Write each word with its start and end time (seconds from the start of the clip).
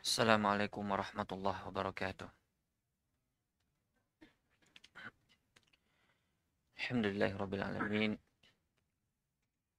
السلام 0.00 0.46
عليكم 0.46 0.80
ورحمة 0.90 1.28
الله 1.32 1.68
وبركاته. 1.68 2.28
الحمد 6.80 7.06
لله 7.06 7.36
رب 7.36 7.54
العالمين 7.54 8.16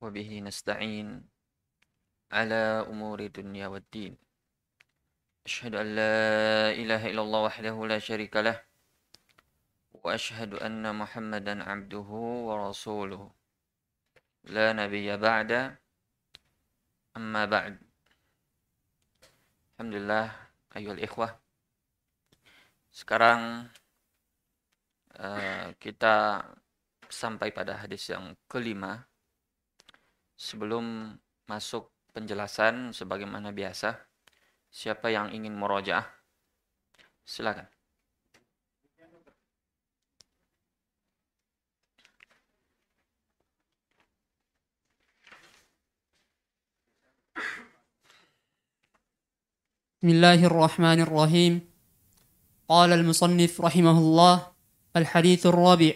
وبه 0.01 0.29
نستعين 0.39 1.25
على 2.31 2.85
أمور 2.85 3.19
الدنيا 3.19 3.67
والدين. 3.67 4.13
أشهد 5.45 5.73
أن 5.75 5.87
لا 5.97 6.69
إله 6.69 7.01
إلا 7.09 7.21
الله 7.21 7.41
وحده 7.41 7.75
لا 7.89 7.97
شريك 7.97 8.37
له 8.45 8.61
وأشهد 10.05 10.61
أن 10.61 10.85
محمدا 10.85 11.63
عبده 11.65 12.09
ورسوله. 12.45 13.31
لا 14.53 14.73
نبي 14.73 15.17
بعد 15.17 15.77
أما 17.17 17.45
بعد. 17.45 17.90
Alhamdulillah 19.81 20.29
ayol 20.77 21.01
ikhwah. 21.01 21.41
Sekarang 22.93 23.65
uh, 25.17 25.73
kita 25.81 26.45
sampai 27.09 27.49
pada 27.49 27.81
hadis 27.81 28.05
yang 28.13 28.37
kelima. 28.45 29.09
Sebelum 30.37 31.17
masuk 31.49 31.89
penjelasan 32.13 32.93
sebagaimana 32.93 33.49
biasa 33.49 33.97
siapa 34.69 35.09
yang 35.09 35.33
ingin 35.33 35.57
merojaah 35.57 36.05
silakan 37.25 37.65
بسم 50.01 50.17
الله 50.17 50.49
الرحمن 50.49 50.99
الرحيم. 51.05 51.61
قال 52.65 52.89
المصنف 52.89 53.61
رحمه 53.61 53.97
الله 53.97 54.35
الحديث 54.97 55.45
الرابع. 55.45 55.93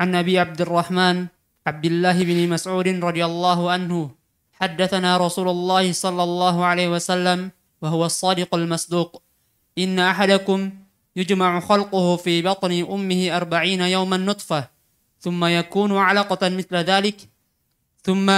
عن 0.00 0.14
أبي 0.14 0.38
عبد 0.38 0.60
الرحمن 0.60 1.26
عبد 1.66 1.84
الله 1.84 2.16
بن 2.24 2.48
مسعود 2.48 2.88
رضي 2.88 3.24
الله 3.24 3.58
عنه 3.70 4.10
حدثنا 4.56 5.20
رسول 5.20 5.48
الله 5.48 5.92
صلى 5.92 6.22
الله 6.22 6.64
عليه 6.64 6.88
وسلم 6.96 7.52
وهو 7.84 8.08
الصادق 8.08 8.54
المصدوق. 8.54 9.20
إن 9.78 10.00
أحدكم 10.00 10.60
يجمع 11.16 11.60
خلقه 11.60 12.16
في 12.16 12.40
بطن 12.42 12.72
أمه 12.88 13.36
أربعين 13.36 13.80
يوما 13.80 14.16
نطفة 14.16 14.68
ثم 15.20 15.44
يكون 15.44 15.92
علقة 15.92 16.48
مثل 16.48 16.76
ذلك 16.76 17.18
ثم 18.00 18.32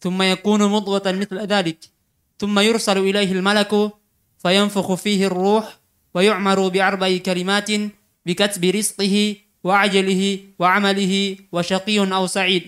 ثم 0.00 0.18
يكون 0.22 0.60
مضغة 0.72 1.12
مثل 1.12 1.38
ذلك. 1.44 1.99
ثم 2.40 2.58
يرسل 2.58 2.98
إليه 2.98 3.32
الملك 3.32 3.92
فينفخ 4.38 4.94
فيه 4.94 5.26
الروح 5.26 5.78
ويعمر 6.14 6.68
بأربع 6.68 7.16
كلمات 7.16 7.68
بكتب 8.26 8.64
رزقه 8.64 9.36
وعجله 9.64 10.38
وعمله 10.58 11.36
وشقي 11.52 11.98
أو 11.98 12.26
سعيد. 12.26 12.64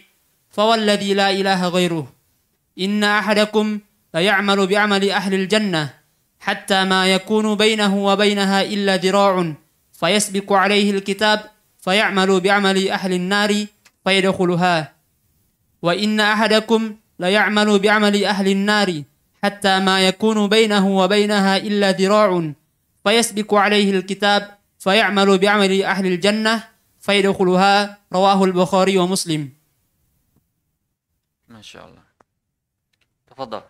فوالذي 0.50 1.14
لا 1.14 1.30
إله 1.30 1.68
غيره. 1.68 2.12
إن 2.80 3.04
أحدكم 3.04 3.78
ليعمل 4.14 4.66
بعمل 4.66 5.10
أهل 5.10 5.34
الجنة 5.34 5.94
حتى 6.40 6.84
ما 6.84 7.14
يكون 7.14 7.54
بينه 7.54 8.04
وبينها 8.04 8.62
إلا 8.62 8.96
ذراع 8.96 9.54
فيسبق 9.92 10.52
عليه 10.52 10.90
الكتاب 10.90 11.40
فيعمل 11.80 12.40
بعمل 12.40 12.88
أهل 12.88 13.12
النار 13.12 13.66
فيدخلها. 14.04 14.92
وإن 15.82 16.20
أحدكم 16.20 16.96
ليعمل 17.20 17.78
بعمل 17.78 18.24
أهل 18.24 18.48
النار 18.48 19.02
حتى 19.42 19.80
ما 19.80 20.06
يكون 20.08 20.48
بينه 20.48 20.96
وبينها 20.98 21.56
إلا 21.56 21.90
ذراع 21.90 22.52
فيسبق 23.04 23.54
عليه 23.54 23.90
الكتاب 23.90 24.58
فيعمل 24.78 25.38
بعمل 25.38 25.82
أهل 25.82 26.06
الجنة 26.06 26.68
فيدخلها 27.00 27.98
رواه 28.12 28.44
البخاري 28.44 28.98
ومسلم. 28.98 29.52
ما 31.48 31.62
شاء 31.62 31.88
الله. 31.88 32.04
تفضل. 33.26 33.62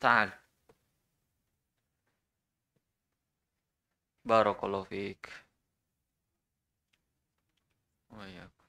تعال. 0.00 0.30
بارك 4.24 4.64
الله 4.64 4.82
فيك. 4.84 5.32
وإياكم 8.10 8.64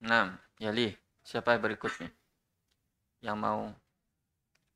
نعم 0.00 0.38
يليه. 0.60 1.04
Siapa 1.24 1.56
berikutnya? 1.56 2.12
Yang 3.24 3.40
mau 3.40 3.72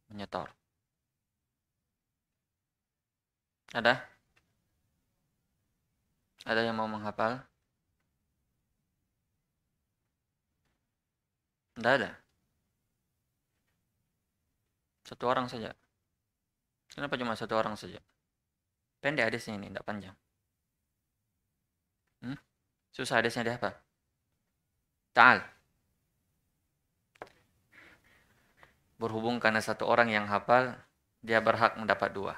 menyetor? 0.08 0.48
Ada? 3.76 4.00
Ada 6.48 6.60
yang 6.64 6.80
mau 6.80 6.88
menghafal? 6.88 7.44
Tidak 11.76 11.92
ada. 11.92 12.10
Satu 15.04 15.28
orang 15.28 15.46
saja. 15.52 15.76
Kenapa 16.88 17.20
cuma 17.20 17.36
satu 17.36 17.52
orang 17.54 17.76
saja? 17.76 18.00
Pendek 19.04 19.28
hadisnya 19.28 19.60
ini, 19.60 19.68
tidak 19.68 19.84
panjang. 19.84 20.16
Hmm? 22.24 22.40
Susah 22.90 23.20
hadisnya 23.20 23.44
dia 23.44 23.54
apa? 23.60 23.76
Ta'al. 25.12 25.57
Berhubung 28.98 29.38
karena 29.38 29.62
satu 29.62 29.86
orang 29.86 30.10
yang 30.10 30.26
hafal 30.26 30.74
dia 31.22 31.38
berhak 31.38 31.78
mendapat 31.78 32.10
dua. 32.12 32.34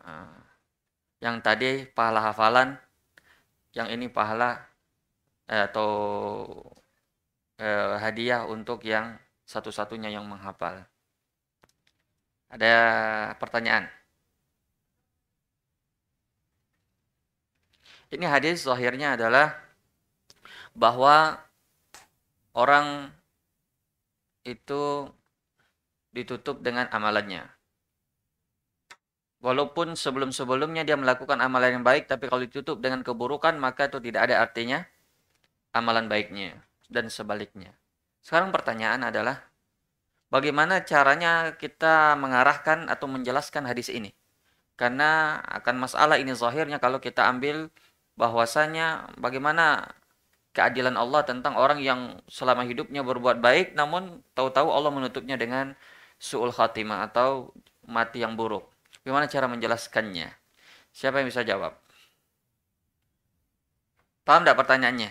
Ah. 0.00 0.40
Yang 1.20 1.36
tadi 1.44 1.70
pahala 1.84 2.32
hafalan, 2.32 2.80
yang 3.76 3.92
ini 3.92 4.08
pahala 4.08 4.64
eh, 5.52 5.68
atau 5.68 5.90
eh, 7.60 7.94
hadiah 8.00 8.48
untuk 8.48 8.80
yang 8.88 9.20
satu-satunya 9.44 10.08
yang 10.08 10.24
menghafal. 10.24 10.86
Ada 12.50 12.74
pertanyaan? 13.38 13.86
Ini 18.10 18.26
hadis 18.26 18.66
zahirnya 18.66 19.14
adalah 19.14 19.54
bahwa 20.74 21.38
orang 22.56 23.14
itu 24.44 25.10
ditutup 26.10 26.60
dengan 26.64 26.90
amalannya. 26.90 27.46
Walaupun 29.40 29.96
sebelum-sebelumnya 29.96 30.84
dia 30.84 31.00
melakukan 31.00 31.40
amalan 31.40 31.80
yang 31.80 31.84
baik, 31.84 32.04
tapi 32.04 32.28
kalau 32.28 32.44
ditutup 32.44 32.76
dengan 32.84 33.00
keburukan, 33.00 33.56
maka 33.56 33.88
itu 33.88 33.96
tidak 33.96 34.28
ada 34.28 34.44
artinya 34.44 34.84
amalan 35.72 36.12
baiknya. 36.12 36.60
Dan 36.90 37.08
sebaliknya. 37.08 37.72
Sekarang 38.20 38.52
pertanyaan 38.52 39.00
adalah, 39.06 39.40
bagaimana 40.28 40.84
caranya 40.84 41.56
kita 41.56 42.18
mengarahkan 42.20 42.92
atau 42.92 43.08
menjelaskan 43.08 43.64
hadis 43.64 43.88
ini? 43.88 44.12
Karena 44.76 45.40
akan 45.40 45.88
masalah 45.88 46.20
ini 46.20 46.36
zahirnya 46.36 46.76
kalau 46.76 47.00
kita 47.00 47.24
ambil 47.24 47.72
bahwasanya 48.20 49.08
bagaimana 49.16 49.88
keadilan 50.60 51.00
Allah 51.00 51.24
tentang 51.24 51.56
orang 51.56 51.80
yang 51.80 52.20
selama 52.28 52.68
hidupnya 52.68 53.00
berbuat 53.00 53.40
baik 53.40 53.72
namun 53.72 54.20
tahu-tahu 54.36 54.68
Allah 54.68 54.92
menutupnya 54.92 55.40
dengan 55.40 55.72
su'ul 56.20 56.52
khatimah 56.52 57.08
atau 57.08 57.56
mati 57.88 58.20
yang 58.20 58.36
buruk. 58.36 58.68
Bagaimana 59.00 59.24
cara 59.24 59.48
menjelaskannya? 59.48 60.28
Siapa 60.92 61.24
yang 61.24 61.32
bisa 61.32 61.40
jawab? 61.40 61.72
Paham 64.28 64.44
tidak 64.44 64.60
pertanyaannya? 64.60 65.10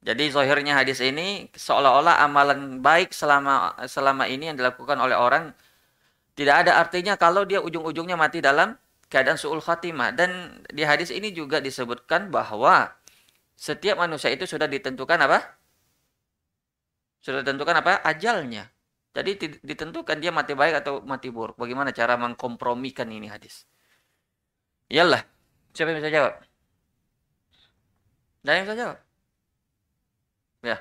Jadi 0.00 0.32
zohirnya 0.32 0.80
hadis 0.80 1.04
ini 1.04 1.52
seolah-olah 1.52 2.24
amalan 2.24 2.80
baik 2.80 3.12
selama 3.12 3.76
selama 3.84 4.24
ini 4.32 4.48
yang 4.48 4.56
dilakukan 4.56 4.96
oleh 4.96 5.12
orang 5.12 5.52
tidak 6.32 6.64
ada 6.64 6.80
artinya 6.80 7.20
kalau 7.20 7.44
dia 7.44 7.60
ujung-ujungnya 7.60 8.16
mati 8.16 8.40
dalam 8.40 8.80
keadaan 9.12 9.36
su'ul 9.36 9.60
khatimah. 9.60 10.16
Dan 10.16 10.62
di 10.72 10.88
hadis 10.88 11.12
ini 11.12 11.36
juga 11.36 11.60
disebutkan 11.60 12.32
bahwa 12.32 12.88
setiap 13.60 13.96
manusia 14.00 14.32
itu 14.32 14.44
sudah 14.48 14.64
ditentukan 14.64 15.20
apa? 15.26 15.38
Sudah 17.20 17.44
ditentukan 17.44 17.76
apa? 17.84 17.92
Ajalnya. 18.10 18.64
Jadi 19.16 19.60
ditentukan 19.60 20.16
dia 20.22 20.32
mati 20.32 20.52
baik 20.56 20.80
atau 20.80 20.94
mati 21.04 21.28
buruk. 21.28 21.56
Bagaimana 21.60 21.90
cara 21.92 22.14
mengkompromikan 22.16 23.08
ini 23.12 23.28
hadis? 23.28 23.68
Iyalah. 24.92 25.22
Siapa 25.74 25.88
yang 25.92 25.98
bisa 26.00 26.10
jawab? 26.16 26.34
Dan 28.44 28.52
yang 28.56 28.64
bisa 28.68 28.76
jawab? 28.80 28.98
Ya. 30.62 30.76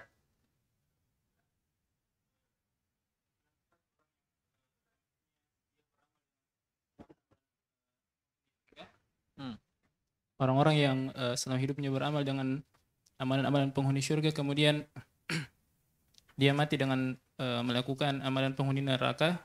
Hmm. 9.37 9.55
Orang-orang 10.39 10.75
yang 10.79 10.97
uh, 11.13 11.35
selama 11.35 11.59
hidupnya 11.59 11.91
beramal 11.91 12.23
dengan 12.23 12.63
amalan-amalan 13.19 13.75
penghuni 13.75 13.99
surga 13.99 14.31
kemudian 14.31 14.87
dia 16.39 16.55
mati 16.55 16.79
dengan 16.79 17.11
uh, 17.35 17.61
melakukan 17.61 18.23
amalan 18.23 18.55
penghuni 18.55 18.79
neraka 18.79 19.43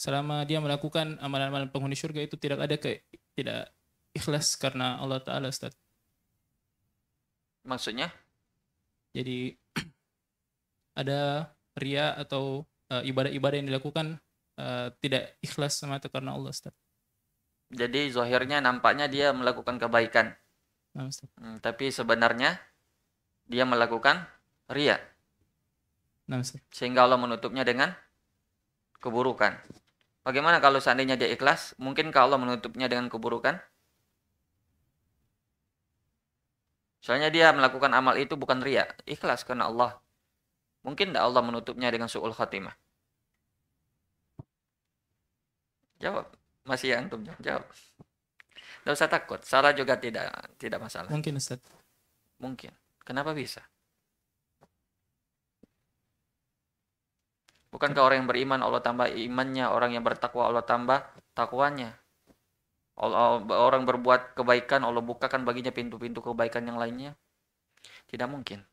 selama 0.00 0.48
dia 0.48 0.60
melakukan 0.60 1.20
amalan-amalan 1.20 1.68
penghuni 1.68 1.96
surga 1.96 2.24
itu 2.24 2.40
tidak 2.40 2.64
ada 2.64 2.76
ke 2.80 3.04
tidak 3.36 3.68
ikhlas 4.16 4.56
karena 4.56 4.96
Allah 4.96 5.20
Taala 5.20 5.52
Ustaz. 5.52 5.76
Maksudnya? 7.68 8.08
Jadi 9.12 9.52
ada 11.00 11.52
ria 11.76 12.16
atau 12.16 12.64
uh, 12.88 13.02
ibadah-ibadah 13.04 13.56
yang 13.60 13.68
dilakukan 13.68 14.16
uh, 14.56 14.88
tidak 15.04 15.36
ikhlas 15.44 15.76
semata 15.76 16.08
karena 16.08 16.32
Allah 16.32 16.52
Ustaz. 16.52 16.72
Jadi 17.70 18.14
zahirnya 18.14 18.62
nampaknya 18.62 19.10
dia 19.10 19.34
melakukan 19.34 19.78
kebaikan. 19.82 20.34
Nah. 20.94 21.10
Hmm, 21.38 21.58
tapi 21.58 21.90
sebenarnya 21.90 22.56
dia 23.46 23.64
melakukan 23.66 24.22
ria. 24.70 24.98
Nah. 26.30 26.42
Sehingga 26.70 27.06
Allah 27.06 27.18
menutupnya 27.18 27.66
dengan 27.66 27.94
keburukan. 29.02 29.58
Bagaimana 30.26 30.58
kalau 30.58 30.82
seandainya 30.82 31.14
dia 31.14 31.30
ikhlas? 31.30 31.78
Mungkinkah 31.78 32.26
Allah 32.26 32.38
menutupnya 32.38 32.90
dengan 32.90 33.06
keburukan? 33.06 33.62
Soalnya 36.98 37.30
dia 37.30 37.54
melakukan 37.54 37.94
amal 37.94 38.18
itu 38.18 38.34
bukan 38.34 38.58
ria, 38.58 38.90
ikhlas 39.06 39.46
karena 39.46 39.70
Allah. 39.70 39.94
Mungkin 40.82 41.14
tidak 41.14 41.22
Allah 41.22 41.42
menutupnya 41.46 41.86
dengan 41.94 42.10
su'ul 42.10 42.34
khatimah? 42.34 42.74
Jawab. 46.02 46.26
Masih 46.66 46.98
antum 46.98 47.22
jawab. 47.40 47.64
Tidak 48.82 48.92
usah 48.94 49.10
takut. 49.10 49.40
Salah 49.46 49.70
juga 49.74 49.94
tidak 49.98 50.30
tidak 50.58 50.82
masalah. 50.82 51.10
Mungkin 51.10 51.38
Ustaz. 51.38 51.62
Mungkin. 52.42 52.74
Kenapa 53.06 53.30
bisa? 53.32 53.62
Bukankah 57.70 58.02
orang 58.02 58.24
yang 58.24 58.30
beriman 58.30 58.60
Allah 58.64 58.80
tambah 58.80 59.10
imannya, 59.10 59.68
orang 59.68 59.94
yang 59.94 60.02
bertakwa 60.06 60.48
Allah 60.48 60.64
tambah 60.64 61.02
takwanya. 61.36 61.92
Allah, 62.96 63.44
orang 63.44 63.84
berbuat 63.84 64.32
kebaikan 64.32 64.80
Allah 64.80 65.04
bukakan 65.04 65.44
baginya 65.44 65.68
pintu-pintu 65.68 66.24
kebaikan 66.24 66.64
yang 66.64 66.80
lainnya. 66.80 67.12
Tidak 68.08 68.24
mungkin. 68.24 68.64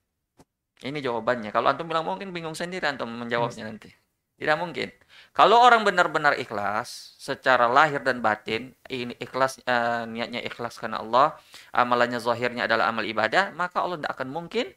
Ini 0.79 0.99
jawabannya. 1.03 1.51
Kalau 1.51 1.67
antum 1.67 1.91
bilang 1.91 2.07
mungkin 2.07 2.31
bingung 2.31 2.55
sendiri 2.55 2.87
antum 2.87 3.11
menjawabnya 3.11 3.67
nanti. 3.67 3.91
Tidak 4.39 4.55
mungkin. 4.55 4.87
Kalau 5.33 5.57
orang 5.57 5.81
benar-benar 5.81 6.37
ikhlas 6.37 7.17
secara 7.17 7.65
lahir 7.65 8.05
dan 8.05 8.21
batin, 8.21 8.77
ini 8.85 9.17
ikhlas 9.17 9.57
uh, 9.65 10.05
niatnya 10.05 10.45
ikhlas 10.45 10.77
karena 10.77 11.01
Allah, 11.01 11.33
amalannya 11.73 12.21
zahirnya 12.21 12.69
adalah 12.69 12.93
amal 12.93 13.01
ibadah, 13.01 13.49
maka 13.57 13.81
Allah 13.81 13.97
tidak 13.97 14.13
akan 14.13 14.29
mungkin 14.29 14.69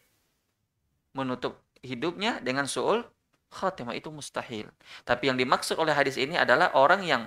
menutup 1.12 1.60
hidupnya 1.84 2.40
dengan 2.40 2.64
suul 2.64 3.04
khatimah 3.52 3.92
itu 3.92 4.08
mustahil. 4.08 4.72
Tapi 5.04 5.28
yang 5.28 5.36
dimaksud 5.36 5.76
oleh 5.76 5.92
hadis 5.92 6.16
ini 6.16 6.40
adalah 6.40 6.72
orang 6.72 7.04
yang 7.04 7.22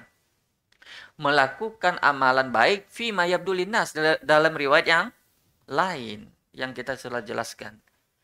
melakukan 1.21 2.01
amalan 2.01 2.49
baik 2.49 2.89
fi 2.89 3.13
mayabdulinas 3.13 3.93
dalam 4.25 4.53
riwayat 4.57 4.87
yang 4.89 5.05
lain 5.69 6.33
yang 6.57 6.73
kita 6.73 6.97
telah 6.97 7.21
jelaskan. 7.21 7.77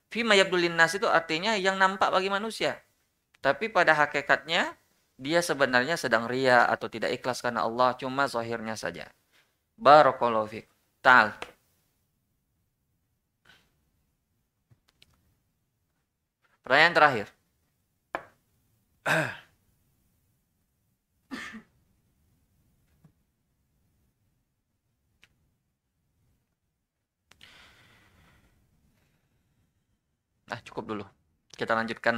Fi 0.09 0.25
mayabdulinas 0.25 0.97
itu 0.97 1.05
artinya 1.05 1.53
yang 1.53 1.77
nampak 1.77 2.09
bagi 2.09 2.33
manusia. 2.33 2.81
Tapi 3.37 3.69
pada 3.69 3.93
hakikatnya 3.93 4.73
dia 5.15 5.39
sebenarnya 5.39 5.95
sedang 5.95 6.27
ria 6.27 6.67
atau 6.67 6.91
tidak 6.91 7.11
ikhlas 7.15 7.39
karena 7.39 7.63
Allah 7.63 7.95
cuma 7.95 8.27
zahirnya 8.27 8.75
saja. 8.75 9.07
Barakallahu 9.79 10.47
fiik. 10.51 10.67
Ta'al. 11.03 11.31
Pertanyaan 16.63 16.95
terakhir. 16.97 17.27
Nah, 30.45 30.61
cukup 30.61 30.85
dulu. 30.85 31.05
Kita 31.57 31.73
lanjutkan 31.73 32.15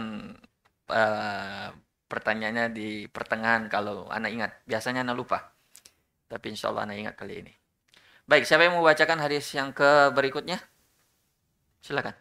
uh, 0.92 1.70
pertanyaannya 2.07 2.75
di 2.75 3.07
pertengahan 3.09 3.71
kalau 3.73 4.09
anak 4.13 4.31
ingat. 4.33 4.53
Biasanya 4.69 5.07
anak 5.07 5.17
lupa. 5.17 5.39
Tapi 6.29 6.53
insya 6.53 6.73
Allah 6.73 6.89
anak 6.89 6.97
ingat 7.01 7.15
kali 7.17 7.45
ini. 7.45 7.53
Baik, 8.29 8.47
siapa 8.47 8.65
yang 8.65 8.79
mau 8.79 8.87
bacakan 8.87 9.19
hadis 9.21 9.49
yang 9.53 9.75
ke 9.75 10.13
berikutnya? 10.15 10.61
Silakan. 11.83 12.15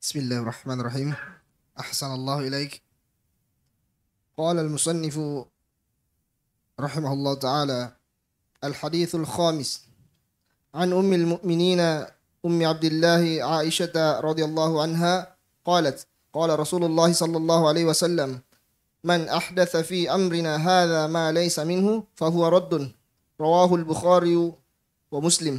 بسم 0.00 0.18
الله 0.18 0.38
الرحمن 0.44 0.80
الرحيم 0.80 1.14
أحسن 1.80 2.10
الله 2.12 2.38
إليك 2.48 2.82
قال 4.36 4.58
المصنف 4.58 5.16
رحمه 6.80 7.12
الله 7.12 7.34
تعالى 7.34 7.80
الحديث 8.64 9.14
الخامس 9.14 9.88
عن 10.74 10.92
أم 10.92 11.12
المؤمنين 11.12 11.80
أم 12.46 12.56
عبد 12.66 12.84
الله 12.84 13.44
عائشة 13.44 14.20
رضي 14.20 14.44
الله 14.44 14.82
عنها 14.82 15.36
قالت 15.64 16.06
قال 16.32 16.58
رسول 16.58 16.84
الله 16.84 17.12
صلى 17.12 17.36
الله 17.36 17.68
عليه 17.68 17.84
وسلم 17.84 18.40
من 19.04 19.28
أحدث 19.28 19.76
في 19.76 20.08
أمرنا 20.14 20.56
هذا 20.56 21.06
ما 21.06 21.32
ليس 21.32 21.58
منه 21.58 22.04
فهو 22.14 22.48
رد 22.48 22.92
رواه 23.40 23.74
البخاري 23.74 24.52
ومسلم 25.10 25.56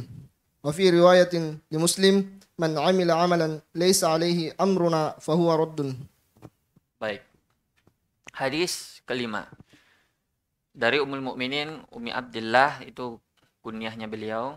وفي 0.64 0.90
رواية 0.90 1.58
لمسلم 1.72 2.42
man 2.62 2.76
amila 2.76 3.18
amalan 3.24 3.58
laisa 3.74 4.12
alaihi 4.12 4.52
amruna 4.60 5.16
fahuwa 5.18 5.56
raddun. 5.56 5.96
Baik. 7.00 7.24
Hadis 8.30 9.02
kelima. 9.08 9.48
Dari 10.72 11.02
Ummul 11.02 11.20
Mukminin 11.20 11.84
Ummi 11.92 12.14
Abdullah 12.14 12.80
itu 12.86 13.20
kunyahnya 13.60 14.08
beliau 14.08 14.56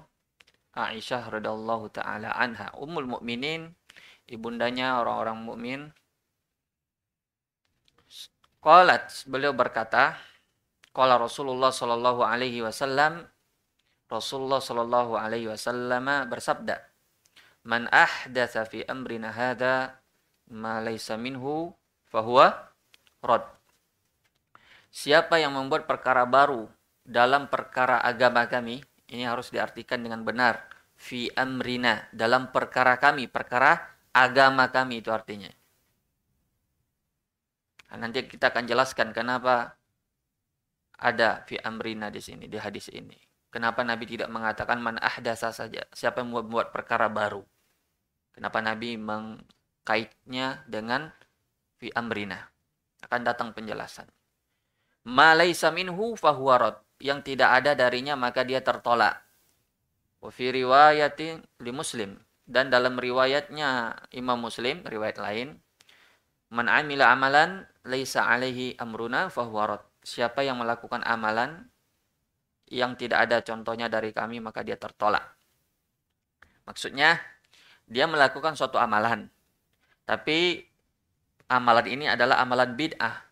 Aisyah 0.75 1.31
radhiyallahu 1.31 1.90
taala 1.90 2.31
anha. 2.34 2.70
Ummul 2.78 3.06
Mukminin 3.06 3.75
ibundanya 4.31 5.02
orang-orang 5.02 5.38
mukmin. 5.43 5.81
Qalat 8.62 9.26
beliau 9.26 9.50
berkata, 9.50 10.14
qala 10.94 11.19
Rasulullah 11.19 11.75
sallallahu 11.75 12.22
alaihi 12.22 12.62
wasallam 12.62 13.26
Rasulullah 14.11 14.58
sallallahu 14.58 15.14
alaihi 15.14 15.50
wasallam 15.50 16.06
bersabda, 16.26 16.82
man 17.62 17.87
ahdatsa 17.94 18.66
fi 18.66 18.82
amrina 18.87 19.31
hadza 19.31 19.99
ma 20.50 20.82
laysa 20.82 21.14
minhu 21.14 21.71
fahuwa 22.11 22.75
rad. 23.23 23.47
Siapa 24.90 25.38
yang 25.38 25.54
membuat 25.54 25.87
perkara 25.87 26.26
baru 26.26 26.66
dalam 27.06 27.47
perkara 27.47 28.02
agama 28.02 28.50
kami, 28.50 28.83
ini 29.11 29.23
harus 29.23 29.54
diartikan 29.54 30.02
dengan 30.02 30.26
benar. 30.26 30.69
Fi 31.00 31.33
amrina, 31.33 32.04
dalam 32.12 32.52
perkara 32.52 33.00
kami, 33.00 33.25
perkara 33.25 33.80
agama 34.12 34.69
kami 34.69 35.00
itu 35.00 35.09
artinya. 35.09 35.49
Nah, 37.90 38.07
nanti 38.07 38.28
kita 38.28 38.52
akan 38.52 38.69
jelaskan 38.69 39.11
kenapa 39.16 39.80
ada 41.00 41.40
fi 41.49 41.57
amrina 41.64 42.12
di 42.12 42.21
sini, 42.21 42.47
di 42.47 42.61
hadis 42.61 42.92
ini. 42.92 43.16
Kenapa 43.50 43.83
Nabi 43.83 44.07
tidak 44.07 44.30
mengatakan 44.30 44.78
man 44.78 45.00
ahdasa 45.02 45.50
saja? 45.50 45.83
Siapa 45.90 46.23
yang 46.23 46.30
membuat 46.30 46.71
perkara 46.71 47.11
baru? 47.11 47.42
Kenapa 48.30 48.62
Nabi 48.62 48.95
mengkaitnya 48.95 50.62
dengan 50.71 51.11
fi 51.83 51.90
amrina? 51.97 52.47
Akan 53.02 53.26
datang 53.26 53.50
penjelasan. 53.50 54.07
Malaysa 55.02 55.75
minhu 55.75 56.14
fahuwarot. 56.14 56.78
Yang 57.00 57.33
tidak 57.35 57.64
ada 57.64 57.73
darinya 57.75 58.14
maka 58.14 58.45
dia 58.45 58.61
tertolak. 58.62 59.19
Wa 60.20 60.28
fi 60.28 60.52
riwayatin 60.52 61.40
li 61.64 61.72
muslim. 61.72 62.20
Dan 62.50 62.66
dalam 62.66 62.98
riwayatnya 62.98 63.94
Imam 64.10 64.42
Muslim, 64.42 64.82
riwayat 64.82 65.22
lain. 65.22 65.54
Man 66.50 66.66
amila 66.66 67.14
amalan 67.14 67.62
laisa 67.86 68.26
alaihi 68.26 68.74
amruna 68.74 69.30
fahuwarot. 69.30 69.86
Siapa 70.02 70.42
yang 70.42 70.58
melakukan 70.58 71.06
amalan 71.06 71.70
yang 72.66 72.98
tidak 72.98 73.30
ada 73.30 73.38
contohnya 73.42 73.86
dari 73.86 74.10
kami 74.10 74.42
maka 74.42 74.66
dia 74.66 74.74
tertolak. 74.74 75.22
Maksudnya 76.66 77.22
dia 77.86 78.10
melakukan 78.10 78.58
suatu 78.58 78.78
amalan. 78.82 79.30
Tapi 80.06 80.66
amalan 81.50 81.86
ini 81.86 82.06
adalah 82.10 82.42
amalan 82.42 82.74
bid'ah. 82.74 83.26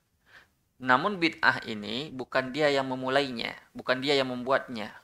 Namun 0.79 1.19
bid'ah 1.19 1.63
ini 1.67 2.15
bukan 2.15 2.55
dia 2.55 2.71
yang 2.71 2.87
memulainya, 2.87 3.51
bukan 3.75 3.99
dia 3.99 4.15
yang 4.15 4.31
membuatnya, 4.31 4.95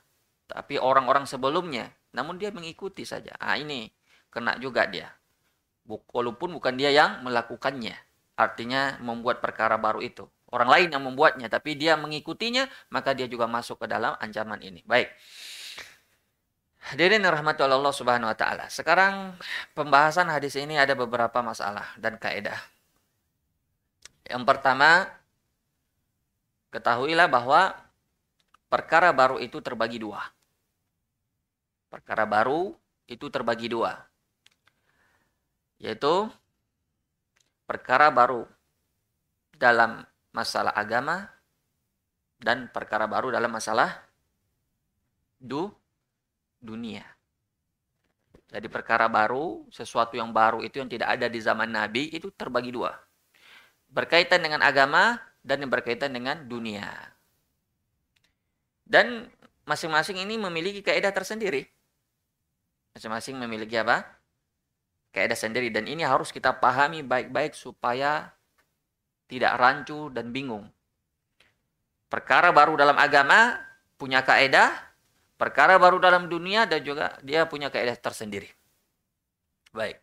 tapi 0.47 0.77
orang-orang 0.77 1.25
sebelumnya. 1.27 1.91
Namun 2.15 2.39
dia 2.39 2.49
mengikuti 2.53 3.03
saja. 3.03 3.35
Ah 3.37 3.59
ini 3.59 3.91
kena 4.31 4.55
juga 4.61 4.87
dia. 4.87 5.11
Walaupun 5.85 6.57
bukan 6.57 6.73
dia 6.79 6.89
yang 6.89 7.21
melakukannya. 7.21 7.93
Artinya 8.35 8.99
membuat 8.99 9.39
perkara 9.39 9.79
baru 9.79 10.03
itu 10.03 10.27
orang 10.55 10.69
lain 10.71 10.89
yang 10.95 11.03
membuatnya, 11.03 11.51
tapi 11.51 11.75
dia 11.75 11.99
mengikutinya, 11.99 12.71
maka 12.87 13.11
dia 13.11 13.27
juga 13.27 13.43
masuk 13.43 13.83
ke 13.83 13.87
dalam 13.91 14.15
ancaman 14.23 14.63
ini. 14.63 14.79
Baik. 14.87 15.11
Hadirin 16.95 17.25
rahmati 17.25 17.65
Allah 17.65 17.91
Subhanahu 17.91 18.31
wa 18.31 18.37
taala. 18.37 18.71
Sekarang 18.71 19.35
pembahasan 19.75 20.31
hadis 20.31 20.55
ini 20.55 20.79
ada 20.79 20.95
beberapa 20.95 21.43
masalah 21.43 21.91
dan 21.99 22.15
kaidah. 22.15 22.55
Yang 24.25 24.43
pertama, 24.47 25.09
ketahuilah 26.71 27.27
bahwa 27.27 27.73
perkara 28.75 29.15
baru 29.15 29.39
itu 29.39 29.63
terbagi 29.63 30.03
dua. 30.03 30.19
Perkara 31.87 32.27
baru 32.27 32.75
itu 33.07 33.31
terbagi 33.31 33.71
dua. 33.71 33.95
Yaitu 35.79 36.27
perkara 37.63 38.11
baru 38.11 38.43
dalam 39.55 40.03
masalah 40.35 40.75
agama 40.75 41.31
dan 42.35 42.67
perkara 42.67 43.07
baru 43.07 43.31
dalam 43.31 43.47
masalah 43.47 43.95
du 45.39 45.71
dunia. 46.59 47.07
Jadi 48.51 48.67
perkara 48.67 49.07
baru, 49.07 49.63
sesuatu 49.71 50.19
yang 50.19 50.35
baru 50.35 50.59
itu 50.59 50.83
yang 50.83 50.91
tidak 50.91 51.15
ada 51.15 51.31
di 51.31 51.39
zaman 51.39 51.71
Nabi 51.71 52.11
itu 52.11 52.27
terbagi 52.27 52.75
dua. 52.75 52.91
Berkaitan 53.87 54.43
dengan 54.43 54.59
agama 54.59 55.15
dan 55.39 55.63
yang 55.63 55.71
berkaitan 55.71 56.11
dengan 56.11 56.43
dunia. 56.43 57.14
Dan 58.85 59.27
masing-masing 59.65 60.21
ini 60.21 60.37
memiliki 60.37 60.85
kaidah 60.85 61.09
tersendiri. 61.09 61.65
Masing-masing 62.93 63.35
memiliki 63.35 63.75
apa? 63.81 64.05
Kaidah 65.11 65.35
sendiri 65.35 65.73
dan 65.73 65.89
ini 65.89 66.05
harus 66.05 66.29
kita 66.29 66.53
pahami 66.55 67.01
baik-baik 67.01 67.57
supaya 67.57 68.29
tidak 69.25 69.57
rancu 69.57 70.13
dan 70.13 70.29
bingung. 70.29 70.69
Perkara 72.07 72.53
baru 72.53 72.77
dalam 72.77 72.95
agama 72.95 73.57
punya 73.97 74.21
kaidah, 74.21 74.71
perkara 75.35 75.75
baru 75.81 75.97
dalam 75.97 76.29
dunia 76.29 76.69
dan 76.69 76.85
juga 76.85 77.17
dia 77.25 77.43
punya 77.49 77.73
kaidah 77.73 77.97
tersendiri. 77.97 78.47
Baik. 79.75 79.99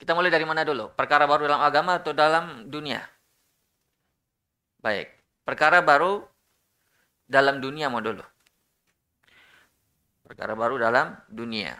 Kita 0.00 0.16
mulai 0.16 0.32
dari 0.32 0.46
mana 0.46 0.64
dulu? 0.64 0.92
Perkara 0.94 1.28
baru 1.28 1.48
dalam 1.48 1.64
agama 1.64 1.98
atau 2.00 2.12
dalam 2.16 2.68
dunia? 2.68 3.02
Baik. 4.80 5.08
Perkara 5.44 5.80
baru 5.80 6.24
dalam 7.24 7.60
dunia 7.60 7.88
mau 7.92 8.00
dulu. 8.00 8.24
Perkara 10.24 10.56
baru 10.56 10.80
dalam 10.80 11.12
dunia. 11.28 11.76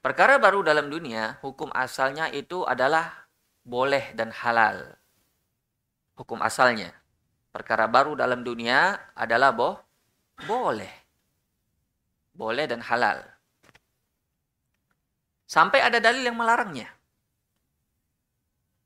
Perkara 0.00 0.36
baru 0.40 0.64
dalam 0.64 0.88
dunia, 0.88 1.40
hukum 1.40 1.72
asalnya 1.72 2.28
itu 2.32 2.64
adalah 2.64 3.28
boleh 3.64 4.12
dan 4.16 4.32
halal. 4.32 4.96
Hukum 6.16 6.40
asalnya. 6.40 6.92
Perkara 7.52 7.84
baru 7.88 8.16
dalam 8.16 8.40
dunia 8.44 8.96
adalah 9.12 9.52
boh, 9.52 9.76
boleh. 10.48 10.90
Boleh 12.34 12.64
dan 12.64 12.80
halal. 12.84 13.22
Sampai 15.44 15.84
ada 15.84 16.00
dalil 16.00 16.24
yang 16.24 16.36
melarangnya. 16.40 16.88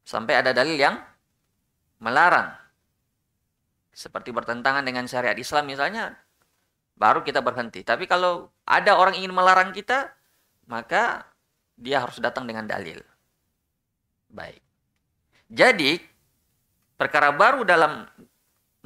Sampai 0.03 0.35
ada 0.35 0.51
dalil 0.51 0.75
yang 0.75 0.99
melarang. 2.03 2.58
Seperti 3.99 4.31
bertentangan 4.31 4.87
dengan 4.87 5.11
syariat 5.11 5.35
Islam 5.35 5.67
misalnya, 5.67 6.15
baru 6.95 7.27
kita 7.27 7.43
berhenti. 7.43 7.83
Tapi 7.83 8.07
kalau 8.07 8.47
ada 8.63 8.95
orang 8.95 9.19
ingin 9.19 9.35
melarang 9.35 9.75
kita, 9.75 10.15
maka 10.71 11.27
dia 11.75 12.07
harus 12.07 12.23
datang 12.23 12.47
dengan 12.47 12.63
dalil. 12.63 13.03
Baik. 14.31 14.63
Jadi, 15.51 15.99
perkara 16.95 17.35
baru 17.35 17.67
dalam 17.67 18.07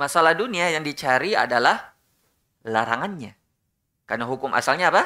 masalah 0.01 0.33
dunia 0.33 0.73
yang 0.73 0.81
dicari 0.81 1.37
adalah 1.37 1.93
larangannya. 2.65 3.37
Karena 4.09 4.25
hukum 4.25 4.57
asalnya 4.57 4.89
apa? 4.89 5.05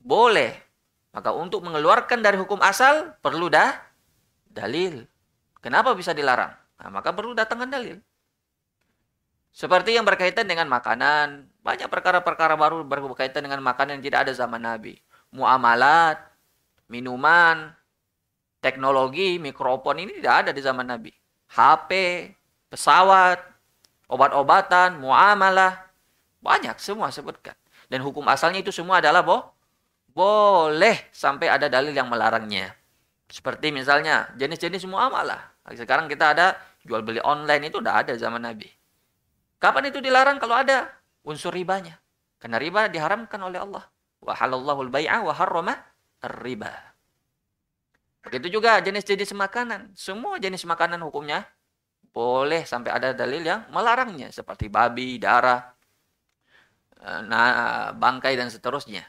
Boleh. 0.00 0.56
Maka 1.12 1.36
untuk 1.36 1.60
mengeluarkan 1.68 2.24
dari 2.24 2.40
hukum 2.40 2.64
asal 2.64 3.12
perlu 3.20 3.52
dah 3.52 3.76
dalil. 4.48 5.04
Kenapa 5.60 5.92
bisa 5.92 6.16
dilarang? 6.16 6.56
Nah, 6.80 6.88
maka 6.88 7.12
perlu 7.12 7.36
datangkan 7.36 7.68
dalil. 7.68 8.00
Seperti 9.58 9.98
yang 9.98 10.06
berkaitan 10.06 10.46
dengan 10.46 10.70
makanan. 10.70 11.50
Banyak 11.66 11.90
perkara-perkara 11.90 12.54
baru 12.54 12.86
berkaitan 12.86 13.42
dengan 13.42 13.58
makanan 13.58 13.98
yang 13.98 14.04
tidak 14.06 14.20
ada 14.30 14.32
zaman 14.38 14.62
Nabi. 14.62 15.02
Muamalat, 15.34 16.22
minuman, 16.86 17.74
teknologi, 18.62 19.42
mikrofon 19.42 20.06
ini 20.06 20.22
tidak 20.22 20.46
ada 20.46 20.50
di 20.54 20.62
zaman 20.62 20.86
Nabi. 20.86 21.10
HP, 21.50 21.90
pesawat, 22.70 23.42
obat-obatan, 24.06 25.02
muamalah. 25.02 25.90
Banyak 26.38 26.78
semua 26.78 27.10
sebutkan. 27.10 27.58
Dan 27.90 28.06
hukum 28.06 28.22
asalnya 28.30 28.62
itu 28.62 28.70
semua 28.70 29.02
adalah 29.02 29.26
boh, 29.26 29.42
boleh 30.14 31.10
sampai 31.10 31.50
ada 31.50 31.66
dalil 31.66 31.90
yang 31.90 32.06
melarangnya. 32.06 32.78
Seperti 33.26 33.74
misalnya 33.74 34.30
jenis-jenis 34.38 34.86
muamalah. 34.86 35.50
Sekarang 35.74 36.06
kita 36.06 36.30
ada 36.30 36.54
jual 36.86 37.02
beli 37.02 37.18
online 37.26 37.74
itu 37.74 37.82
udah 37.82 38.06
ada 38.06 38.14
zaman 38.14 38.46
Nabi. 38.46 38.77
Kapan 39.58 39.90
itu 39.90 39.98
dilarang 39.98 40.38
kalau 40.38 40.54
ada 40.54 40.86
unsur 41.26 41.50
ribanya? 41.50 41.98
Karena 42.38 42.62
riba 42.62 42.86
diharamkan 42.86 43.42
oleh 43.42 43.58
Allah. 43.58 43.84
Wa 44.22 44.34
halallahu 44.34 44.86
wa 44.90 45.34
harrama 45.34 45.74
riba 46.42 46.74
Begitu 48.22 48.58
juga 48.58 48.78
jenis-jenis 48.78 49.34
makanan. 49.34 49.94
Semua 49.98 50.38
jenis 50.38 50.62
makanan 50.66 51.02
hukumnya 51.02 51.46
boleh 52.14 52.66
sampai 52.66 52.90
ada 52.94 53.14
dalil 53.14 53.42
yang 53.42 53.66
melarangnya 53.70 54.30
seperti 54.34 54.66
babi, 54.66 55.18
darah, 55.22 55.70
eh, 57.02 57.90
bangkai 57.94 58.34
dan 58.38 58.50
seterusnya. 58.50 59.06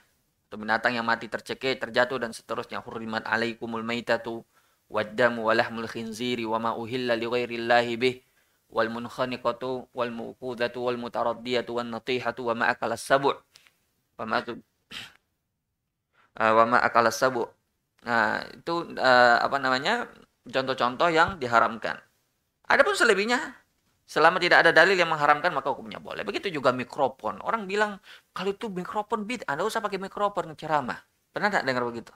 Atau 0.50 0.58
binatang 0.58 0.98
yang 0.98 1.06
mati 1.06 1.30
tercekik, 1.30 1.78
terjatuh 1.78 2.18
dan 2.18 2.34
seterusnya. 2.34 2.82
Hurrimat 2.82 3.22
alaikumul 3.30 3.86
maitatu 3.86 4.42
waddamu 4.90 5.46
walahmul 5.46 5.86
khinziri 5.86 6.42
wa 6.50 6.58
ma 6.58 6.72
li 6.74 7.96
bih 7.98 8.16
wal 8.70 8.90
munkhaniqatu 8.90 9.90
wal 9.94 10.12
muqudatu 10.14 10.86
wal 10.86 10.98
mutaraddiyatu 10.98 11.82
wan 11.82 11.90
natihatu 11.90 12.50
wa 12.50 12.54
ma 12.54 12.66
akala 12.70 12.96
sabu' 12.96 13.34
wa 14.18 14.24
ma 14.26 14.42
uh, 14.46 14.54
wa 16.54 16.64
ma 16.70 16.78
akala 16.82 17.10
sabu' 17.10 17.50
nah 18.00 18.40
itu 18.56 18.96
uh, 18.96 19.38
apa 19.44 19.58
namanya 19.60 20.08
contoh-contoh 20.50 21.10
yang 21.14 21.38
diharamkan. 21.38 22.00
Adapun 22.70 22.94
selebihnya 22.98 23.54
selama 24.10 24.42
tidak 24.42 24.66
ada 24.66 24.72
dalil 24.74 24.98
yang 24.98 25.10
mengharamkan 25.10 25.54
maka 25.54 25.70
hukumnya 25.70 26.02
boleh. 26.02 26.26
Begitu 26.26 26.50
juga 26.50 26.74
mikrofon. 26.74 27.42
Orang 27.46 27.70
bilang 27.70 28.02
kalau 28.34 28.54
itu 28.54 28.70
mikrofon 28.70 29.26
bid 29.26 29.46
anda 29.46 29.66
usah 29.66 29.82
pakai 29.82 30.02
mikrofon 30.02 30.54
ceramah. 30.58 30.98
Pernah 31.30 31.50
tidak 31.54 31.66
dengar 31.70 31.84
begitu? 31.86 32.14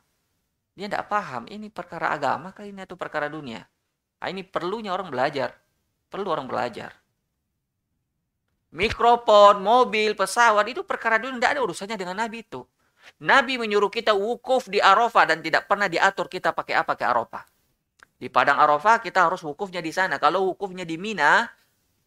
Dia 0.73 0.89
tidak 0.89 1.05
paham 1.05 1.45
ini 1.49 1.69
perkara 1.69 2.17
agama 2.17 2.49
kali 2.49 2.73
ini 2.73 2.81
itu 2.81 2.97
perkara 2.97 3.29
dunia? 3.29 3.61
Nah, 4.23 4.27
ini 4.31 4.41
perlunya 4.41 4.89
orang 4.89 5.13
belajar 5.13 5.53
Perlu 6.13 6.29
orang 6.29 6.45
belajar. 6.45 6.93
Mikrofon, 8.69 9.65
mobil, 9.65 10.13
pesawat 10.13 10.61
itu 10.69 10.85
perkara 10.85 11.17
dunia 11.17 11.41
tidak 11.41 11.51
ada 11.57 11.61
urusannya 11.65 11.97
dengan 11.97 12.21
Nabi 12.21 12.45
itu. 12.45 12.61
Nabi 13.17 13.57
menyuruh 13.57 13.89
kita 13.89 14.13
wukuf 14.13 14.69
di 14.69 14.77
Arafah 14.77 15.33
dan 15.33 15.41
tidak 15.41 15.65
pernah 15.65 15.89
diatur 15.89 16.29
kita 16.29 16.53
pakai 16.53 16.77
apa 16.77 16.93
ke 16.93 17.01
Arafah. 17.01 17.49
Di 18.21 18.29
Padang 18.29 18.61
Arafah 18.61 19.01
kita 19.01 19.25
harus 19.25 19.41
wukufnya 19.41 19.81
di 19.81 19.89
sana. 19.89 20.21
Kalau 20.21 20.53
wukufnya 20.53 20.85
di 20.85 21.01
Mina, 21.01 21.49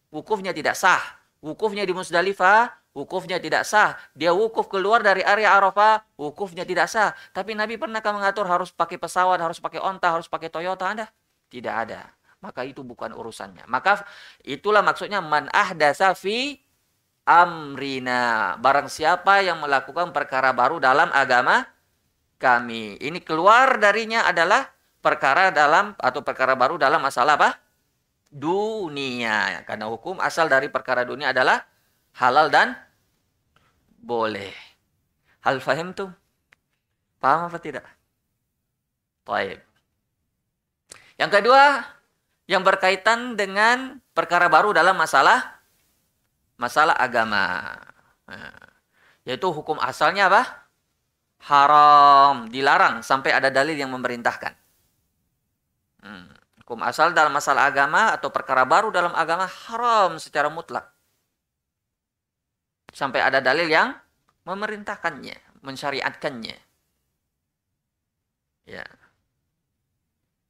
wukufnya 0.07 0.55
tidak 0.55 0.79
sah. 0.79 1.03
Wukufnya 1.43 1.83
di 1.83 1.91
Musdalifah, 1.91 2.95
wukufnya 2.95 3.43
tidak 3.43 3.67
sah. 3.67 3.99
Dia 4.15 4.31
wukuf 4.31 4.71
keluar 4.71 5.03
dari 5.03 5.19
area 5.19 5.51
Arafah, 5.51 5.99
wukufnya 6.15 6.63
tidak 6.63 6.87
sah. 6.87 7.11
Tapi 7.35 7.59
Nabi 7.59 7.75
pernahkah 7.75 8.15
mengatur 8.15 8.47
harus 8.47 8.71
pakai 8.71 8.95
pesawat, 8.95 9.39
harus 9.43 9.59
pakai 9.59 9.83
onta, 9.83 10.15
harus 10.15 10.31
pakai 10.31 10.47
Toyota 10.47 10.87
Anda? 10.95 11.11
Tidak 11.51 11.75
ada 11.75 12.16
maka 12.41 12.61
itu 12.63 12.85
bukan 12.85 13.13
urusannya. 13.13 13.65
Maka 13.65 14.05
itulah 14.45 14.85
maksudnya 14.85 15.23
man 15.23 15.49
ahdasa 15.49 16.13
fi 16.13 16.61
amrina. 17.25 18.55
Barang 18.61 18.87
siapa 18.87 19.41
yang 19.41 19.59
melakukan 19.59 20.13
perkara 20.13 20.53
baru 20.53 20.77
dalam 20.77 21.09
agama 21.11 21.65
kami. 22.37 23.01
Ini 23.01 23.19
keluar 23.25 23.81
darinya 23.81 24.29
adalah 24.29 24.69
perkara 25.01 25.49
dalam 25.49 25.97
atau 25.97 26.21
perkara 26.21 26.53
baru 26.53 26.77
dalam 26.77 27.01
masalah 27.01 27.35
apa? 27.35 27.57
Dunia. 28.29 29.65
Karena 29.65 29.89
hukum 29.89 30.21
asal 30.21 30.47
dari 30.47 30.69
perkara 30.69 31.01
dunia 31.03 31.33
adalah 31.33 31.65
halal 32.21 32.53
dan 32.53 32.77
boleh. 33.97 34.53
Hal 35.41 35.57
fahim 35.59 35.91
tuh? 35.91 36.11
Paham 37.17 37.49
apa 37.49 37.57
tidak? 37.57 37.85
Baik. 39.25 39.59
Yang 41.17 41.31
kedua, 41.41 41.81
yang 42.47 42.63
berkaitan 42.63 43.35
dengan 43.35 43.99
perkara 44.15 44.47
baru 44.47 44.71
dalam 44.71 44.95
masalah 44.95 45.59
masalah 46.57 46.95
agama. 46.97 47.75
Nah, 48.25 48.55
yaitu 49.27 49.51
hukum 49.51 49.77
asalnya 49.83 50.31
apa? 50.31 50.65
Haram, 51.43 52.49
dilarang 52.49 53.05
sampai 53.05 53.35
ada 53.35 53.53
dalil 53.53 53.77
yang 53.77 53.93
memerintahkan. 53.93 54.57
Hmm. 56.01 56.33
Hukum 56.63 56.83
asal 56.83 57.15
dalam 57.15 57.31
masalah 57.31 57.71
agama 57.71 58.11
atau 58.11 58.27
perkara 58.27 58.67
baru 58.67 58.91
dalam 58.91 59.15
agama 59.15 59.47
haram 59.47 60.19
secara 60.19 60.51
mutlak. 60.51 60.91
Sampai 62.91 63.23
ada 63.23 63.39
dalil 63.39 63.71
yang 63.71 63.95
memerintahkannya, 64.43 65.63
mensyariatkannya. 65.63 66.57
Ya. 68.67 68.83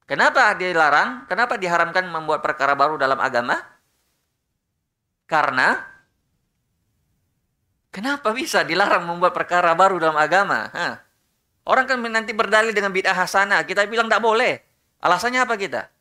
Kenapa 0.07 0.55
dilarang? 0.55 1.27
Kenapa 1.27 1.59
diharamkan 1.59 2.07
membuat 2.07 2.39
perkara 2.39 2.79
baru 2.79 2.95
dalam 2.95 3.19
agama? 3.19 3.59
Karena 5.27 5.75
kenapa 7.91 8.31
bisa 8.31 8.63
dilarang 8.63 9.03
membuat 9.03 9.35
perkara 9.35 9.75
baru 9.75 9.99
dalam 9.99 10.15
agama? 10.15 10.71
Hah. 10.71 11.03
Orang 11.67 11.83
kan 11.83 11.99
nanti 11.99 12.31
berdalil 12.31 12.71
dengan 12.71 12.95
bid'ah 12.95 13.11
hasanah. 13.11 13.67
Kita 13.67 13.83
bilang 13.91 14.07
tidak 14.07 14.23
boleh. 14.23 14.63
Alasannya 15.03 15.43
apa 15.43 15.59
kita? 15.59 15.91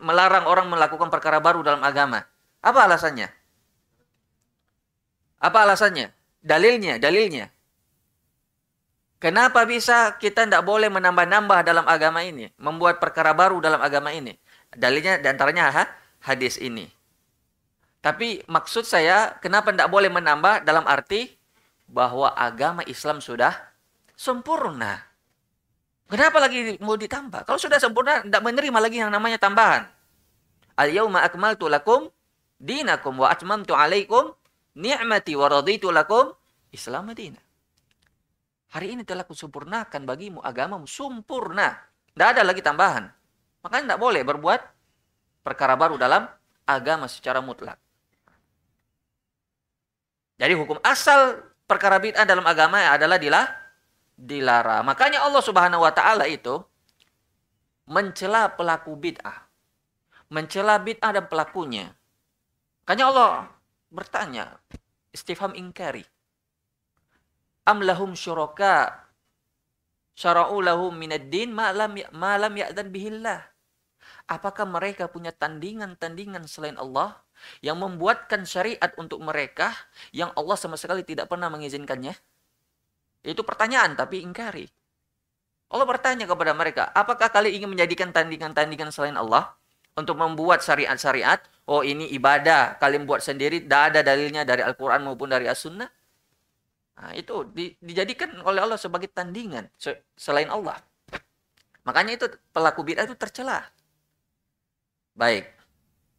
Melarang 0.00 0.48
orang 0.48 0.72
melakukan 0.72 1.12
perkara 1.12 1.36
baru 1.36 1.60
dalam 1.60 1.84
agama. 1.84 2.24
Apa 2.64 2.88
alasannya? 2.88 3.28
Apa 5.44 5.68
alasannya? 5.68 6.08
Dalilnya, 6.40 6.96
dalilnya. 6.96 7.52
Kenapa 9.16 9.64
bisa 9.64 10.12
kita 10.20 10.44
tidak 10.44 10.60
boleh 10.60 10.92
menambah-nambah 10.92 11.64
dalam 11.64 11.88
agama 11.88 12.20
ini? 12.20 12.52
Membuat 12.60 13.00
perkara 13.00 13.32
baru 13.32 13.64
dalam 13.64 13.80
agama 13.80 14.12
ini? 14.12 14.36
Dalilnya 14.68 15.16
di 15.16 15.26
antaranya 15.26 15.72
ha? 15.72 15.84
hadis 16.20 16.60
ini. 16.60 16.84
Tapi 18.04 18.44
maksud 18.44 18.84
saya, 18.84 19.34
kenapa 19.40 19.72
tidak 19.72 19.88
boleh 19.88 20.12
menambah 20.12 20.68
dalam 20.68 20.84
arti 20.84 21.32
bahwa 21.88 22.34
agama 22.36 22.84
Islam 22.84 23.24
sudah 23.24 23.56
sempurna. 24.14 25.00
Kenapa 26.06 26.38
lagi 26.38 26.78
mau 26.78 26.94
ditambah? 26.94 27.42
Kalau 27.48 27.58
sudah 27.58 27.82
sempurna, 27.82 28.22
tidak 28.22 28.42
menerima 28.44 28.78
lagi 28.78 29.02
yang 29.02 29.10
namanya 29.10 29.42
tambahan. 29.42 29.90
Al-yawma 30.76 31.24
akmaltu 31.24 31.66
lakum 31.66 32.12
dinakum 32.60 33.16
wa 33.16 33.32
atmamtu 33.32 33.72
alaikum 33.72 34.30
ni'mati 34.76 35.34
wa 35.34 35.48
raditu 35.50 35.88
lakum 35.90 36.30
Islam. 36.70 37.10
Hari 38.76 38.92
ini 38.92 39.08
telah 39.08 39.24
kusempurnakan 39.24 40.04
bagimu 40.04 40.44
agamamu 40.44 40.84
sempurna. 40.84 41.80
Tidak 42.12 42.28
ada 42.36 42.44
lagi 42.44 42.60
tambahan. 42.60 43.08
Makanya 43.64 43.96
tidak 43.96 44.00
boleh 44.04 44.20
berbuat 44.20 44.60
perkara 45.40 45.80
baru 45.80 45.96
dalam 45.96 46.28
agama 46.68 47.08
secara 47.08 47.40
mutlak. 47.40 47.80
Jadi 50.36 50.52
hukum 50.52 50.76
asal 50.84 51.40
perkara 51.64 51.96
bid'ah 51.96 52.28
dalam 52.28 52.44
agama 52.44 52.84
adalah 52.92 53.16
dilah 53.16 53.48
dilarang. 54.12 54.84
Makanya 54.84 55.24
Allah 55.24 55.40
Subhanahu 55.40 55.80
wa 55.80 55.92
taala 55.96 56.28
itu 56.28 56.60
mencela 57.88 58.52
pelaku 58.52 58.92
bid'ah. 58.92 59.48
Mencela 60.28 60.76
bid'ah 60.76 61.16
dan 61.16 61.24
pelakunya. 61.32 61.96
Makanya 62.84 63.04
Allah 63.08 63.30
bertanya, 63.88 64.60
istifham 65.16 65.56
ingkari. 65.56 66.04
Am 67.66 67.82
lahum 67.82 68.14
syuraka 68.14 69.06
syara'u 70.16 70.62
lahum 70.64 70.94
minad 70.96 71.28
din 71.28 71.52
ya, 71.52 72.08
ma 72.14 72.38
lam 72.38 72.54
ya'dan 72.56 72.88
bihillah. 72.88 73.42
Apakah 74.26 74.66
mereka 74.66 75.06
punya 75.06 75.30
tandingan-tandingan 75.30 76.46
selain 76.50 76.78
Allah 76.78 77.22
yang 77.62 77.78
membuatkan 77.78 78.42
syariat 78.46 78.90
untuk 78.98 79.22
mereka 79.22 79.70
yang 80.10 80.30
Allah 80.34 80.56
sama 80.58 80.74
sekali 80.78 81.02
tidak 81.02 81.30
pernah 81.30 81.46
mengizinkannya? 81.50 82.14
Itu 83.26 83.42
pertanyaan 83.42 83.98
tapi 83.98 84.22
ingkari. 84.22 84.66
Allah 85.66 85.86
bertanya 85.86 86.30
kepada 86.30 86.54
mereka, 86.54 86.94
apakah 86.94 87.26
kalian 87.26 87.62
ingin 87.62 87.70
menjadikan 87.74 88.14
tandingan-tandingan 88.14 88.94
selain 88.94 89.18
Allah? 89.18 89.58
Untuk 89.96 90.20
membuat 90.20 90.60
syariat-syariat, 90.60 91.40
oh 91.66 91.80
ini 91.80 92.12
ibadah, 92.12 92.76
kalian 92.76 93.08
buat 93.08 93.24
sendiri, 93.24 93.64
tidak 93.64 93.82
ada 93.90 94.00
dalilnya 94.04 94.44
dari 94.44 94.60
Al-Quran 94.60 95.08
maupun 95.08 95.32
dari 95.32 95.48
As-Sunnah. 95.48 95.88
Nah, 96.96 97.12
itu 97.12 97.44
di, 97.52 97.76
dijadikan 97.78 98.32
oleh 98.40 98.64
Allah 98.64 98.80
sebagai 98.80 99.12
tandingan 99.12 99.68
selain 100.16 100.48
Allah. 100.48 100.80
Makanya 101.84 102.16
itu 102.16 102.26
pelaku 102.50 102.80
bid'ah 102.82 103.04
itu 103.04 103.14
tercela. 103.14 103.62
Baik. 105.12 105.46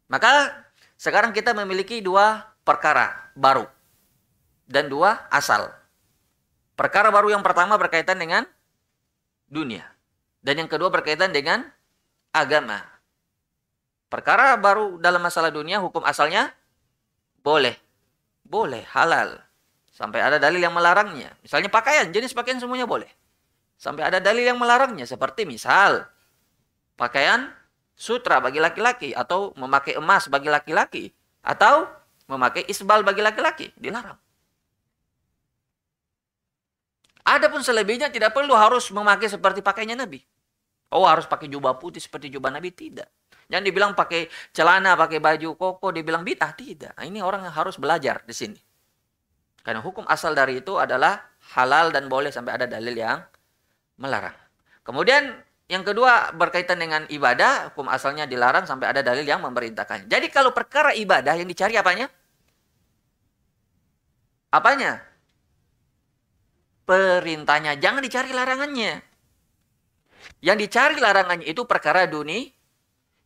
Maka 0.08 0.54
sekarang 0.96 1.34
kita 1.34 1.52
memiliki 1.52 2.00
dua 2.00 2.46
perkara 2.62 3.30
baru 3.34 3.66
dan 4.70 4.86
dua 4.86 5.26
asal. 5.28 5.70
Perkara 6.78 7.10
baru 7.10 7.34
yang 7.34 7.42
pertama 7.42 7.74
berkaitan 7.74 8.16
dengan 8.22 8.46
dunia. 9.50 9.82
Dan 10.38 10.62
yang 10.62 10.70
kedua 10.70 10.88
berkaitan 10.94 11.34
dengan 11.34 11.66
agama. 12.30 12.78
Perkara 14.08 14.54
baru 14.56 14.96
dalam 15.02 15.20
masalah 15.20 15.50
dunia 15.50 15.82
hukum 15.82 16.06
asalnya 16.06 16.54
boleh. 17.42 17.74
Boleh, 18.46 18.86
halal. 18.94 19.47
Sampai 19.98 20.22
ada 20.22 20.38
dalil 20.38 20.62
yang 20.62 20.70
melarangnya. 20.70 21.34
Misalnya 21.42 21.66
pakaian, 21.66 22.06
jenis 22.14 22.30
pakaian 22.30 22.62
semuanya 22.62 22.86
boleh. 22.86 23.10
Sampai 23.74 24.06
ada 24.06 24.22
dalil 24.22 24.46
yang 24.46 24.54
melarangnya. 24.54 25.02
Seperti 25.10 25.42
misal, 25.42 26.06
pakaian 26.94 27.50
sutra 27.98 28.38
bagi 28.38 28.62
laki-laki. 28.62 29.10
Atau 29.10 29.58
memakai 29.58 29.98
emas 29.98 30.30
bagi 30.30 30.46
laki-laki. 30.46 31.10
Atau 31.42 31.90
memakai 32.30 32.62
isbal 32.70 33.02
bagi 33.02 33.26
laki-laki. 33.26 33.74
Dilarang. 33.74 34.14
Adapun 37.26 37.66
selebihnya 37.66 38.14
tidak 38.14 38.38
perlu 38.38 38.54
harus 38.54 38.94
memakai 38.94 39.26
seperti 39.26 39.66
pakainya 39.66 39.98
Nabi. 39.98 40.22
Oh 40.94 41.10
harus 41.10 41.26
pakai 41.26 41.50
jubah 41.50 41.74
putih 41.74 41.98
seperti 41.98 42.30
jubah 42.30 42.54
Nabi 42.54 42.70
tidak. 42.70 43.10
Jangan 43.50 43.64
dibilang 43.66 43.92
pakai 43.98 44.30
celana, 44.54 44.94
pakai 44.94 45.18
baju 45.18 45.58
koko, 45.58 45.90
dibilang 45.90 46.22
bid'ah 46.22 46.54
tidak. 46.54 46.94
Nah, 46.94 47.04
ini 47.04 47.18
orang 47.18 47.42
yang 47.48 47.52
harus 47.52 47.80
belajar 47.80 48.22
di 48.22 48.36
sini. 48.36 48.60
Karena 49.62 49.84
hukum 49.84 50.06
asal 50.08 50.32
dari 50.32 50.60
itu 50.64 50.80
adalah 50.80 51.20
halal 51.54 51.92
dan 51.92 52.08
boleh 52.08 52.32
sampai 52.32 52.56
ada 52.56 52.66
dalil 52.66 52.94
yang 52.94 53.20
melarang. 54.00 54.34
Kemudian 54.86 55.36
yang 55.68 55.84
kedua 55.84 56.32
berkaitan 56.32 56.80
dengan 56.80 57.04
ibadah, 57.12 57.72
hukum 57.72 57.92
asalnya 57.92 58.24
dilarang 58.24 58.64
sampai 58.64 58.88
ada 58.88 59.04
dalil 59.04 59.26
yang 59.26 59.44
memerintahkannya. 59.44 60.08
Jadi 60.08 60.26
kalau 60.32 60.56
perkara 60.56 60.96
ibadah 60.96 61.36
yang 61.36 61.44
dicari 61.44 61.76
apanya? 61.76 62.08
Apanya? 64.48 65.08
perintahnya, 66.88 67.76
jangan 67.76 68.00
dicari 68.00 68.32
larangannya. 68.32 69.04
Yang 70.40 70.56
dicari 70.64 70.96
larangannya 70.96 71.44
itu 71.44 71.68
perkara 71.68 72.08
dunia, 72.08 72.48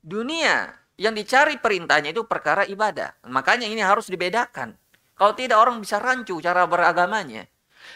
dunia. 0.03 0.75
Yang 0.99 1.25
dicari 1.25 1.55
perintahnya 1.57 2.11
itu 2.11 2.27
perkara 2.27 2.67
ibadah. 2.69 3.17
Makanya 3.31 3.71
ini 3.71 3.81
harus 3.81 4.11
dibedakan. 4.11 4.75
Kalau 5.15 5.33
tidak 5.37 5.59
orang 5.61 5.79
bisa 5.79 6.01
rancu 6.01 6.41
cara 6.41 6.65
beragamanya. 6.67 7.47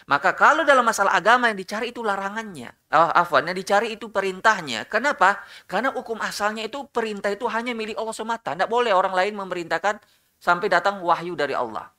Maka 0.07 0.35
kalau 0.35 0.62
dalam 0.66 0.83
masalah 0.83 1.14
agama 1.14 1.50
yang 1.50 1.59
dicari 1.59 1.90
itu 1.94 2.02
larangannya. 2.02 2.70
Oh, 2.94 3.11
afwan, 3.14 3.46
yang 3.46 3.59
dicari 3.59 3.94
itu 3.94 4.11
perintahnya. 4.11 4.87
Kenapa? 4.90 5.42
Karena 5.70 5.94
hukum 5.94 6.18
asalnya 6.22 6.66
itu 6.66 6.87
perintah 6.90 7.31
itu 7.31 7.46
hanya 7.50 7.72
milik 7.72 7.98
Allah 7.98 8.14
semata. 8.14 8.55
Tidak 8.55 8.70
boleh 8.70 8.90
orang 8.94 9.14
lain 9.14 9.35
memerintahkan 9.38 9.98
sampai 10.38 10.68
datang 10.70 11.00
wahyu 11.02 11.38
dari 11.38 11.55
Allah. 11.55 11.90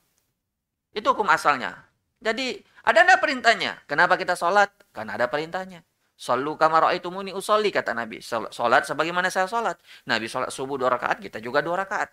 Itu 0.92 1.12
hukum 1.12 1.28
asalnya. 1.28 1.74
Jadi 2.20 2.60
ada 2.84 3.04
enggak 3.04 3.20
perintahnya? 3.20 3.72
Kenapa 3.84 4.16
kita 4.16 4.34
sholat? 4.34 4.72
Karena 4.92 5.16
ada 5.16 5.28
perintahnya. 5.28 5.84
Sallu 6.18 6.58
kamar 6.58 6.90
muni 7.14 7.30
usolli 7.30 7.70
kata 7.70 7.94
Nabi. 7.94 8.18
Sholat 8.24 8.82
sebagaimana 8.88 9.30
saya 9.30 9.46
sholat. 9.46 9.78
Nabi 10.10 10.26
sholat 10.26 10.50
subuh 10.50 10.74
dua 10.74 10.90
rakaat, 10.98 11.22
kita 11.22 11.38
juga 11.38 11.62
dua 11.62 11.86
rakaat. 11.86 12.10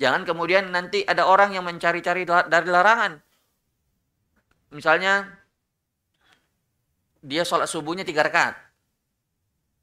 Jangan 0.00 0.24
kemudian 0.24 0.72
nanti 0.72 1.04
ada 1.04 1.28
orang 1.28 1.52
yang 1.52 1.60
mencari-cari 1.68 2.24
dari 2.24 2.68
larangan. 2.72 3.20
Misalnya 4.72 5.28
dia 7.20 7.44
sholat 7.44 7.68
subuhnya 7.68 8.00
tiga 8.00 8.24
rakaat. 8.24 8.56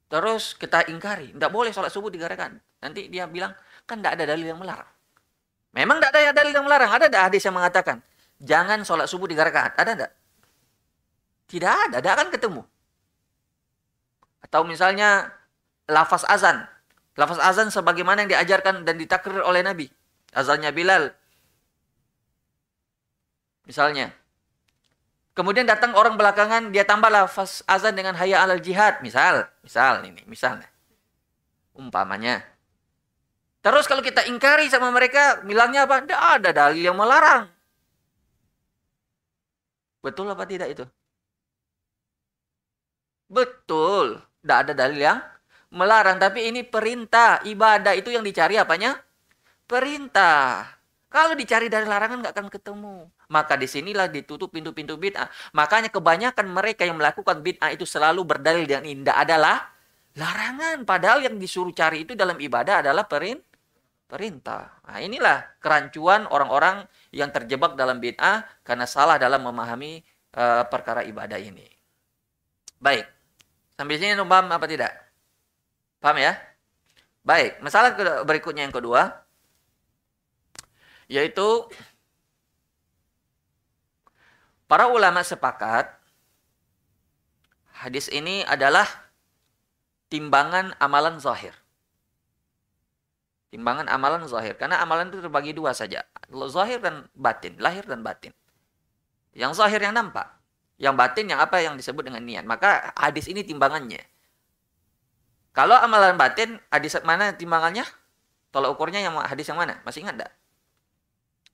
Terus 0.10 0.58
kita 0.58 0.90
ingkari, 0.90 1.38
tidak 1.38 1.54
boleh 1.54 1.70
sholat 1.70 1.94
subuh 1.94 2.10
tiga 2.10 2.26
rakaat. 2.26 2.58
Nanti 2.82 3.14
dia 3.14 3.30
bilang, 3.30 3.54
kan 3.86 4.02
tidak 4.02 4.18
ada 4.18 4.34
dalil 4.34 4.50
yang 4.50 4.58
melarang. 4.58 4.90
Memang 5.78 6.02
tidak 6.02 6.18
ada 6.18 6.34
dalil 6.34 6.54
yang 6.58 6.66
melarang. 6.66 6.90
Ada 6.90 7.06
tidak 7.14 7.24
hadis 7.30 7.42
yang 7.46 7.54
mengatakan, 7.54 7.98
jangan 8.42 8.82
sholat 8.82 9.06
subuh 9.06 9.30
tiga 9.30 9.46
rakaat. 9.46 9.78
Ada 9.78 9.92
tidak? 9.94 10.12
Tidak 11.46 11.74
ada, 11.88 11.98
tidak 12.02 12.14
akan 12.18 12.30
ketemu. 12.34 12.62
Atau 14.42 14.66
misalnya 14.66 15.30
lafaz 15.86 16.26
azan. 16.26 16.66
Lafaz 17.14 17.38
azan 17.38 17.70
sebagaimana 17.70 18.26
yang 18.26 18.34
diajarkan 18.34 18.82
dan 18.82 18.98
ditakrir 18.98 19.46
oleh 19.46 19.62
Nabi. 19.62 19.86
Azannya 20.34 20.72
Bilal. 20.76 21.14
Misalnya. 23.68 24.16
Kemudian 25.38 25.70
datang 25.70 25.94
orang 25.94 26.18
belakangan, 26.18 26.74
dia 26.74 26.82
tambah 26.82 27.14
lafaz 27.14 27.62
azan 27.70 27.94
dengan 27.94 28.18
hayya 28.18 28.42
alal 28.42 28.58
jihad. 28.58 29.06
Misal, 29.06 29.46
misal 29.62 30.02
ini, 30.02 30.26
misalnya. 30.26 30.66
Umpamanya. 31.78 32.42
Terus 33.62 33.86
kalau 33.86 34.02
kita 34.02 34.26
ingkari 34.26 34.66
sama 34.66 34.90
mereka, 34.90 35.46
bilangnya 35.46 35.86
apa? 35.86 36.02
Tidak 36.02 36.22
ada 36.42 36.50
dalil 36.50 36.82
yang 36.82 36.98
melarang. 36.98 37.46
Betul 40.02 40.32
apa 40.34 40.48
tidak 40.50 40.74
itu? 40.74 40.86
Betul. 43.30 44.24
Tidak 44.42 44.58
ada 44.58 44.74
dalil 44.74 44.98
yang 44.98 45.20
melarang. 45.70 46.18
Tapi 46.18 46.50
ini 46.50 46.64
perintah. 46.64 47.44
Ibadah 47.46 47.94
itu 47.94 48.10
yang 48.10 48.24
dicari 48.24 48.58
apanya? 48.58 48.98
Perintah. 49.68 50.64
Kalau 51.12 51.36
dicari 51.36 51.68
dari 51.68 51.84
larangan 51.84 52.24
nggak 52.24 52.36
akan 52.36 52.48
ketemu. 52.48 52.96
Maka 53.28 53.60
di 53.60 53.68
sinilah 53.68 54.08
ditutup 54.08 54.52
pintu-pintu 54.52 54.96
bid'ah. 54.96 55.28
Makanya 55.52 55.92
kebanyakan 55.92 56.48
mereka 56.48 56.88
yang 56.88 56.96
melakukan 56.96 57.44
bid'ah 57.44 57.76
itu 57.76 57.84
selalu 57.84 58.24
berdalil 58.24 58.64
dengan 58.64 58.88
indah 58.88 59.16
adalah 59.20 59.72
larangan. 60.16 60.88
Padahal 60.88 61.28
yang 61.28 61.36
disuruh 61.36 61.76
cari 61.76 62.08
itu 62.08 62.16
dalam 62.16 62.40
ibadah 62.40 62.80
adalah 62.80 63.04
perin 63.08 63.44
perintah. 64.08 64.80
Nah 64.88 65.04
inilah 65.04 65.60
kerancuan 65.60 66.32
orang-orang 66.32 66.88
yang 67.12 67.28
terjebak 67.36 67.76
dalam 67.76 68.00
bid'ah 68.00 68.48
karena 68.64 68.88
salah 68.88 69.20
dalam 69.20 69.44
memahami 69.44 70.00
uh, 70.40 70.64
perkara 70.72 71.04
ibadah 71.04 71.40
ini. 71.40 71.68
Baik. 72.80 73.04
Sampai 73.76 74.00
sini 74.00 74.16
paham 74.16 74.48
apa 74.48 74.64
tidak? 74.64 74.96
Paham 76.00 76.24
ya? 76.24 76.40
Baik, 77.28 77.60
masalah 77.60 77.92
berikutnya 78.24 78.64
yang 78.64 78.72
kedua 78.72 79.27
yaitu 81.08 81.68
para 84.68 84.92
ulama 84.92 85.24
sepakat 85.24 85.88
hadis 87.72 88.12
ini 88.12 88.44
adalah 88.44 88.88
timbangan 90.12 90.76
amalan 90.80 91.20
zahir. 91.20 91.56
Timbangan 93.48 93.88
amalan 93.88 94.28
zahir. 94.28 94.60
Karena 94.60 94.84
amalan 94.84 95.08
itu 95.08 95.24
terbagi 95.24 95.56
dua 95.56 95.72
saja. 95.72 96.04
Zahir 96.52 96.84
dan 96.84 97.08
batin. 97.16 97.56
Lahir 97.64 97.88
dan 97.88 98.04
batin. 98.04 98.36
Yang 99.32 99.64
zahir 99.64 99.80
yang 99.80 99.96
nampak. 99.96 100.28
Yang 100.76 100.96
batin 101.00 101.26
yang 101.32 101.40
apa 101.40 101.64
yang 101.64 101.80
disebut 101.80 102.04
dengan 102.12 102.24
niat. 102.28 102.44
Maka 102.44 102.92
hadis 103.00 103.32
ini 103.32 103.48
timbangannya. 103.48 104.04
Kalau 105.56 105.74
amalan 105.74 106.20
batin, 106.20 106.60
hadis 106.70 107.00
mana 107.02 107.34
timbangannya? 107.34 107.88
Tolak 108.54 108.78
ukurnya 108.78 109.02
yang 109.02 109.16
hadis 109.26 109.48
yang 109.50 109.58
mana? 109.58 109.82
Masih 109.82 110.06
ingat 110.06 110.22
enggak? 110.22 110.34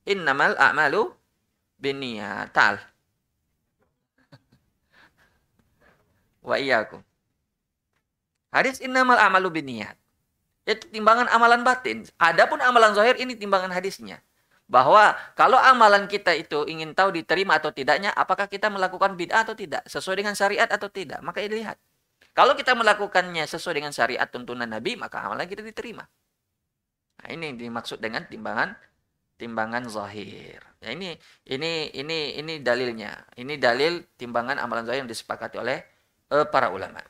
Innamal 0.03 0.55
a'malu 0.59 1.11
binniyatal. 1.79 2.79
Wa 6.43 6.59
iyyakum. 6.59 6.99
Hadis 8.51 8.83
innamal 8.83 9.17
a'malu 9.17 9.49
binniyat. 9.49 9.95
Itu 10.63 10.87
timbangan 10.91 11.27
amalan 11.31 11.63
batin. 11.63 12.07
Adapun 12.19 12.59
amalan 12.63 12.95
zahir 12.95 13.19
ini 13.19 13.35
timbangan 13.35 13.71
hadisnya. 13.71 14.19
Bahwa 14.67 15.11
kalau 15.35 15.59
amalan 15.59 16.07
kita 16.07 16.31
itu 16.35 16.63
ingin 16.71 16.95
tahu 16.95 17.11
diterima 17.11 17.59
atau 17.59 17.75
tidaknya, 17.75 18.15
apakah 18.15 18.47
kita 18.47 18.71
melakukan 18.71 19.19
bid'ah 19.19 19.43
atau 19.43 19.55
tidak, 19.55 19.83
sesuai 19.91 20.23
dengan 20.23 20.35
syariat 20.39 20.67
atau 20.71 20.87
tidak, 20.87 21.19
maka 21.19 21.43
dilihat. 21.43 21.75
Kalau 22.31 22.55
kita 22.55 22.73
melakukannya 22.73 23.43
sesuai 23.43 23.83
dengan 23.83 23.91
syariat 23.91 24.25
tuntunan 24.25 24.65
Nabi, 24.65 24.95
maka 24.95 25.21
amalan 25.21 25.45
kita 25.45 25.61
diterima. 25.61 26.07
Nah, 27.21 27.27
ini 27.29 27.53
dimaksud 27.59 27.99
dengan 28.01 28.25
timbangan 28.25 28.73
timbangan 29.43 29.83
zahir. 29.91 30.63
Ya, 30.79 30.95
ini 30.95 31.19
ini 31.43 31.91
ini 31.91 32.39
ini 32.39 32.53
dalilnya. 32.63 33.27
Ini 33.35 33.59
dalil 33.59 34.07
timbangan 34.15 34.55
amalan 34.55 34.87
zahir 34.87 35.03
yang 35.03 35.11
disepakati 35.11 35.59
oleh 35.59 35.83
uh, 36.31 36.47
para 36.47 36.71
ulama. 36.71 37.03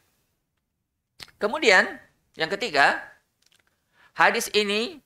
Kemudian 1.38 1.86
yang 2.34 2.50
ketiga, 2.50 2.98
hadis 4.18 4.50
ini 4.58 4.98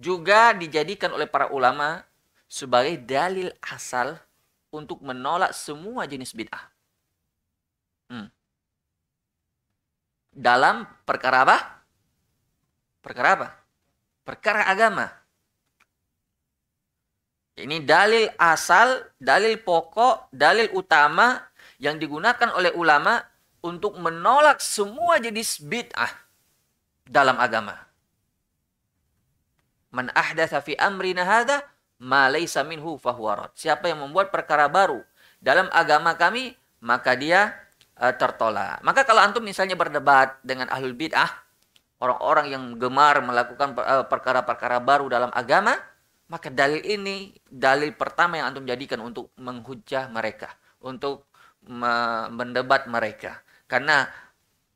juga 0.00 0.56
dijadikan 0.56 1.12
oleh 1.12 1.28
para 1.28 1.52
ulama 1.52 2.00
sebagai 2.48 2.96
dalil 3.04 3.52
asal 3.60 4.16
untuk 4.72 5.04
menolak 5.04 5.52
semua 5.52 6.08
jenis 6.08 6.32
bid'ah. 6.32 6.64
Hmm. 8.08 8.28
Dalam 10.32 10.88
perkara 11.04 11.44
apa? 11.44 11.58
Perkara 13.04 13.28
apa? 13.36 13.48
Perkara 14.24 14.68
agama. 14.68 15.25
Ini 17.56 17.88
dalil 17.88 18.28
asal, 18.36 19.00
dalil 19.16 19.56
pokok, 19.56 20.28
dalil 20.28 20.68
utama 20.76 21.40
yang 21.80 21.96
digunakan 21.96 22.52
oleh 22.52 22.68
ulama 22.76 23.24
untuk 23.64 23.96
menolak 23.96 24.60
semua 24.60 25.16
jenis 25.16 25.64
bid'ah 25.64 26.12
dalam 27.08 27.40
agama. 27.40 27.80
Man 29.88 30.12
ahdatha 30.12 30.60
fi 30.60 30.76
amrina 30.76 31.24
hadha 31.24 31.64
ma 31.96 32.28
laysa 32.28 32.60
minhu 32.60 33.00
fahuwa 33.00 33.48
Siapa 33.56 33.88
yang 33.88 34.04
membuat 34.04 34.28
perkara 34.28 34.68
baru 34.68 35.00
dalam 35.40 35.72
agama 35.72 36.12
kami, 36.12 36.52
maka 36.84 37.16
dia 37.16 37.56
uh, 37.96 38.12
tertolak. 38.12 38.84
Maka 38.84 39.08
kalau 39.08 39.24
antum 39.24 39.40
misalnya 39.40 39.80
berdebat 39.80 40.36
dengan 40.44 40.68
ahlul 40.68 40.92
bid'ah, 40.92 41.32
orang-orang 42.04 42.52
yang 42.52 42.64
gemar 42.76 43.24
melakukan 43.24 43.72
eh, 43.80 44.04
perkara-perkara 44.04 44.76
baru 44.84 45.08
dalam 45.08 45.32
agama, 45.32 45.80
maka 46.26 46.50
dalil 46.50 46.82
ini 46.82 47.30
dalil 47.46 47.94
pertama 47.94 48.38
yang 48.38 48.50
antum 48.50 48.66
jadikan 48.66 48.98
untuk 48.98 49.30
menghujah 49.38 50.10
mereka, 50.10 50.50
untuk 50.82 51.30
mendebat 52.30 52.90
mereka. 52.90 53.42
Karena 53.66 54.06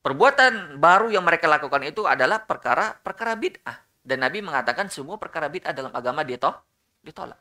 perbuatan 0.02 0.78
baru 0.78 1.10
yang 1.10 1.22
mereka 1.26 1.46
lakukan 1.46 1.82
itu 1.86 2.06
adalah 2.06 2.42
perkara 2.42 2.94
perkara 2.98 3.34
bid'ah. 3.34 3.78
Dan 4.00 4.22
Nabi 4.24 4.42
mengatakan 4.42 4.88
semua 4.90 5.18
perkara 5.18 5.50
bid'ah 5.50 5.74
dalam 5.74 5.92
agama 5.94 6.22
dia 6.22 6.38
toh 6.38 6.54
ditolak. 7.02 7.38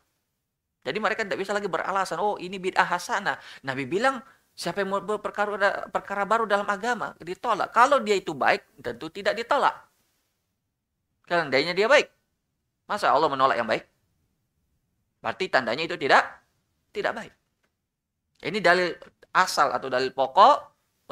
Jadi 0.80 0.98
mereka 0.98 1.22
tidak 1.26 1.38
bisa 1.44 1.52
lagi 1.52 1.68
beralasan, 1.68 2.18
oh 2.18 2.40
ini 2.40 2.56
bid'ah 2.56 2.86
hasanah. 2.86 3.36
Nabi 3.62 3.84
bilang 3.84 4.22
siapa 4.56 4.82
yang 4.82 4.90
mau 4.90 5.02
perkara 5.18 5.86
perkara 5.88 6.22
baru 6.26 6.44
dalam 6.50 6.66
agama 6.66 7.14
ditolak. 7.22 7.70
Kalau 7.70 8.02
dia 8.02 8.18
itu 8.18 8.34
baik, 8.34 8.82
tentu 8.82 9.06
tidak 9.12 9.38
ditolak. 9.38 9.76
Karena 11.30 11.46
dia 11.70 11.86
baik. 11.86 12.10
Masa 12.90 13.14
Allah 13.14 13.30
menolak 13.30 13.54
yang 13.54 13.70
baik? 13.70 13.86
Berarti 15.20 15.52
tandanya 15.52 15.84
itu 15.84 15.96
tidak 16.00 16.24
tidak 16.90 17.12
baik. 17.16 17.34
Ini 18.40 18.58
dalil 18.58 18.96
asal 19.30 19.70
atau 19.70 19.92
dalil 19.92 20.10
pokok 20.10 20.56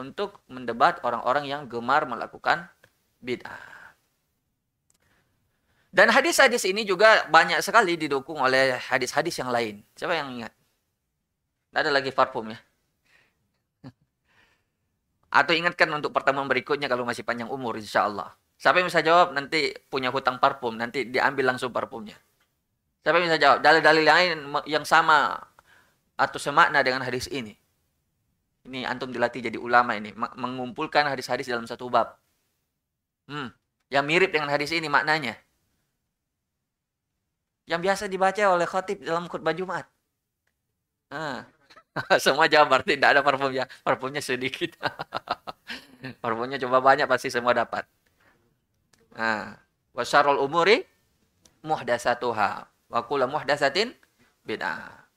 untuk 0.01 0.43
mendebat 0.49 1.05
orang-orang 1.05 1.45
yang 1.47 1.63
gemar 1.69 2.09
melakukan 2.09 2.67
bid'ah. 3.21 3.79
Dan 5.89 6.13
hadis-hadis 6.13 6.69
ini 6.69 6.85
juga 6.85 7.25
banyak 7.33 7.65
sekali 7.65 7.97
didukung 7.97 8.39
oleh 8.39 8.77
hadis-hadis 8.77 9.41
yang 9.41 9.49
lain. 9.49 9.81
Siapa 9.97 10.15
yang 10.15 10.29
ingat? 10.41 10.53
Ada 11.73 11.89
lagi 11.89 12.13
parfum 12.13 12.53
ya. 12.53 12.59
Atau 15.41 15.57
ingatkan 15.57 15.89
untuk 15.93 16.13
pertemuan 16.13 16.47
berikutnya 16.49 16.93
kalau 16.93 17.09
masih 17.09 17.25
panjang 17.25 17.49
umur 17.49 17.81
insya 17.81 18.05
Allah. 18.05 18.37
Siapa 18.59 18.83
yang 18.83 18.91
bisa 18.91 19.01
jawab 19.01 19.33
nanti 19.33 19.71
punya 19.89 20.11
hutang 20.11 20.43
parfum, 20.43 20.75
nanti 20.75 21.09
diambil 21.09 21.55
langsung 21.55 21.71
parfumnya. 21.71 22.19
Siapa 23.09 23.25
yang 23.25 23.33
bisa 23.33 23.41
jawab? 23.41 23.59
Dalil-dalil 23.65 24.05
lain 24.05 24.37
yang 24.69 24.85
sama 24.85 25.41
atau 26.13 26.37
semakna 26.37 26.85
dengan 26.85 27.01
hadis 27.01 27.25
ini. 27.33 27.57
Ini 28.69 28.85
antum 28.85 29.09
dilatih 29.09 29.49
jadi 29.49 29.57
ulama 29.57 29.97
ini, 29.97 30.13
mengumpulkan 30.13 31.09
hadis-hadis 31.09 31.49
dalam 31.49 31.65
satu 31.65 31.89
bab. 31.89 32.21
Hmm, 33.25 33.49
yang 33.89 34.05
mirip 34.05 34.29
dengan 34.29 34.53
hadis 34.53 34.77
ini 34.77 34.93
maknanya. 34.93 35.41
Yang 37.65 37.81
biasa 37.81 38.05
dibaca 38.13 38.45
oleh 38.53 38.69
khotib 38.69 39.01
dalam 39.01 39.25
khutbah 39.25 39.57
Jumat. 39.57 39.89
Nah, 41.09 41.49
semua 42.21 42.45
jawab 42.45 42.77
berarti 42.77 43.01
tidak 43.01 43.17
ada 43.17 43.25
parfumnya. 43.25 43.65
Parfumnya 43.81 44.21
sedikit. 44.21 44.77
parfumnya 46.21 46.61
coba 46.61 46.85
banyak 46.85 47.09
pasti 47.09 47.33
semua 47.33 47.57
dapat. 47.57 47.89
Nah, 49.17 49.57
wasyarul 49.97 50.45
umuri 50.45 50.85
muhdasatuha 51.65 52.78
wa 52.89 53.05
kullu 53.05 53.29
muhdatsatin 53.29 53.93
bid'ah. 54.45 55.09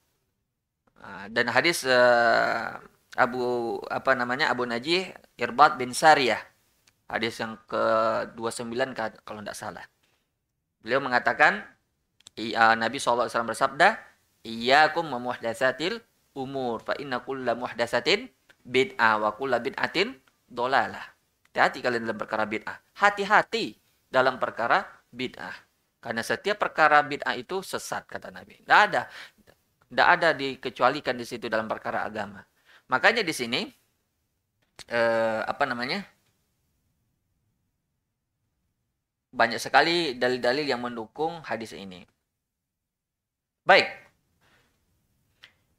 Ah, 1.01 1.25
dan 1.34 1.49
hadis 1.49 1.81
uh, 1.88 2.77
Abu 3.17 3.75
apa 3.89 4.13
namanya 4.13 4.53
Abu 4.53 4.69
Najih 4.69 5.10
Irbad 5.36 5.81
bin 5.81 5.95
Sariyah. 5.95 6.39
Hadis 7.12 7.41
yang 7.43 7.60
ke-29 7.67 8.95
kalau 9.27 9.43
tidak 9.43 9.57
salah. 9.57 9.84
Beliau 10.79 11.03
mengatakan 11.03 11.60
iya, 12.39 12.71
Nabi 12.77 13.03
SAW 13.03 13.27
bersabda, 13.27 13.99
"Iyyakum 14.47 15.12
memuhdatsatil 15.12 15.99
umur 16.31 16.79
fa 16.79 16.95
inna 16.95 17.19
kulla 17.19 17.51
muhdatsatin 17.51 18.31
bid'ah 18.63 19.19
wa 19.19 19.36
kulla 19.36 19.60
bid'atin 19.60 20.15
dolalah." 20.47 21.03
Hati-hati 21.51 21.84
kalian 21.84 22.07
dalam 22.07 22.15
perkara 22.15 22.47
bid'ah. 22.47 22.79
Hati-hati 22.95 23.75
dalam 24.07 24.39
perkara 24.39 24.88
bid'ah. 25.12 25.70
Karena 26.01 26.25
setiap 26.25 26.57
perkara 26.57 27.05
bid'ah 27.05 27.37
itu 27.37 27.61
sesat 27.61 28.09
kata 28.09 28.33
Nabi. 28.33 28.57
Tidak 28.65 28.79
ada. 28.89 29.05
Tidak 29.85 30.07
ada 30.07 30.29
dikecualikan 30.33 31.13
di 31.13 31.25
situ 31.29 31.45
dalam 31.45 31.69
perkara 31.69 32.01
agama. 32.01 32.41
Makanya 32.89 33.21
di 33.21 33.33
sini 33.35 33.61
eh, 34.89 35.41
apa 35.45 35.63
namanya? 35.69 36.01
Banyak 39.31 39.61
sekali 39.61 40.17
dalil-dalil 40.17 40.65
yang 40.67 40.81
mendukung 40.83 41.39
hadis 41.45 41.71
ini. 41.77 42.03
Baik. 43.63 43.87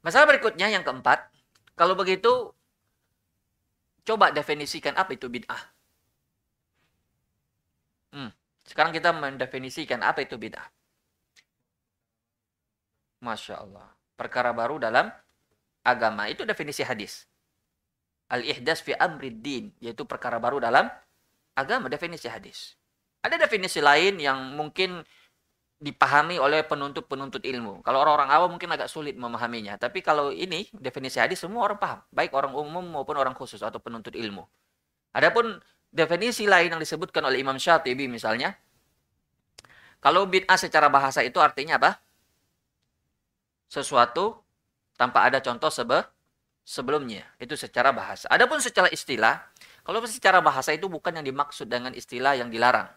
Masalah 0.01 0.25
berikutnya 0.35 0.67
yang 0.71 0.83
keempat, 0.87 1.31
kalau 1.75 1.95
begitu 1.99 2.51
coba 4.03 4.31
definisikan 4.35 4.95
apa 4.99 5.15
itu 5.15 5.27
bid'ah. 5.31 5.63
Hmm. 8.13 8.31
Sekarang 8.73 8.89
kita 8.89 9.13
mendefinisikan 9.13 10.01
apa 10.01 10.25
itu 10.25 10.33
bid'ah. 10.33 10.65
Masya 13.21 13.61
Allah. 13.61 13.85
Perkara 14.17 14.49
baru 14.49 14.81
dalam 14.81 15.13
agama. 15.85 16.25
Itu 16.25 16.41
definisi 16.41 16.81
hadis. 16.81 17.29
Al-ihdas 18.33 18.81
fi 18.81 18.97
amriddin. 18.97 19.77
Yaitu 19.77 20.09
perkara 20.09 20.41
baru 20.41 20.57
dalam 20.57 20.89
agama. 21.53 21.85
Definisi 21.85 22.25
hadis. 22.25 22.73
Ada 23.21 23.37
definisi 23.45 23.77
lain 23.77 24.17
yang 24.17 24.57
mungkin 24.57 25.05
dipahami 25.77 26.41
oleh 26.41 26.65
penuntut-penuntut 26.65 27.45
ilmu. 27.45 27.85
Kalau 27.85 28.01
orang-orang 28.01 28.29
awam 28.33 28.49
mungkin 28.57 28.73
agak 28.73 28.89
sulit 28.89 29.13
memahaminya. 29.13 29.77
Tapi 29.77 30.01
kalau 30.01 30.33
ini 30.33 30.65
definisi 30.73 31.21
hadis 31.21 31.45
semua 31.45 31.69
orang 31.69 31.77
paham. 31.77 31.99
Baik 32.09 32.33
orang 32.33 32.57
umum 32.57 32.81
maupun 32.81 33.21
orang 33.21 33.37
khusus 33.37 33.61
atau 33.61 33.77
penuntut 33.77 34.17
ilmu. 34.17 34.47
Adapun 35.13 35.61
definisi 35.93 36.49
lain 36.49 36.73
yang 36.73 36.81
disebutkan 36.81 37.21
oleh 37.27 37.43
Imam 37.43 37.59
Syatibi 37.59 38.09
misalnya. 38.09 38.55
Kalau 40.03 40.27
bid'ah 40.27 40.59
secara 40.59 40.91
bahasa 40.91 41.23
itu 41.23 41.39
artinya 41.39 41.79
apa? 41.79 41.95
Sesuatu 43.71 44.43
tanpa 44.99 45.23
ada 45.31 45.39
contoh 45.39 45.71
sebe 45.71 46.03
sebelumnya. 46.67 47.23
Itu 47.39 47.55
secara 47.55 47.95
bahasa. 47.95 48.27
Adapun 48.27 48.59
secara 48.59 48.91
istilah, 48.91 49.39
kalau 49.87 50.03
secara 50.03 50.43
bahasa 50.43 50.75
itu 50.75 50.91
bukan 50.91 51.15
yang 51.15 51.23
dimaksud 51.23 51.71
dengan 51.71 51.95
istilah 51.95 52.35
yang 52.35 52.51
dilarang. 52.51 52.91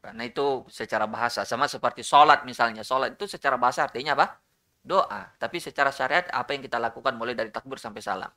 Karena 0.00 0.22
itu 0.24 0.64
secara 0.72 1.04
bahasa. 1.04 1.44
Sama 1.44 1.68
seperti 1.68 2.00
sholat 2.00 2.48
misalnya. 2.48 2.80
Sholat 2.80 3.20
itu 3.20 3.28
secara 3.28 3.60
bahasa 3.60 3.84
artinya 3.84 4.16
apa? 4.16 4.40
Doa. 4.80 5.34
Tapi 5.36 5.58
secara 5.58 5.90
syariat 5.90 6.24
apa 6.30 6.56
yang 6.56 6.62
kita 6.62 6.80
lakukan 6.80 7.18
mulai 7.18 7.36
dari 7.36 7.52
takbir 7.52 7.76
sampai 7.76 8.00
salam. 8.00 8.30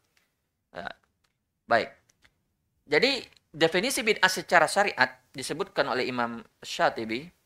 Ya. 0.75 0.89
Baik. 1.69 1.93
Jadi 2.89 3.21
definisi 3.53 4.01
bid'ah 4.01 4.27
secara 4.27 4.65
syariat 4.65 5.21
disebutkan 5.29 5.85
oleh 5.93 6.09
Imam 6.09 6.41
Syatibi 6.65 7.38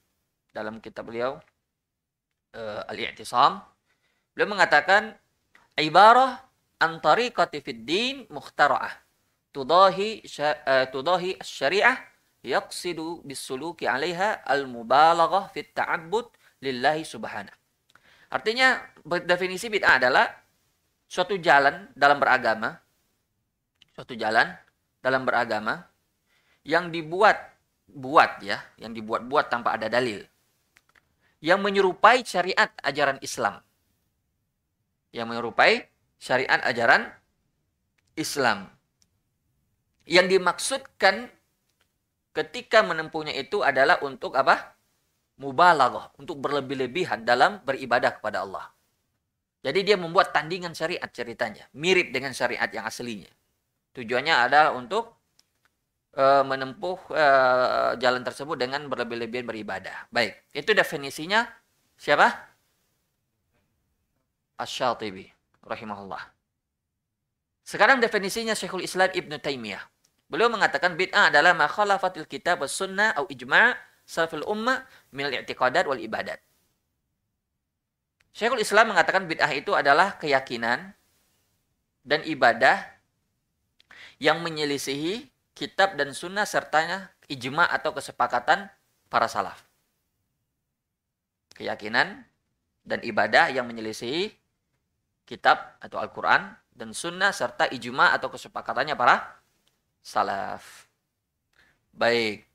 dalam 0.53 0.77
kitab 0.79 1.09
beliau 1.09 1.41
uh, 2.53 2.81
Al-I'tisam. 2.87 3.59
Beliau 4.37 4.53
mengatakan 4.53 5.17
ibarah 5.75 6.37
antariqati 6.77 7.59
fid 7.59 7.81
din 7.83 8.15
mukhtara'ah 8.29 8.93
tudahi 9.49 10.21
uh, 10.25 10.85
tudahi 10.93 11.37
syariah 11.41 11.97
yaqsidu 12.45 13.25
bisuluki 13.25 13.89
'alaiha 13.89 14.45
al-mubalaghah 14.45 15.49
fit 15.49 15.73
ta'abbud 15.73 16.29
lillahi 16.61 17.03
subhanahu. 17.03 17.55
Artinya 18.33 18.81
definisi 19.29 19.69
bid'ah 19.69 20.01
adalah 20.01 20.25
suatu 21.05 21.37
jalan 21.37 21.93
dalam 21.93 22.17
beragama, 22.17 22.73
suatu 23.93 24.17
jalan 24.17 24.49
dalam 25.05 25.21
beragama 25.21 25.85
yang 26.65 26.89
dibuat 26.89 27.53
buat 27.85 28.41
ya, 28.41 28.57
yang 28.81 28.97
dibuat-buat 28.97 29.53
tanpa 29.53 29.77
ada 29.77 29.85
dalil. 29.85 30.25
Yang 31.43 31.59
menyerupai 31.59 32.23
syariat 32.23 32.71
ajaran 32.79 33.19
Islam. 33.19 33.59
Yang 35.11 35.27
menyerupai 35.27 35.91
syariat 36.15 36.63
ajaran 36.63 37.11
Islam. 38.15 38.71
Yang 40.07 40.39
dimaksudkan 40.39 41.27
ketika 42.31 42.79
menempuhnya 42.87 43.35
itu 43.35 43.59
adalah 43.59 43.99
untuk 43.99 44.39
apa? 44.39 44.71
Mubalaghah, 45.35 46.15
untuk 46.15 46.39
berlebih-lebihan 46.39 47.27
dalam 47.27 47.59
beribadah 47.67 48.15
kepada 48.15 48.47
Allah. 48.47 48.71
Jadi 49.63 49.79
dia 49.83 49.97
membuat 49.99 50.35
tandingan 50.35 50.75
syariat 50.75 51.07
ceritanya, 51.11 51.67
mirip 51.75 52.11
dengan 52.11 52.35
syariat 52.35 52.67
yang 52.67 52.83
aslinya. 52.83 53.31
Tujuannya 53.95 54.35
adalah 54.35 54.71
untuk 54.75 55.22
uh, 56.17 56.43
menempuh 56.45 56.97
uh, 57.13 57.97
jalan 57.97 58.21
tersebut 58.21 58.57
dengan 58.57 58.85
berlebih-lebihan 58.89 59.45
beribadah. 59.45 60.07
Baik, 60.13 60.37
itu 60.53 60.71
definisinya 60.73 61.49
siapa? 61.97 62.29
Asy-Syatibi 64.57 65.27
rahimahullah. 65.65 66.21
Sekarang 67.63 68.03
definisinya 68.03 68.53
Syekhul 68.53 68.83
Islam 68.83 69.09
Ibn 69.09 69.39
Taimiyah. 69.39 69.83
Beliau 70.27 70.51
mengatakan 70.51 70.99
bid'ah 70.99 71.31
adalah 71.31 71.55
ma 71.55 71.69
khalafatil 71.69 72.27
kitab 72.27 72.61
was 72.61 72.75
sunnah 72.75 73.15
au 73.15 73.25
ijma' 73.29 73.75
salafil 74.03 74.43
ummah 74.45 74.83
min 75.15 75.29
al-i'tiqadat 75.31 75.87
wal 75.87 75.99
ibadat. 75.99 76.41
Syekhul 78.33 78.65
Islam 78.65 78.91
mengatakan 78.91 79.29
bid'ah 79.29 79.51
itu 79.53 79.71
adalah 79.77 80.17
keyakinan 80.17 80.91
dan 82.03 82.19
ibadah 82.27 82.83
yang 84.19 84.43
menyelisihi 84.43 85.32
kitab 85.53 85.95
dan 85.95 86.11
sunnah 86.13 86.45
sertanya 86.45 87.13
ijma 87.29 87.69
atau 87.69 87.93
kesepakatan 87.93 88.69
para 89.09 89.29
salaf. 89.29 89.61
Keyakinan 91.53 92.25
dan 92.83 92.99
ibadah 93.05 93.53
yang 93.53 93.69
menyelisihi 93.69 94.33
kitab 95.23 95.77
atau 95.79 96.01
Al-Quran 96.01 96.51
dan 96.73 96.91
sunnah 96.91 97.29
serta 97.29 97.69
ijma 97.69 98.11
atau 98.11 98.33
kesepakatannya 98.33 98.97
para 98.97 99.39
salaf. 100.01 100.89
Baik. 101.93 102.49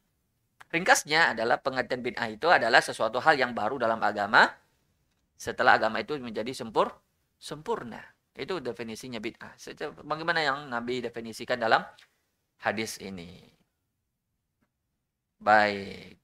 Ringkasnya 0.69 1.33
adalah 1.33 1.57
pengertian 1.65 2.05
bid'ah 2.05 2.29
itu 2.29 2.45
adalah 2.53 2.85
sesuatu 2.85 3.23
hal 3.25 3.41
yang 3.41 3.57
baru 3.57 3.81
dalam 3.81 3.97
agama 4.05 4.53
setelah 5.39 5.81
agama 5.81 6.03
itu 6.03 6.19
menjadi 6.21 6.53
sempur 6.53 6.93
sempurna. 7.41 8.03
Itu 8.37 8.61
definisinya 8.61 9.23
bid'ah. 9.23 9.57
Bagaimana 10.05 10.45
yang 10.45 10.69
Nabi 10.69 11.01
definisikan 11.01 11.57
dalam 11.57 11.81
hadis 12.63 12.99
ini. 12.99 13.49
Baik. 15.39 16.19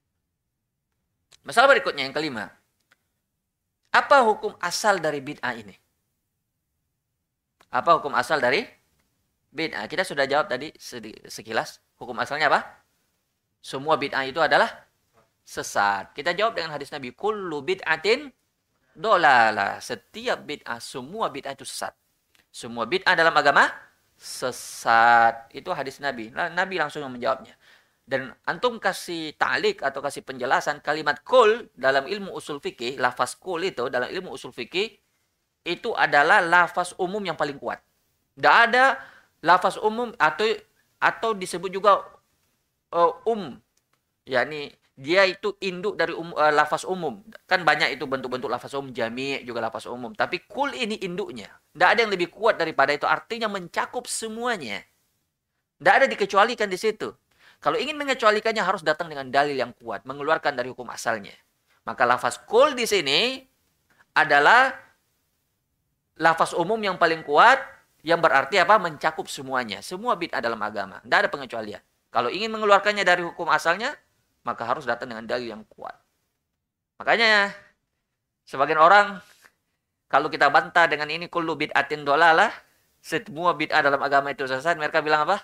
Masalah 1.47 1.71
berikutnya 1.71 2.09
yang 2.09 2.15
kelima. 2.17 2.51
Apa 3.95 4.27
hukum 4.27 4.59
asal 4.59 4.99
dari 4.99 5.23
bid'ah 5.23 5.55
ini? 5.55 5.77
Apa 7.71 8.01
hukum 8.01 8.11
asal 8.19 8.43
dari 8.43 8.67
bid'ah. 9.55 9.87
Kita 9.87 10.03
sudah 10.03 10.27
jawab 10.27 10.51
tadi 10.51 10.75
sekilas. 11.31 11.79
Hukum 11.95 12.19
asalnya 12.19 12.51
apa? 12.51 12.83
Semua 13.63 13.95
bid'ah 13.95 14.27
itu 14.27 14.43
adalah 14.43 14.67
sesat. 15.47 16.11
Kita 16.11 16.35
jawab 16.35 16.59
dengan 16.59 16.75
hadis 16.75 16.91
Nabi. 16.91 17.15
Kullu 17.15 17.63
bid'atin 17.63 18.35
dolala. 18.99 19.79
Setiap 19.79 20.43
bid'ah, 20.43 20.83
semua 20.83 21.31
bid'ah 21.31 21.55
itu 21.55 21.63
sesat. 21.63 21.95
Semua 22.51 22.91
bid'ah 22.91 23.15
dalam 23.15 23.35
agama 23.35 23.71
sesat. 24.19 25.51
Itu 25.53 25.75
hadis 25.75 25.99
Nabi. 25.99 26.31
Nabi 26.33 26.81
langsung 26.81 27.05
menjawabnya. 27.07 27.55
Dan 28.05 28.37
antum 28.45 28.77
kasih 28.77 29.33
ta'lik 29.41 29.81
atau 29.81 30.05
kasih 30.05 30.21
penjelasan 30.21 30.85
kalimat 30.85 31.25
kul 31.25 31.73
dalam 31.73 32.05
ilmu 32.05 32.37
usul 32.37 32.61
fikih, 32.61 33.01
lafaz 33.01 33.33
kul 33.33 33.65
itu 33.65 33.89
dalam 33.89 34.13
ilmu 34.13 34.37
usul 34.37 34.53
fikih 34.53 34.93
itu 35.65 35.91
adalah 35.97 36.45
lafaz 36.45 36.93
umum 37.01 37.25
yang 37.25 37.35
paling 37.35 37.57
kuat. 37.57 37.81
Tidak 38.37 38.57
ada 38.69 39.01
lafaz 39.41 39.81
umum 39.81 40.13
atau 40.21 40.45
atau 41.01 41.33
disebut 41.33 41.73
juga 41.73 42.05
uh, 42.93 43.13
um 43.25 43.57
yakni 44.29 44.73
dia 44.95 45.27
itu 45.27 45.59
induk 45.59 45.99
dari 45.99 46.15
um, 46.15 46.31
uh, 46.35 46.55
lafaz 46.55 46.87
umum 46.87 47.19
kan 47.51 47.67
banyak 47.67 47.99
itu 47.99 48.07
bentuk-bentuk 48.07 48.47
lafaz 48.47 48.71
umum 48.79 48.95
jami 48.95 49.43
juga 49.43 49.59
lafaz 49.59 49.91
umum 49.91 50.15
tapi 50.15 50.47
kul 50.47 50.71
ini 50.71 51.03
induknya 51.03 51.51
tidak 51.75 51.89
ada 51.95 52.01
yang 52.07 52.13
lebih 52.15 52.31
kuat 52.31 52.55
daripada 52.57 52.95
itu 52.95 53.03
artinya 53.03 53.51
mencakup 53.51 54.07
semuanya 54.07 54.87
tidak 55.83 55.95
ada 55.99 56.07
dikecualikan 56.07 56.71
di 56.71 56.79
situ 56.79 57.11
kalau 57.59 57.75
ingin 57.75 57.99
mengecualikannya 57.99 58.63
harus 58.63 58.87
datang 58.87 59.11
dengan 59.11 59.27
dalil 59.35 59.59
yang 59.59 59.75
kuat 59.75 60.07
mengeluarkan 60.07 60.55
dari 60.55 60.71
hukum 60.71 60.87
asalnya 60.95 61.35
maka 61.83 62.07
lafaz 62.07 62.39
kul 62.47 62.79
di 62.79 62.87
sini 62.87 63.43
adalah 64.15 64.71
lafaz 66.23 66.55
umum 66.55 66.79
yang 66.79 66.95
paling 66.95 67.27
kuat 67.27 67.59
yang 68.05 68.21
berarti 68.21 68.61
apa? 68.61 68.77
Mencakup 68.77 69.27
semuanya. 69.33 69.81
Semua 69.81 70.15
bid'ah 70.15 70.45
dalam 70.45 70.61
agama. 70.61 71.01
Tidak 71.01 71.19
ada 71.25 71.29
pengecualian. 71.33 71.81
Kalau 72.13 72.29
ingin 72.29 72.53
mengeluarkannya 72.53 73.03
dari 73.03 73.25
hukum 73.25 73.49
asalnya, 73.49 73.97
maka 74.45 74.63
harus 74.69 74.85
datang 74.85 75.11
dengan 75.11 75.25
dalil 75.25 75.57
yang 75.57 75.65
kuat. 75.67 75.97
Makanya, 77.01 77.51
sebagian 78.47 78.79
orang, 78.79 79.19
kalau 80.07 80.29
kita 80.31 80.53
bantah 80.53 80.87
dengan 80.87 81.09
ini, 81.11 81.27
kullu 81.27 81.57
bid'atin 81.59 82.05
dolalah, 82.05 82.53
semua 83.03 83.57
bid'ah 83.57 83.83
dalam 83.83 83.99
agama 84.05 84.31
itu 84.31 84.45
sesat, 84.45 84.77
mereka 84.79 85.01
bilang 85.01 85.27
apa? 85.27 85.43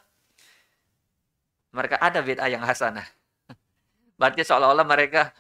Mereka 1.73 1.97
ada 1.99 2.21
bid'ah 2.23 2.47
yang 2.47 2.63
hasanah. 2.63 3.09
Berarti 4.21 4.45
seolah-olah 4.45 4.85
mereka, 4.85 5.33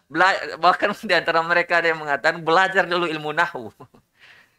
bahkan 0.57 0.97
di 1.05 1.13
antara 1.13 1.45
mereka 1.45 1.85
ada 1.85 1.93
yang 1.93 2.01
mengatakan, 2.01 2.41
belajar 2.41 2.89
dulu 2.89 3.05
ilmu 3.05 3.31
nahu. 3.37 3.69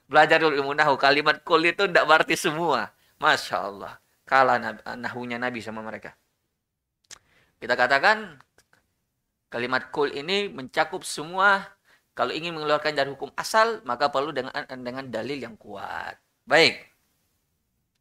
Belajar 0.05 0.37
dulu 0.37 0.53
ilmu 0.61 0.77
nahu. 0.77 0.93
Kalimat 0.99 1.41
kul 1.41 1.65
itu 1.65 1.89
tidak 1.89 2.05
berarti 2.05 2.37
semua. 2.37 2.93
Masya 3.17 3.57
Allah. 3.57 3.97
Kalah 4.27 4.61
nahunya 4.93 5.41
Nabi 5.41 5.63
sama 5.63 5.81
mereka. 5.81 6.13
Kita 7.57 7.73
katakan 7.73 8.37
kalimat 9.51 9.91
kul 9.91 10.09
ini 10.15 10.47
mencakup 10.47 11.03
semua. 11.03 11.67
Kalau 12.15 12.31
ingin 12.31 12.55
mengeluarkan 12.55 12.95
dari 12.95 13.11
hukum 13.11 13.31
asal, 13.35 13.83
maka 13.87 14.07
perlu 14.11 14.31
dengan 14.35 14.51
dengan 14.67 15.07
dalil 15.07 15.39
yang 15.39 15.55
kuat. 15.59 16.15
Baik. 16.47 16.87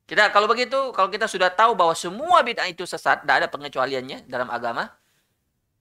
Kita 0.07 0.35
kalau 0.35 0.51
begitu, 0.51 0.91
kalau 0.91 1.07
kita 1.07 1.31
sudah 1.31 1.55
tahu 1.55 1.79
bahwa 1.79 1.95
semua 1.95 2.43
bid'ah 2.43 2.67
itu 2.67 2.83
sesat, 2.83 3.23
tidak 3.23 3.47
ada 3.47 3.47
pengecualiannya 3.47 4.27
dalam 4.27 4.51
agama, 4.51 4.91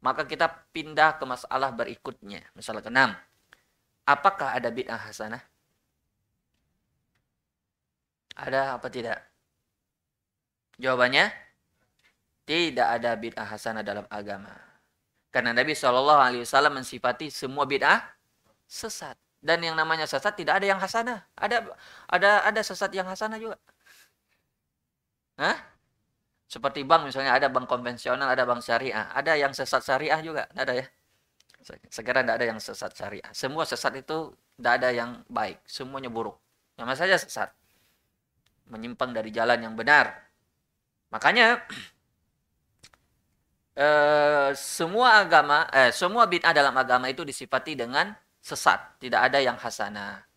maka 0.06 0.30
kita 0.30 0.46
pindah 0.70 1.18
ke 1.18 1.26
masalah 1.26 1.74
berikutnya. 1.74 2.46
Masalah 2.54 2.86
keenam. 2.86 3.18
Apakah 4.06 4.54
ada 4.54 4.70
bid'ah 4.70 5.02
hasanah? 5.10 5.42
Ada 8.38 8.78
apa 8.78 8.88
tidak? 8.94 9.18
Jawabannya 10.78 11.34
tidak 12.46 12.88
ada 13.02 13.18
bid'ah 13.18 13.50
hasanah 13.50 13.82
dalam 13.82 14.06
agama. 14.14 14.69
Karena 15.30 15.54
Nabi 15.54 15.78
Shallallahu 15.78 16.22
Alaihi 16.22 16.44
Wasallam 16.44 16.82
mensifati 16.82 17.30
semua 17.30 17.70
bid'ah 17.70 18.02
sesat. 18.66 19.18
Dan 19.40 19.64
yang 19.64 19.78
namanya 19.78 20.04
sesat 20.04 20.36
tidak 20.36 20.60
ada 20.60 20.68
yang 20.68 20.82
hasanah. 20.82 21.24
Ada 21.38 21.64
ada 22.12 22.32
ada 22.44 22.62
sesat 22.62 22.92
yang 22.92 23.08
hasanah 23.08 23.40
juga. 23.40 23.56
Hah? 25.40 25.56
Seperti 26.50 26.82
bank 26.82 27.08
misalnya 27.08 27.38
ada 27.38 27.48
bank 27.48 27.70
konvensional, 27.70 28.26
ada 28.26 28.44
bank 28.44 28.66
syariah. 28.66 29.08
Ada 29.14 29.38
yang 29.38 29.54
sesat 29.54 29.86
syariah 29.86 30.20
juga, 30.20 30.50
tidak 30.50 30.64
ada 30.66 30.74
ya. 30.82 30.86
Sekarang 31.94 32.26
tidak 32.26 32.36
ada 32.42 32.48
yang 32.50 32.60
sesat 32.60 32.92
syariah. 32.98 33.30
Semua 33.32 33.64
sesat 33.70 33.94
itu 34.02 34.34
tidak 34.58 34.74
ada 34.82 34.90
yang 34.90 35.22
baik, 35.30 35.62
semuanya 35.70 36.10
buruk. 36.10 36.36
Nama 36.76 36.98
saja 36.98 37.16
sesat. 37.22 37.54
Menyimpang 38.68 39.14
dari 39.14 39.30
jalan 39.30 39.62
yang 39.62 39.78
benar. 39.78 40.26
Makanya 41.14 41.62
eh, 43.80 44.50
semua 44.60 45.24
agama, 45.24 45.64
eh, 45.72 45.96
semua 45.96 46.28
bid'ah 46.28 46.52
dalam 46.52 46.76
agama 46.76 47.08
itu 47.08 47.24
disifati 47.24 47.80
dengan 47.80 48.12
sesat, 48.44 49.00
tidak 49.00 49.32
ada 49.32 49.40
yang 49.40 49.56
hasanah. 49.56 50.28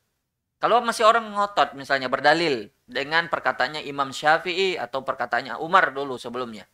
Kalau 0.62 0.78
masih 0.78 1.02
orang 1.02 1.26
ngotot 1.34 1.74
misalnya 1.74 2.06
berdalil 2.06 2.70
dengan 2.86 3.26
perkataannya 3.26 3.82
Imam 3.82 4.14
Syafi'i 4.14 4.78
atau 4.78 5.02
perkataannya 5.02 5.58
Umar 5.58 5.90
dulu 5.90 6.14
sebelumnya. 6.14 6.70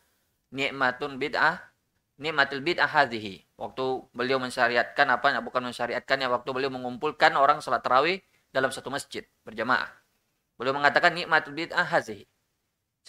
Nikmatun 0.53 1.17
bid'ah, 1.17 1.57
nikmatul 2.21 2.61
bid'ah 2.61 2.85
hadhihi. 2.85 3.49
Waktu 3.57 3.85
beliau 4.13 4.37
mensyariatkan 4.37 5.09
apa 5.09 5.41
bukan 5.41 5.73
mensyariatkan 5.73 6.21
ya 6.21 6.29
waktu 6.29 6.49
beliau 6.53 6.69
mengumpulkan 6.69 7.33
orang 7.33 7.65
salat 7.65 7.81
tarawih 7.81 8.21
dalam 8.53 8.69
satu 8.69 8.93
masjid 8.93 9.25
berjamaah. 9.41 9.89
Beliau 10.53 10.77
mengatakan 10.77 11.17
nikmatul 11.17 11.57
bid'ah 11.57 11.89
hadhihi. 11.89 12.29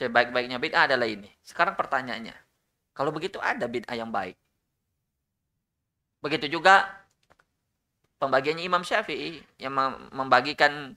Sebaik-baiknya 0.00 0.56
bid'ah 0.56 0.88
adalah 0.88 1.04
ini. 1.04 1.28
Sekarang 1.44 1.76
pertanyaannya, 1.76 2.32
kalau 3.00 3.16
begitu 3.16 3.40
ada 3.40 3.64
bid'ah 3.64 3.96
yang 3.96 4.12
baik. 4.12 4.36
Begitu 6.20 6.52
juga 6.52 6.84
pembagiannya 8.20 8.60
Imam 8.60 8.84
Syafi'i 8.84 9.40
yang 9.56 9.72
membagikan 10.12 10.92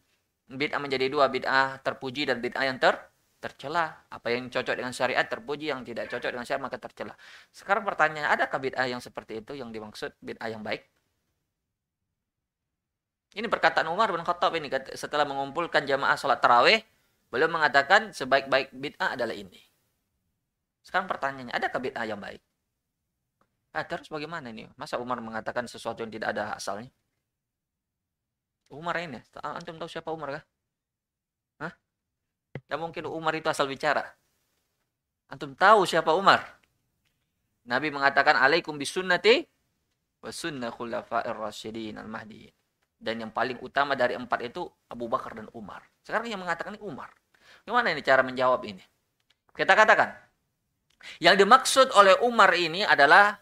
bid'ah 0.51 0.83
menjadi 0.83 1.07
dua, 1.07 1.31
bid'ah 1.31 1.79
terpuji 1.79 2.27
dan 2.27 2.43
bid'ah 2.43 2.67
yang 2.67 2.75
ter 2.75 2.99
tercela. 3.39 4.03
Apa 4.11 4.35
yang 4.35 4.51
cocok 4.51 4.75
dengan 4.75 4.91
syariat 4.91 5.23
terpuji, 5.23 5.71
yang 5.71 5.87
tidak 5.87 6.11
cocok 6.11 6.27
dengan 6.27 6.43
syariat 6.43 6.67
maka 6.67 6.75
tercela. 6.75 7.15
Sekarang 7.55 7.87
pertanyaan, 7.87 8.35
adakah 8.35 8.59
bid'ah 8.59 8.83
yang 8.83 8.99
seperti 8.99 9.39
itu 9.39 9.55
yang 9.55 9.71
dimaksud 9.71 10.11
bid'ah 10.19 10.51
yang 10.51 10.59
baik? 10.59 10.83
Ini 13.31 13.47
perkataan 13.47 13.87
Umar 13.87 14.11
bin 14.11 14.27
Khattab 14.27 14.51
ini 14.59 14.67
setelah 14.91 15.23
mengumpulkan 15.23 15.87
jamaah 15.87 16.19
sholat 16.19 16.43
tarawih, 16.43 16.83
beliau 17.31 17.47
mengatakan 17.47 18.11
sebaik-baik 18.11 18.75
bid'ah 18.75 19.15
adalah 19.15 19.31
ini. 19.31 19.72
Sekarang 20.83 21.07
pertanyaannya, 21.07 21.55
adakah 21.55 21.79
bid'ah 21.79 22.05
yang 22.05 22.19
baik? 22.19 22.43
Ah, 23.73 23.87
terus 23.87 24.05
bagaimana 24.11 24.53
ini? 24.53 24.69
Masa 24.77 25.01
Umar 25.01 25.17
mengatakan 25.23 25.65
sesuatu 25.65 26.05
yang 26.05 26.13
tidak 26.13 26.35
ada 26.35 26.53
asalnya? 26.53 26.91
Umar 28.69 28.99
ini. 29.01 29.17
Antum 29.41 29.81
tahu 29.81 29.89
siapa 29.89 30.13
Umar 30.13 30.37
kah? 30.37 30.43
Hah? 31.65 31.73
Tidak 32.53 32.77
mungkin 32.77 33.09
Umar 33.09 33.33
itu 33.33 33.49
asal 33.49 33.65
bicara. 33.65 34.05
Antum 35.31 35.57
tahu 35.57 35.89
siapa 35.89 36.13
Umar? 36.13 36.45
Nabi 37.65 37.89
mengatakan 37.89 38.37
alaikum 38.37 38.75
bisunnati 38.75 39.47
wa 40.21 40.29
sunnah 40.29 40.69
khulafa'ir 40.69 41.33
rasyidin 41.33 41.97
al-mahdi. 41.97 42.51
Dan 43.03 43.19
yang 43.25 43.31
paling 43.33 43.57
utama 43.59 43.97
dari 43.97 44.15
empat 44.15 44.39
itu 44.45 44.69
Abu 44.87 45.09
Bakar 45.09 45.33
dan 45.33 45.49
Umar. 45.57 45.81
Sekarang 46.05 46.29
yang 46.29 46.39
mengatakan 46.39 46.77
ini 46.77 46.83
Umar. 46.83 47.09
Gimana 47.65 47.89
ini 47.89 48.05
cara 48.05 48.21
menjawab 48.23 48.63
ini? 48.63 48.83
Kita 49.53 49.75
katakan, 49.75 50.13
yang 51.19 51.35
dimaksud 51.35 51.91
oleh 51.93 52.15
Umar 52.23 52.51
ini 52.55 52.83
adalah 52.83 53.37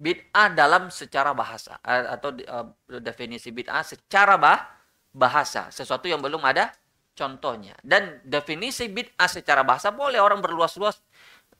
bid'ah 0.00 0.48
dalam 0.56 0.88
secara 0.88 1.36
bahasa 1.36 1.76
atau 1.84 2.32
uh, 2.32 2.72
definisi 3.04 3.52
bid'ah 3.52 3.84
secara 3.84 4.40
bah, 4.40 4.64
bahasa. 5.12 5.68
Sesuatu 5.68 6.08
yang 6.08 6.24
belum 6.24 6.40
ada 6.40 6.72
contohnya. 7.12 7.76
Dan 7.84 8.24
definisi 8.24 8.88
bid'ah 8.88 9.28
secara 9.28 9.60
bahasa 9.60 9.92
boleh 9.92 10.16
orang 10.16 10.40
berluas-luas 10.40 11.04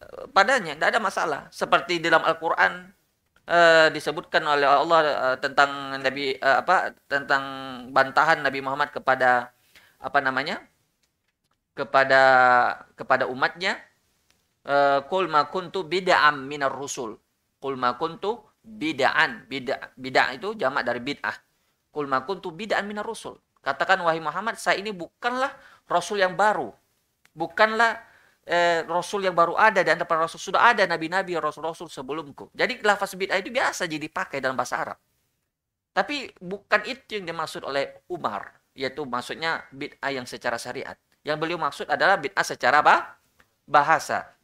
uh, 0.00 0.24
padanya. 0.32 0.72
Tidak 0.72 0.88
ada 0.88 1.00
masalah. 1.02 1.40
Seperti 1.52 2.00
dalam 2.00 2.24
Al-Qur'an 2.24 2.88
uh, 3.44 3.88
disebutkan 3.92 4.40
oleh 4.48 4.64
Allah 4.64 5.00
uh, 5.04 5.36
tentang 5.36 6.00
Nabi 6.00 6.32
uh, 6.40 6.64
apa 6.64 6.96
tentang 7.10 7.44
bantahan 7.92 8.40
Nabi 8.40 8.64
Muhammad 8.64 8.88
kepada 8.94 9.52
apa 10.00 10.18
namanya 10.24 10.64
kepada 11.76 12.22
kepada 12.96 13.28
umatnya 13.28 13.76
kul 15.08 15.26
ma 15.32 15.48
kuntu 15.48 15.84
bid'am 15.88 16.44
minar 16.44 16.72
rusul 16.72 17.16
Kul 17.60 17.76
ma 17.76 17.94
kuntu 18.00 18.40
bid'an. 18.64 19.44
Bid'ah 19.44 19.92
bid'ah 19.94 20.32
itu 20.32 20.56
jamak 20.56 20.82
dari 20.88 20.98
bid'ah. 21.04 21.36
Kul 21.92 22.08
ma 22.08 22.24
kuntu 22.24 22.48
bid'an 22.50 22.88
minar 22.88 23.04
rusul. 23.04 23.36
Katakan 23.60 24.00
wahai 24.00 24.24
Muhammad, 24.24 24.56
saya 24.56 24.80
ini 24.80 24.96
bukanlah 24.96 25.52
rasul 25.84 26.24
yang 26.24 26.32
baru. 26.32 26.72
Bukanlah 27.36 28.00
eh, 28.48 28.80
rasul 28.88 29.28
yang 29.28 29.36
baru 29.36 29.52
ada 29.60 29.84
dan 29.84 30.00
para 30.08 30.24
rasul 30.24 30.40
sudah 30.40 30.72
ada 30.72 30.88
nabi-nabi 30.88 31.36
rasul-rasul 31.36 31.92
sebelumku. 31.92 32.48
Jadi 32.56 32.80
lafaz 32.80 33.12
bid'ah 33.12 33.36
itu 33.36 33.52
biasa 33.52 33.84
jadi 33.84 34.00
dipakai 34.00 34.40
dalam 34.40 34.56
bahasa 34.56 34.80
Arab. 34.80 34.98
Tapi 35.92 36.32
bukan 36.40 36.80
itu 36.88 37.20
yang 37.20 37.28
dimaksud 37.28 37.60
oleh 37.60 38.00
Umar, 38.08 38.56
yaitu 38.72 39.04
maksudnya 39.04 39.68
bid'ah 39.68 40.08
yang 40.08 40.24
secara 40.24 40.56
syariat. 40.56 40.96
Yang 41.20 41.36
beliau 41.36 41.60
maksud 41.60 41.84
adalah 41.92 42.16
bid'ah 42.16 42.46
secara 42.46 42.80
bah 42.80 43.20
bahasa. 43.68 44.39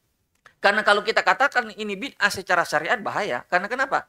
Karena 0.60 0.82
kalau 0.82 1.04
kita 1.04 1.20
katakan 1.20 1.70
ini 1.76 1.94
bid'ah 1.94 2.32
secara 2.32 2.64
syariat 2.64 2.96
bahaya. 2.98 3.44
Karena 3.46 3.68
kenapa? 3.68 4.08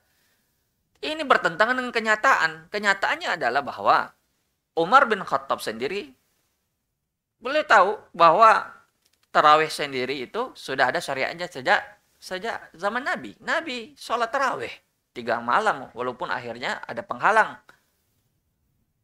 Ini 1.04 1.22
bertentangan 1.22 1.78
dengan 1.78 1.94
kenyataan. 1.94 2.72
Kenyataannya 2.74 3.38
adalah 3.38 3.62
bahwa 3.62 3.98
Umar 4.78 5.06
bin 5.06 5.22
Khattab 5.22 5.62
sendiri 5.62 6.14
boleh 7.38 7.62
tahu 7.66 8.02
bahwa 8.18 8.66
tarawih 9.30 9.70
sendiri 9.70 10.26
itu 10.26 10.54
sudah 10.58 10.90
ada 10.90 10.98
syariatnya 10.98 11.46
sejak 11.46 11.82
sejak 12.18 12.74
zaman 12.74 13.06
Nabi. 13.06 13.38
Nabi 13.46 13.94
sholat 13.94 14.34
tarawih 14.34 14.74
tiga 15.14 15.38
malam 15.38 15.94
walaupun 15.94 16.34
akhirnya 16.34 16.82
ada 16.86 17.06
penghalang. 17.06 17.62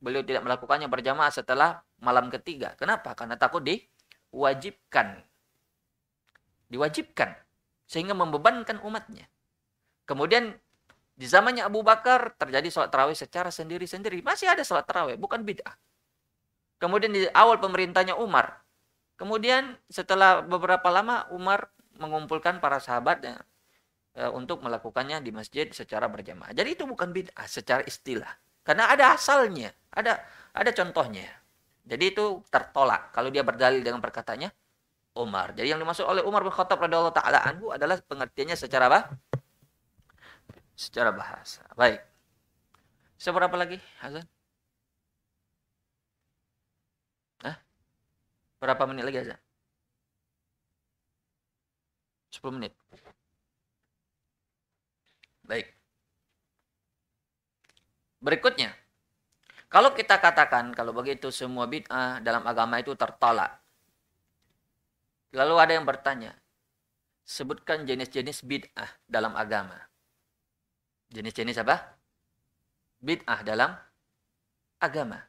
Beliau 0.01 0.25
tidak 0.25 0.41
melakukannya 0.43 0.89
berjamaah 0.89 1.29
setelah 1.29 1.86
malam 2.01 2.27
ketiga. 2.34 2.73
Kenapa? 2.75 3.13
Karena 3.13 3.38
takut 3.38 3.62
diwajibkan 3.62 5.21
diwajibkan 6.74 7.38
sehingga 7.86 8.18
membebankan 8.18 8.82
umatnya. 8.82 9.30
Kemudian 10.10 10.58
di 11.14 11.30
zamannya 11.30 11.62
Abu 11.62 11.86
Bakar 11.86 12.34
terjadi 12.42 12.68
sholat 12.74 12.90
tarawih 12.90 13.14
secara 13.14 13.54
sendiri-sendiri. 13.54 14.26
Masih 14.26 14.50
ada 14.50 14.66
sholat 14.66 14.90
tarawih, 14.90 15.16
bukan 15.16 15.46
bid'ah. 15.46 15.78
Kemudian 16.82 17.14
di 17.14 17.30
awal 17.32 17.62
pemerintahnya 17.62 18.18
Umar. 18.18 18.66
Kemudian 19.16 19.78
setelah 19.88 20.42
beberapa 20.42 20.90
lama 20.90 21.30
Umar 21.30 21.70
mengumpulkan 22.02 22.58
para 22.58 22.82
sahabatnya 22.82 23.46
e, 24.18 24.26
untuk 24.34 24.66
melakukannya 24.66 25.22
di 25.22 25.30
masjid 25.30 25.70
secara 25.70 26.10
berjamaah. 26.10 26.52
Jadi 26.52 26.74
itu 26.74 26.84
bukan 26.90 27.14
bid'ah 27.14 27.46
secara 27.46 27.86
istilah. 27.86 28.34
Karena 28.66 28.90
ada 28.90 29.14
asalnya, 29.14 29.70
ada 29.94 30.18
ada 30.52 30.72
contohnya. 30.74 31.30
Jadi 31.86 32.16
itu 32.16 32.42
tertolak 32.50 33.14
kalau 33.14 33.30
dia 33.30 33.46
berdalil 33.46 33.86
dengan 33.86 34.02
perkataannya 34.02 34.50
Umar. 35.13 35.54
Jadi 35.54 35.69
yang 35.69 35.78
dimaksud 35.82 36.06
oleh 36.10 36.26
Umar 36.26 36.41
bin 36.41 36.49
Khattab 36.54 36.82
radhiyallahu 36.82 37.13
taala 37.13 37.39
anhu 37.45 37.69
adalah 37.69 38.02
pengertiannya 38.02 38.58
secara 38.58 38.89
apa? 38.89 38.99
Secara 40.73 41.13
bahasa. 41.13 41.62
Baik. 41.78 42.02
Seberapa 43.21 43.54
lagi, 43.54 43.78
Hasan? 44.02 44.26
Hah? 47.46 47.56
Berapa 48.58 48.83
menit 48.90 49.06
lagi, 49.06 49.17
Hasan? 49.21 49.40
10 52.33 52.58
menit. 52.58 52.73
Baik. 55.46 55.69
Berikutnya, 58.19 58.73
kalau 59.71 59.96
kita 59.96 60.19
katakan 60.19 60.75
kalau 60.75 60.92
begitu 60.92 61.31
semua 61.31 61.65
bid'ah 61.65 62.19
dalam 62.19 62.44
agama 62.44 62.77
itu 62.83 62.92
tertolak, 62.96 63.63
Lalu 65.34 65.56
ada 65.58 65.73
yang 65.73 65.86
bertanya, 65.90 66.38
sebutkan 67.25 67.90
jenis-jenis 67.90 68.46
bid'ah 68.46 68.90
dalam 69.10 69.34
agama. 69.34 69.75
Jenis-jenis 71.10 71.58
apa? 71.65 71.98
Bid'ah 73.02 73.42
dalam 73.42 73.73
agama. 74.77 75.25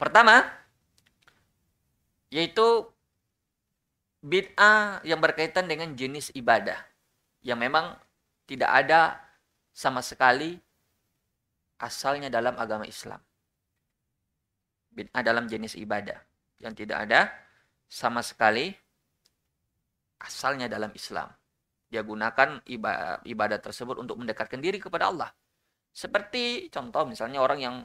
Pertama, 0.00 0.40
yaitu 2.32 2.88
bid'ah 4.24 5.04
yang 5.04 5.20
berkaitan 5.20 5.68
dengan 5.68 5.92
jenis 5.92 6.32
ibadah. 6.32 6.80
Yang 7.44 7.58
memang 7.68 7.86
tidak 8.48 8.70
ada 8.72 9.20
sama 9.76 10.00
sekali 10.00 10.56
asalnya 11.78 12.32
dalam 12.32 12.56
agama 12.56 12.88
Islam. 12.88 13.20
Bid'ah 14.88 15.20
dalam 15.20 15.44
jenis 15.44 15.76
ibadah. 15.76 16.24
yang 16.58 16.74
tidak 16.74 17.06
ada 17.06 17.30
sama 17.88 18.20
sekali 18.20 18.68
asalnya 20.20 20.68
dalam 20.68 20.92
Islam. 20.92 21.32
Dia 21.88 22.04
gunakan 22.04 22.60
ibadah, 22.68 23.58
tersebut 23.64 23.96
untuk 23.96 24.20
mendekatkan 24.20 24.60
diri 24.60 24.76
kepada 24.76 25.08
Allah. 25.08 25.32
Seperti 25.88 26.68
contoh 26.68 27.08
misalnya 27.08 27.40
orang 27.40 27.60
yang 27.64 27.76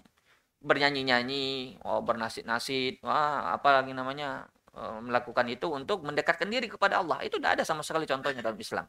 bernyanyi-nyanyi, 0.60 1.80
oh 1.88 2.04
bernasib-nasib, 2.04 3.00
wah 3.04 3.56
apa 3.56 3.80
lagi 3.80 3.96
namanya 3.96 4.44
eh, 4.76 5.00
melakukan 5.00 5.48
itu 5.48 5.72
untuk 5.72 6.04
mendekatkan 6.04 6.52
diri 6.52 6.68
kepada 6.68 7.00
Allah. 7.00 7.24
Itu 7.24 7.40
tidak 7.40 7.60
ada 7.60 7.64
sama 7.64 7.80
sekali 7.80 8.04
contohnya 8.04 8.44
dalam 8.44 8.60
Islam. 8.60 8.86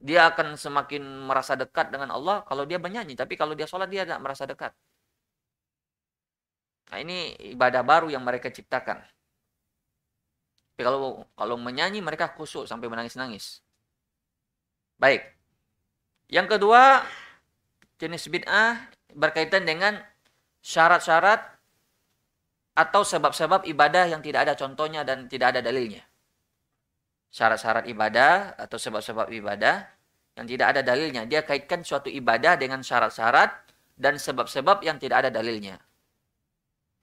Dia 0.00 0.32
akan 0.34 0.56
semakin 0.58 1.02
merasa 1.28 1.54
dekat 1.54 1.92
dengan 1.94 2.10
Allah 2.10 2.42
kalau 2.48 2.66
dia 2.66 2.82
bernyanyi, 2.82 3.14
tapi 3.14 3.38
kalau 3.38 3.54
dia 3.54 3.70
sholat 3.70 3.86
dia 3.86 4.02
tidak 4.02 4.18
merasa 4.24 4.44
dekat. 4.50 4.72
Nah 6.90 6.98
ini 6.98 7.38
ibadah 7.54 7.86
baru 7.86 8.10
yang 8.10 8.26
mereka 8.26 8.50
ciptakan. 8.50 8.98
Tapi 10.80 10.88
kalau 10.88 11.28
kalau 11.36 11.60
menyanyi 11.60 12.00
mereka 12.00 12.32
khusyuk 12.32 12.64
sampai 12.64 12.88
menangis-nangis. 12.88 13.60
Baik. 14.96 15.28
Yang 16.32 16.56
kedua, 16.56 17.04
jenis 18.00 18.24
bid'ah 18.32 18.88
berkaitan 19.12 19.68
dengan 19.68 20.00
syarat-syarat 20.64 21.44
atau 22.72 23.04
sebab-sebab 23.04 23.68
ibadah 23.68 24.08
yang 24.08 24.24
tidak 24.24 24.48
ada 24.48 24.56
contohnya 24.56 25.04
dan 25.04 25.28
tidak 25.28 25.52
ada 25.52 25.60
dalilnya. 25.60 26.00
Syarat-syarat 27.28 27.84
ibadah 27.84 28.56
atau 28.56 28.80
sebab-sebab 28.80 29.28
ibadah 29.36 29.84
yang 30.32 30.48
tidak 30.48 30.66
ada 30.72 30.80
dalilnya. 30.80 31.28
Dia 31.28 31.44
kaitkan 31.44 31.84
suatu 31.84 32.08
ibadah 32.08 32.56
dengan 32.56 32.80
syarat-syarat 32.80 33.52
dan 34.00 34.16
sebab-sebab 34.16 34.80
yang 34.80 34.96
tidak 34.96 35.28
ada 35.28 35.30
dalilnya. 35.44 35.76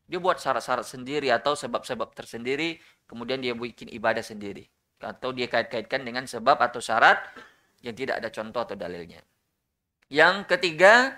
Dia 0.07 0.23
buat 0.23 0.39
syarat-syarat 0.39 0.87
sendiri 0.87 1.27
atau 1.35 1.51
sebab-sebab 1.51 2.15
tersendiri, 2.15 2.79
kemudian 3.11 3.43
dia 3.43 3.51
bikin 3.51 3.91
ibadah 3.91 4.23
sendiri. 4.23 4.63
Atau 5.03 5.35
dia 5.35 5.51
kait-kaitkan 5.51 6.07
dengan 6.07 6.23
sebab 6.23 6.55
atau 6.63 6.79
syarat 6.79 7.19
yang 7.83 7.91
tidak 7.91 8.23
ada 8.23 8.31
contoh 8.31 8.63
atau 8.63 8.79
dalilnya. 8.79 9.19
Yang 10.07 10.47
ketiga, 10.47 11.11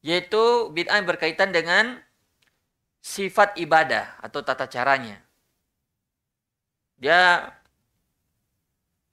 yaitu 0.00 0.72
bid'ah 0.72 1.04
berkaitan 1.04 1.52
dengan 1.52 2.00
sifat 3.04 3.60
ibadah 3.60 4.16
atau 4.24 4.40
tata 4.40 4.64
caranya. 4.72 5.20
Dia 6.96 7.52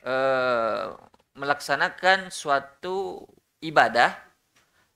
eh, 0.08 0.88
melaksanakan 1.36 2.32
suatu 2.32 3.28
ibadah 3.60 4.16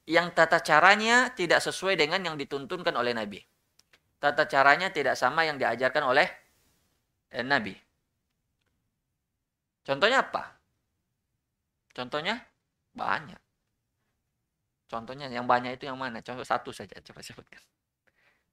yang 0.08 0.32
tata 0.32 0.64
caranya 0.64 1.36
tidak 1.36 1.60
sesuai 1.60 2.00
dengan 2.00 2.24
yang 2.24 2.40
dituntunkan 2.40 2.96
oleh 2.96 3.12
Nabi 3.12 3.49
tata 4.20 4.44
caranya 4.46 4.92
tidak 4.92 5.16
sama 5.16 5.48
yang 5.48 5.56
diajarkan 5.56 6.04
oleh 6.04 6.28
eh, 7.32 7.44
Nabi. 7.44 7.74
Contohnya 9.88 10.22
apa? 10.22 10.44
Contohnya 11.96 12.38
banyak. 12.94 13.42
Contohnya 14.90 15.30
yang 15.30 15.46
banyak 15.46 15.80
itu 15.80 15.88
yang 15.90 15.98
mana? 15.98 16.20
Contoh 16.20 16.46
satu 16.46 16.70
saja 16.76 16.98
coba 17.00 17.22
sebutkan. 17.24 17.62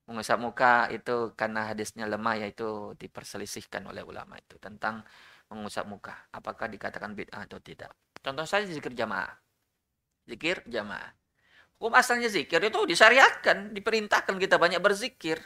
Mengusap 0.06 0.38
muka 0.38 0.86
itu 0.94 1.34
karena 1.34 1.66
hadisnya 1.74 2.06
lemah 2.06 2.38
yaitu 2.38 2.94
diperselisihkan 2.94 3.82
oleh 3.90 4.06
ulama 4.06 4.38
itu 4.38 4.54
tentang 4.62 5.02
mengusap 5.50 5.88
muka. 5.90 6.14
Apakah 6.30 6.70
dikatakan 6.70 7.16
bid'ah 7.16 7.48
atau 7.48 7.58
tidak? 7.58 7.90
Contoh 8.22 8.46
saja 8.46 8.68
zikir 8.70 8.94
jamaah. 8.94 9.34
Zikir 10.30 10.62
jamaah. 10.70 11.10
Hukum 11.76 11.92
asalnya 11.92 12.32
zikir 12.32 12.62
itu 12.62 12.80
disyariatkan, 12.88 13.76
diperintahkan 13.76 14.36
kita 14.40 14.56
banyak 14.56 14.80
berzikir. 14.80 15.42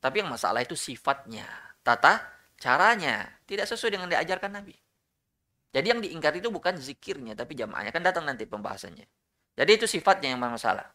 Tapi 0.00 0.24
yang 0.24 0.32
masalah 0.32 0.64
itu 0.64 0.72
sifatnya, 0.72 1.44
tata 1.84 2.24
caranya 2.56 3.28
tidak 3.44 3.68
sesuai 3.68 4.00
dengan 4.00 4.08
diajarkan 4.08 4.56
Nabi. 4.56 4.72
Jadi 5.70 5.86
yang 5.86 6.00
diingkar 6.00 6.34
itu 6.34 6.48
bukan 6.48 6.80
zikirnya, 6.80 7.36
tapi 7.36 7.54
jamaahnya 7.54 7.92
kan 7.92 8.02
datang 8.02 8.24
nanti 8.24 8.48
pembahasannya. 8.48 9.06
Jadi 9.54 9.70
itu 9.76 9.86
sifatnya 9.86 10.32
yang 10.32 10.40
masalah. 10.40 10.88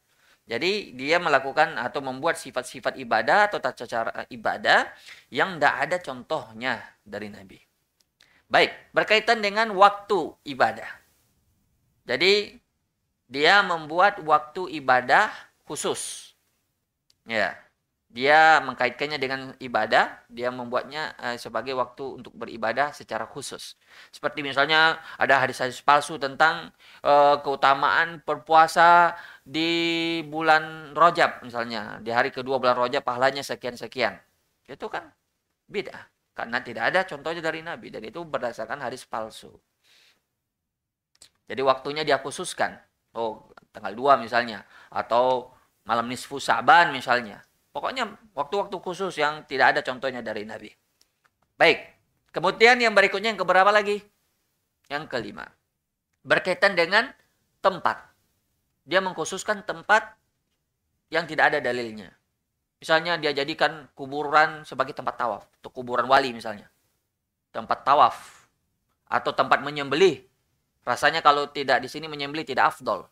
Jadi 0.46 0.94
dia 0.98 1.18
melakukan 1.18 1.78
atau 1.78 2.02
membuat 2.06 2.38
sifat-sifat 2.38 2.98
ibadah 3.02 3.50
atau 3.50 3.58
tata 3.62 3.86
cara 3.86 4.12
ibadah 4.30 4.90
yang 5.34 5.58
tidak 5.58 5.76
ada 5.90 5.98
contohnya 6.02 6.74
dari 7.02 7.30
Nabi. 7.34 7.58
Baik, 8.46 8.94
berkaitan 8.94 9.42
dengan 9.42 9.74
waktu 9.74 10.38
ibadah. 10.46 10.90
Jadi 12.06 12.62
dia 13.26 13.66
membuat 13.66 14.22
waktu 14.22 14.70
ibadah 14.82 15.34
khusus. 15.66 16.34
Ya 17.26 17.65
dia 18.16 18.64
mengkaitkannya 18.64 19.20
dengan 19.20 19.52
ibadah, 19.60 20.24
dia 20.32 20.48
membuatnya 20.48 21.12
uh, 21.20 21.36
sebagai 21.36 21.76
waktu 21.76 22.24
untuk 22.24 22.32
beribadah 22.32 22.96
secara 22.96 23.28
khusus. 23.28 23.76
Seperti 24.08 24.40
misalnya 24.40 25.04
ada 25.20 25.44
hadis-hadis 25.44 25.84
palsu 25.84 26.16
tentang 26.16 26.72
uh, 27.04 27.44
keutamaan 27.44 28.24
berpuasa 28.24 29.20
di 29.44 30.24
bulan 30.32 30.96
Rojab 30.96 31.44
misalnya, 31.44 32.00
di 32.00 32.08
hari 32.16 32.32
kedua 32.32 32.56
bulan 32.56 32.80
Rojab 32.80 33.04
pahalanya 33.04 33.44
sekian-sekian. 33.44 34.16
Itu 34.64 34.88
kan 34.88 35.12
beda 35.68 36.08
karena 36.32 36.64
tidak 36.64 36.84
ada 36.96 37.04
contohnya 37.04 37.44
dari 37.44 37.68
Nabi 37.68 37.92
dan 37.92 38.00
itu 38.08 38.24
berdasarkan 38.24 38.80
hadis 38.80 39.04
palsu. 39.04 39.52
Jadi 41.52 41.60
waktunya 41.68 42.08
dia 42.08 42.24
khususkan. 42.24 42.80
Oh, 43.16 43.48
tanggal 43.76 43.92
2 43.96 44.24
misalnya 44.24 44.64
atau 44.92 45.52
malam 45.88 46.08
nisfu 46.12 46.36
Sa'ban 46.36 46.92
misalnya 46.92 47.45
Pokoknya 47.76 48.08
waktu-waktu 48.32 48.72
khusus 48.80 49.20
yang 49.20 49.44
tidak 49.44 49.76
ada 49.76 49.82
contohnya 49.84 50.24
dari 50.24 50.48
Nabi. 50.48 50.72
Baik. 51.60 51.92
Kemudian 52.32 52.80
yang 52.80 52.96
berikutnya 52.96 53.36
yang 53.36 53.42
keberapa 53.44 53.68
lagi? 53.68 54.00
Yang 54.88 55.12
kelima. 55.12 55.44
Berkaitan 56.24 56.80
dengan 56.80 57.12
tempat. 57.60 58.00
Dia 58.88 59.04
mengkhususkan 59.04 59.68
tempat 59.68 60.16
yang 61.12 61.28
tidak 61.28 61.52
ada 61.52 61.60
dalilnya. 61.60 62.16
Misalnya 62.80 63.20
dia 63.20 63.36
jadikan 63.36 63.92
kuburan 63.92 64.64
sebagai 64.64 64.96
tempat 64.96 65.20
tawaf. 65.20 65.44
Atau 65.60 65.76
kuburan 65.76 66.08
wali 66.08 66.32
misalnya. 66.32 66.72
Tempat 67.52 67.84
tawaf. 67.84 68.48
Atau 69.12 69.36
tempat 69.36 69.60
menyembelih. 69.60 70.24
Rasanya 70.88 71.20
kalau 71.20 71.52
tidak 71.52 71.84
di 71.84 71.92
sini 71.92 72.08
menyembelih 72.08 72.48
tidak 72.48 72.72
afdol. 72.72 73.04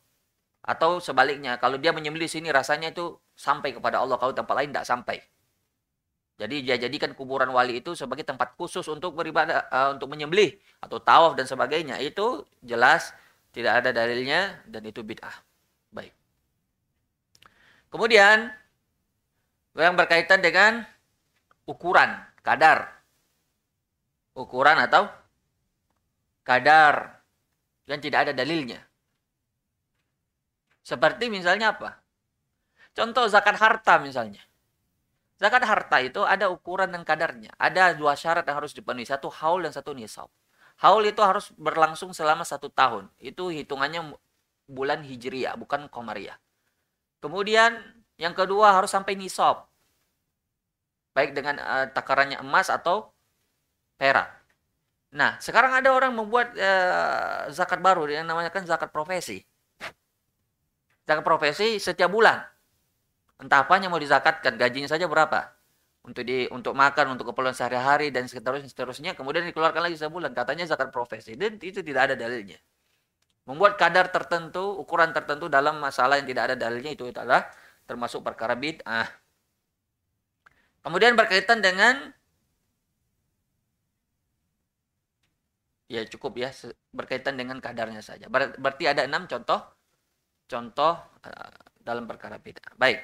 Atau 0.63 1.03
sebaliknya, 1.03 1.59
kalau 1.59 1.75
dia 1.75 1.91
menyembelih 1.91 2.31
sini 2.31 2.47
rasanya 2.47 2.95
itu 2.95 3.19
sampai 3.35 3.75
kepada 3.75 3.99
Allah, 3.99 4.15
kalau 4.15 4.31
tempat 4.31 4.55
lain 4.55 4.71
tidak 4.71 4.87
sampai. 4.87 5.19
Jadi 6.39 6.65
dia 6.65 6.79
jadikan 6.79 7.13
kuburan 7.13 7.51
wali 7.53 7.83
itu 7.83 7.93
sebagai 7.93 8.25
tempat 8.25 8.57
khusus 8.57 8.87
untuk 8.89 9.13
beribadah, 9.13 9.69
uh, 9.69 9.89
untuk 9.93 10.09
menyembelih 10.09 10.55
atau 10.81 10.97
tawaf 10.97 11.37
dan 11.37 11.45
sebagainya. 11.45 11.99
Itu 12.01 12.47
jelas 12.63 13.13
tidak 13.53 13.83
ada 13.83 13.93
dalilnya 13.93 14.63
dan 14.65 14.81
itu 14.87 15.05
bid'ah. 15.05 15.35
Baik. 15.93 16.09
Kemudian 17.93 18.49
yang 19.77 19.93
berkaitan 19.93 20.41
dengan 20.41 20.81
ukuran, 21.69 22.17
kadar. 22.41 22.89
Ukuran 24.33 24.81
atau 24.81 25.05
kadar 26.41 27.21
yang 27.85 28.01
tidak 28.01 28.25
ada 28.25 28.33
dalilnya. 28.33 28.81
Seperti 30.83 31.31
misalnya 31.31 31.73
apa? 31.73 32.03
Contoh 32.93 33.25
zakat 33.31 33.57
harta 33.57 33.97
misalnya. 33.97 34.43
Zakat 35.41 35.65
harta 35.65 35.97
itu 36.03 36.21
ada 36.21 36.51
ukuran 36.51 36.93
dan 36.93 37.01
kadarnya. 37.01 37.49
Ada 37.57 37.97
dua 37.97 38.13
syarat 38.13 38.45
yang 38.45 38.61
harus 38.61 38.75
dipenuhi. 38.75 39.07
Satu 39.07 39.31
haul 39.31 39.65
dan 39.65 39.73
satu 39.73 39.95
nisab. 39.95 40.29
Haul 40.83 41.07
itu 41.09 41.23
harus 41.23 41.49
berlangsung 41.57 42.13
selama 42.13 42.45
satu 42.45 42.69
tahun. 42.69 43.09
Itu 43.17 43.49
hitungannya 43.49 44.13
bulan 44.69 45.01
hijriah, 45.01 45.57
bukan 45.57 45.89
komariah. 45.89 46.37
Kemudian 47.23 47.79
yang 48.19 48.35
kedua 48.37 48.77
harus 48.77 48.91
sampai 48.91 49.15
nisab. 49.17 49.65
Baik 51.15 51.33
dengan 51.33 51.57
uh, 51.61 51.87
takarannya 51.89 52.41
emas 52.41 52.69
atau 52.69 53.09
perak. 53.97 54.29
Nah, 55.13 55.37
sekarang 55.37 55.77
ada 55.77 55.93
orang 55.93 56.09
membuat 56.13 56.57
uh, 56.57 57.47
zakat 57.53 57.77
baru 57.79 58.09
yang 58.09 58.25
namanya 58.25 58.49
kan 58.49 58.65
zakat 58.65 58.89
profesi. 58.89 59.45
Zakat 61.03 61.23
profesi 61.27 61.77
setiap 61.79 62.07
bulan. 62.07 62.39
Entah 63.43 63.67
apanya 63.67 63.91
mau 63.91 63.99
dizakatkan, 63.99 64.55
gajinya 64.55 64.87
saja 64.87 65.03
berapa. 65.09 65.51
Untuk 66.03 66.23
di 66.27 66.47
untuk 66.51 66.75
makan, 66.75 67.15
untuk 67.15 67.31
keperluan 67.31 67.55
sehari-hari 67.55 68.11
dan 68.11 68.27
seterusnya, 68.27 68.67
seterusnya. 68.71 69.11
Kemudian 69.15 69.43
dikeluarkan 69.47 69.83
lagi 69.87 69.99
sebulan. 69.99 70.31
Katanya 70.31 70.63
zakat 70.67 70.91
profesi. 70.95 71.35
Dan 71.35 71.59
itu 71.59 71.83
tidak 71.83 72.11
ada 72.11 72.15
dalilnya. 72.15 72.59
Membuat 73.43 73.75
kadar 73.75 74.07
tertentu, 74.07 74.79
ukuran 74.79 75.11
tertentu 75.11 75.51
dalam 75.51 75.79
masalah 75.83 76.15
yang 76.15 76.27
tidak 76.27 76.43
ada 76.51 76.55
dalilnya 76.55 76.95
itu 76.95 77.11
adalah 77.11 77.51
termasuk 77.83 78.23
perkara 78.23 78.55
bid'ah. 78.55 79.07
Kemudian 80.83 81.15
berkaitan 81.19 81.59
dengan 81.59 82.11
ya 85.91 86.03
cukup 86.07 86.39
ya 86.39 86.49
berkaitan 86.95 87.35
dengan 87.35 87.59
kadarnya 87.59 87.99
saja. 87.99 88.31
Berarti 88.31 88.87
ada 88.87 89.03
enam 89.03 89.27
contoh 89.27 89.59
contoh 90.47 90.93
uh, 90.99 91.53
dalam 91.83 92.07
perkara 92.07 92.39
bid'ah. 92.39 92.73
Baik. 92.79 93.03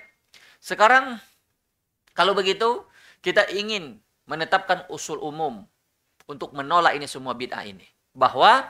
Sekarang 0.60 1.20
kalau 2.16 2.36
begitu 2.36 2.84
kita 3.20 3.48
ingin 3.52 4.00
menetapkan 4.28 4.88
usul 4.92 5.20
umum 5.20 5.68
untuk 6.30 6.54
menolak 6.56 6.96
ini 6.96 7.10
semua 7.10 7.36
bid'ah 7.36 7.66
ini. 7.68 7.86
Bahwa 8.16 8.64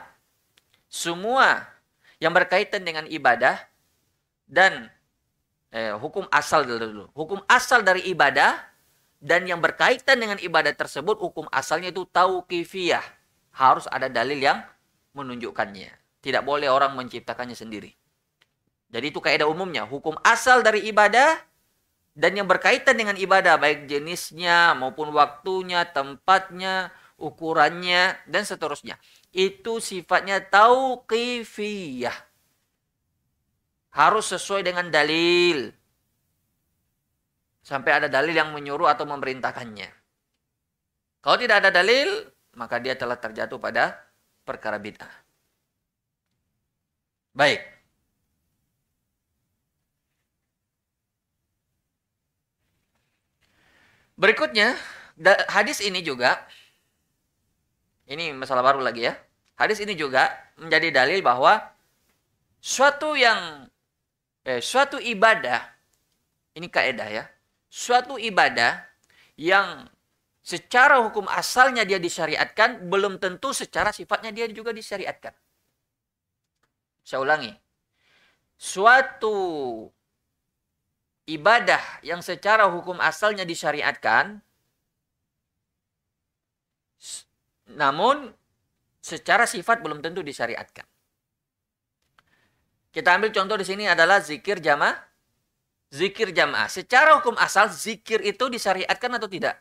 semua 0.90 1.66
yang 2.18 2.34
berkaitan 2.34 2.82
dengan 2.82 3.06
ibadah 3.06 3.56
dan 4.50 4.90
eh, 5.70 5.94
hukum 5.94 6.26
asal 6.34 6.66
dulu. 6.66 7.08
Hukum 7.14 7.40
asal 7.46 7.86
dari 7.86 8.04
ibadah 8.10 8.58
dan 9.20 9.46
yang 9.46 9.62
berkaitan 9.62 10.18
dengan 10.18 10.40
ibadah 10.40 10.72
tersebut 10.74 11.20
hukum 11.20 11.46
asalnya 11.54 11.94
itu 11.94 12.08
tauqifiyah. 12.10 13.04
Harus 13.54 13.86
ada 13.90 14.08
dalil 14.10 14.40
yang 14.40 14.62
menunjukkannya. 15.12 15.90
Tidak 16.20 16.42
boleh 16.44 16.68
orang 16.68 16.96
menciptakannya 16.96 17.56
sendiri. 17.56 17.99
Jadi 18.90 19.06
itu 19.14 19.22
kaidah 19.22 19.46
umumnya. 19.46 19.86
Hukum 19.86 20.18
asal 20.26 20.66
dari 20.66 20.86
ibadah 20.90 21.38
dan 22.18 22.34
yang 22.34 22.50
berkaitan 22.50 22.98
dengan 22.98 23.14
ibadah 23.14 23.54
baik 23.56 23.86
jenisnya 23.86 24.74
maupun 24.74 25.14
waktunya, 25.14 25.86
tempatnya, 25.86 26.90
ukurannya 27.14 28.18
dan 28.26 28.42
seterusnya. 28.42 28.98
Itu 29.30 29.78
sifatnya 29.78 30.42
tauqifiyah. 30.42 32.18
Harus 33.94 34.34
sesuai 34.34 34.66
dengan 34.66 34.90
dalil. 34.90 35.70
Sampai 37.62 37.94
ada 37.94 38.10
dalil 38.10 38.34
yang 38.34 38.50
menyuruh 38.50 38.90
atau 38.90 39.06
memerintahkannya. 39.06 39.86
Kalau 41.22 41.36
tidak 41.38 41.62
ada 41.62 41.70
dalil, 41.70 42.26
maka 42.58 42.82
dia 42.82 42.98
telah 42.98 43.14
terjatuh 43.14 43.60
pada 43.62 43.94
perkara 44.42 44.80
bid'ah. 44.80 45.14
Baik. 47.30 47.69
Berikutnya, 54.20 54.76
hadis 55.48 55.80
ini 55.80 56.04
juga 56.04 56.44
ini 58.04 58.36
masalah 58.36 58.60
baru 58.60 58.84
lagi 58.84 59.08
ya. 59.08 59.16
Hadis 59.56 59.80
ini 59.80 59.96
juga 59.96 60.28
menjadi 60.60 60.92
dalil 60.92 61.24
bahwa 61.24 61.56
suatu 62.60 63.16
yang 63.16 63.64
eh, 64.44 64.60
suatu 64.60 65.00
ibadah 65.00 65.64
ini 66.52 66.68
kaidah 66.68 67.08
ya. 67.08 67.24
Suatu 67.72 68.20
ibadah 68.20 68.84
yang 69.40 69.88
secara 70.44 71.00
hukum 71.00 71.24
asalnya 71.32 71.88
dia 71.88 71.96
disyariatkan 71.96 72.92
belum 72.92 73.16
tentu 73.16 73.56
secara 73.56 73.88
sifatnya 73.88 74.36
dia 74.36 74.44
juga 74.52 74.76
disyariatkan. 74.76 75.32
Saya 77.08 77.24
ulangi. 77.24 77.56
Suatu 78.60 79.32
ibadah 81.30 82.02
yang 82.02 82.18
secara 82.20 82.66
hukum 82.66 82.98
asalnya 82.98 83.46
disyariatkan 83.46 84.42
namun 87.70 88.34
secara 88.98 89.46
sifat 89.46 89.78
belum 89.80 90.02
tentu 90.02 90.20
disyariatkan. 90.26 90.84
Kita 92.90 93.14
ambil 93.14 93.30
contoh 93.30 93.54
di 93.54 93.62
sini 93.62 93.86
adalah 93.86 94.18
zikir 94.18 94.58
jamaah. 94.58 94.98
Zikir 95.90 96.34
jamaah. 96.34 96.66
Secara 96.66 97.18
hukum 97.18 97.38
asal 97.38 97.70
zikir 97.70 98.22
itu 98.26 98.50
disyariatkan 98.50 99.10
atau 99.14 99.30
tidak? 99.30 99.58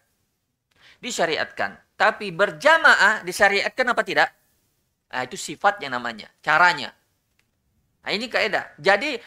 Disyariatkan. 0.98 1.78
Tapi 1.94 2.34
berjamaah 2.34 3.22
disyariatkan 3.22 3.86
apa 3.94 4.02
tidak? 4.02 4.30
Nah, 5.10 5.26
itu 5.26 5.38
sifatnya 5.38 5.90
namanya, 5.90 6.30
caranya. 6.42 6.94
Nah, 8.06 8.12
ini 8.14 8.30
kaidah. 8.30 8.74
Jadi 8.78 9.18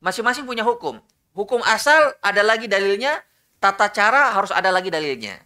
masing-masing 0.00 0.48
punya 0.48 0.64
hukum. 0.64 1.00
Hukum 1.38 1.62
asal 1.62 2.18
ada 2.18 2.42
lagi 2.42 2.66
dalilnya, 2.66 3.22
tata 3.62 3.86
cara 3.94 4.34
harus 4.34 4.50
ada 4.50 4.74
lagi 4.74 4.90
dalilnya. 4.90 5.38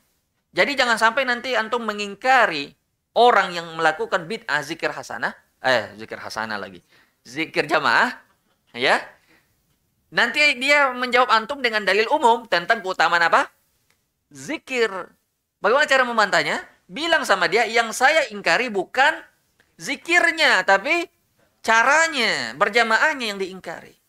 Jadi 0.57 0.73
jangan 0.73 0.97
sampai 0.97 1.29
nanti 1.29 1.53
antum 1.53 1.85
mengingkari 1.85 2.73
orang 3.13 3.53
yang 3.53 3.69
melakukan 3.77 4.25
bid'ah 4.25 4.65
zikir 4.65 4.89
hasanah, 4.89 5.37
eh 5.61 5.93
zikir 6.01 6.17
hasanah 6.17 6.57
lagi. 6.57 6.81
Zikir 7.29 7.69
jamaah, 7.69 8.09
ya. 8.73 9.05
Nanti 10.17 10.57
dia 10.57 10.97
menjawab 10.97 11.29
antum 11.29 11.61
dengan 11.61 11.85
dalil 11.85 12.09
umum 12.09 12.49
tentang 12.49 12.81
keutamaan 12.81 13.29
apa? 13.29 13.53
Zikir. 14.33 14.89
Bagaimana 15.61 15.85
cara 15.85 16.09
membantahnya? 16.09 16.57
Bilang 16.89 17.29
sama 17.29 17.53
dia, 17.53 17.69
yang 17.69 17.93
saya 17.93 18.33
ingkari 18.33 18.73
bukan 18.73 19.13
zikirnya, 19.77 20.65
tapi 20.65 21.05
caranya, 21.61 22.57
berjamaahnya 22.57 23.37
yang 23.37 23.39
diingkari. 23.41 24.02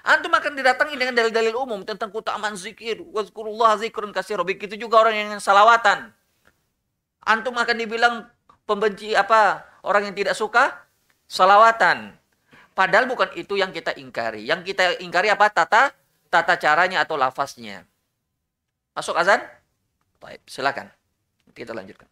Antum 0.00 0.32
akan 0.32 0.56
didatangi 0.56 0.96
dengan 0.96 1.12
dalil-dalil 1.12 1.52
umum 1.56 1.84
tentang 1.84 2.08
keutamaan 2.08 2.56
zikir. 2.56 3.00
Wazkurullah 3.12 3.76
zikrun 3.76 4.12
kasir. 4.16 4.40
Begitu 4.40 4.80
juga 4.80 5.04
orang 5.04 5.14
yang 5.16 5.30
salawatan. 5.40 6.08
Antum 7.20 7.52
akan 7.52 7.76
dibilang 7.76 8.14
pembenci 8.64 9.12
apa? 9.12 9.64
Orang 9.84 10.08
yang 10.08 10.16
tidak 10.16 10.32
suka 10.36 10.88
salawatan. 11.28 12.16
Padahal 12.72 13.04
bukan 13.04 13.28
itu 13.36 13.60
yang 13.60 13.74
kita 13.76 13.92
ingkari. 14.00 14.48
Yang 14.48 14.72
kita 14.72 14.96
ingkari 15.04 15.28
apa? 15.28 15.52
Tata 15.52 15.92
tata 16.30 16.54
caranya 16.56 17.04
atau 17.04 17.20
lafaznya. 17.20 17.84
Masuk 18.96 19.18
azan? 19.18 19.42
Baik, 20.22 20.40
silakan. 20.48 20.88
Kita 21.52 21.76
lanjutkan. 21.76 22.06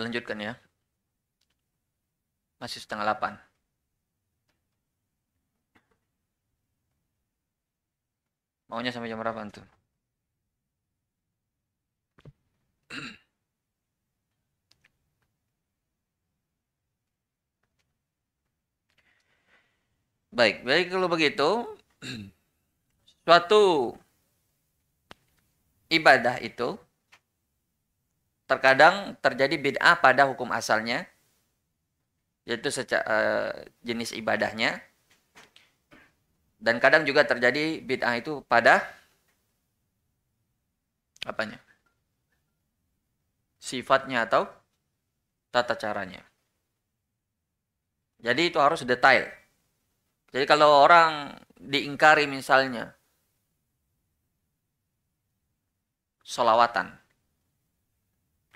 Lanjutkan 0.00 0.38
ya. 0.40 0.52
Masih 2.60 2.80
setengah 2.80 3.04
delapan. 3.04 3.36
Maunya 8.70 8.90
sampai 8.94 9.10
jam 9.10 9.18
berapa 9.20 9.40
tuh? 9.50 9.66
Baik, 20.30 20.62
baik 20.62 20.86
kalau 20.94 21.08
begitu 21.10 21.48
suatu 23.26 23.94
ibadah 25.90 26.38
itu 26.38 26.78
terkadang 28.60 29.16
terjadi 29.24 29.56
bid'ah 29.56 29.96
pada 30.04 30.28
hukum 30.28 30.52
asalnya 30.52 31.08
yaitu 32.44 32.68
secara 32.68 33.04
uh, 33.08 33.52
jenis 33.80 34.12
ibadahnya. 34.12 34.84
Dan 36.60 36.76
kadang 36.76 37.08
juga 37.08 37.24
terjadi 37.24 37.80
bid'ah 37.80 38.20
itu 38.20 38.44
pada 38.44 38.84
apanya? 41.24 41.56
Sifatnya 43.56 44.28
atau 44.28 44.44
tata 45.48 45.72
caranya. 45.80 46.20
Jadi 48.20 48.52
itu 48.52 48.60
harus 48.60 48.84
detail. 48.84 49.24
Jadi 50.36 50.44
kalau 50.44 50.84
orang 50.84 51.32
diingkari 51.56 52.28
misalnya 52.28 52.92
solawatan. 56.20 56.99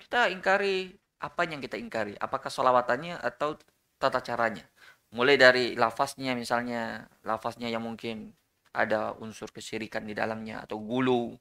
Kita 0.05 0.29
ingkari 0.29 0.93
apa 1.19 1.41
yang 1.49 1.57
kita 1.57 1.81
ingkari. 1.81 2.13
Apakah 2.21 2.53
solawatannya 2.53 3.17
atau 3.17 3.57
tata 3.97 4.21
caranya. 4.21 4.61
Mulai 5.09 5.35
dari 5.41 5.65
lafaznya 5.73 6.37
misalnya. 6.37 7.09
Lafaznya 7.25 7.73
yang 7.73 7.81
mungkin 7.81 8.29
ada 8.69 9.17
unsur 9.17 9.49
kesyirikan 9.49 10.05
di 10.05 10.13
dalamnya. 10.13 10.61
Atau 10.61 10.77
gulu. 10.77 11.33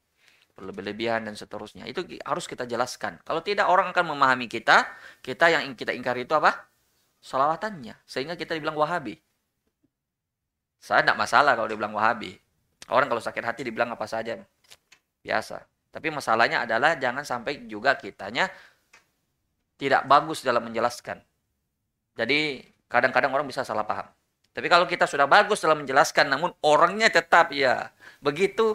Berlebihan 0.57 1.29
dan 1.29 1.37
seterusnya. 1.37 1.85
Itu 1.85 2.09
harus 2.25 2.49
kita 2.49 2.65
jelaskan. 2.65 3.21
Kalau 3.21 3.45
tidak 3.45 3.69
orang 3.69 3.93
akan 3.93 4.17
memahami 4.17 4.49
kita. 4.49 4.89
Kita 5.21 5.53
yang 5.53 5.77
kita 5.77 5.93
ingkari 5.93 6.25
itu 6.25 6.33
apa? 6.33 6.65
Solawatannya. 7.21 8.01
Sehingga 8.09 8.41
kita 8.41 8.57
dibilang 8.57 8.81
wahabi. 8.81 9.21
Saya 10.85 11.01
tidak 11.01 11.17
masalah 11.17 11.57
kalau 11.57 11.65
dibilang 11.65 11.97
Wahabi. 11.97 12.37
Orang 12.93 13.09
kalau 13.09 13.25
sakit 13.25 13.41
hati 13.41 13.65
dibilang 13.65 13.89
apa 13.89 14.05
saja. 14.05 14.37
Biasa. 15.25 15.65
Tapi 15.95 16.11
masalahnya 16.11 16.67
adalah 16.67 16.99
jangan 16.99 17.23
sampai 17.23 17.71
juga 17.71 17.95
kitanya 17.95 18.51
tidak 19.79 20.03
bagus 20.11 20.43
dalam 20.43 20.67
menjelaskan. 20.67 21.23
Jadi 22.19 22.67
kadang-kadang 22.91 23.31
orang 23.31 23.47
bisa 23.47 23.63
salah 23.63 23.87
paham. 23.87 24.11
Tapi 24.51 24.67
kalau 24.67 24.91
kita 24.91 25.07
sudah 25.07 25.31
bagus 25.31 25.63
dalam 25.63 25.87
menjelaskan 25.87 26.27
namun 26.31 26.51
orangnya 26.67 27.11
tetap 27.15 27.55
ya 27.55 27.95
begitu 28.19 28.75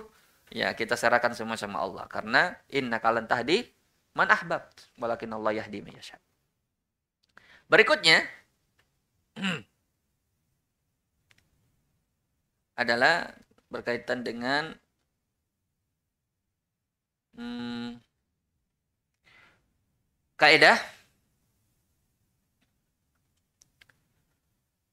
ya 0.51 0.71
kita 0.75 0.95
serahkan 0.95 1.35
semua 1.35 1.55
sama 1.55 1.79
Allah 1.79 2.03
karena 2.11 2.55
inna 2.67 2.99
kalan 2.99 3.23
tahdi 3.27 3.63
man 4.11 4.27
ahbab 4.27 4.67
walakin 4.99 5.31
Allah 5.39 5.63
yahdi 5.63 5.79
Berikutnya 7.71 8.27
adalah 12.81 13.31
berkaitan 13.71 14.27
dengan 14.27 14.75
hmm, 17.39 18.03
kaidah? 20.35 20.75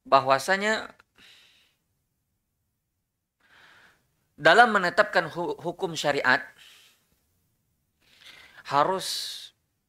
Bahwasanya 0.07 0.94
dalam 4.38 4.70
menetapkan 4.70 5.26
hukum 5.34 5.99
syariat 5.99 6.44
harus 8.70 9.34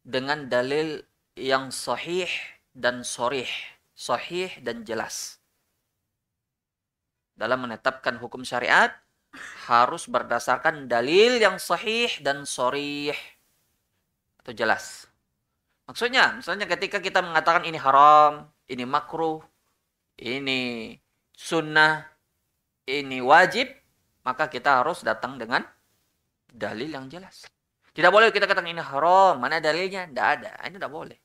dengan 0.02 0.50
dalil 0.50 1.06
yang 1.38 1.70
sahih 1.70 2.30
dan 2.74 3.06
sorih, 3.06 3.50
sahih 3.94 4.50
dan 4.66 4.82
jelas. 4.82 5.38
Dalam 7.38 7.70
menetapkan 7.70 8.18
hukum 8.18 8.42
syariat 8.42 8.90
harus 9.68 10.08
berdasarkan 10.08 10.88
dalil 10.88 11.38
yang 11.38 11.60
sahih 11.60 12.10
dan 12.24 12.48
sorih 12.48 13.16
atau 14.44 14.54
jelas. 14.56 15.08
Maksudnya, 15.88 16.40
misalnya 16.40 16.68
ketika 16.68 17.00
kita 17.00 17.24
mengatakan 17.24 17.64
ini 17.64 17.80
haram, 17.80 18.48
ini 18.68 18.84
makruh, 18.84 19.40
ini 20.20 20.96
sunnah, 21.32 22.08
ini 22.88 23.24
wajib, 23.24 23.72
maka 24.24 24.52
kita 24.52 24.84
harus 24.84 25.04
datang 25.04 25.40
dengan 25.40 25.64
dalil 26.52 26.92
yang 26.92 27.08
jelas. 27.08 27.48
Tidak 27.96 28.12
boleh 28.12 28.30
kita 28.32 28.46
katakan 28.46 28.72
ini 28.72 28.84
haram, 28.84 29.40
mana 29.40 29.64
dalilnya? 29.64 30.08
Tidak 30.08 30.28
ada, 30.28 30.52
ini 30.68 30.76
tidak 30.76 30.92
boleh. 30.92 31.18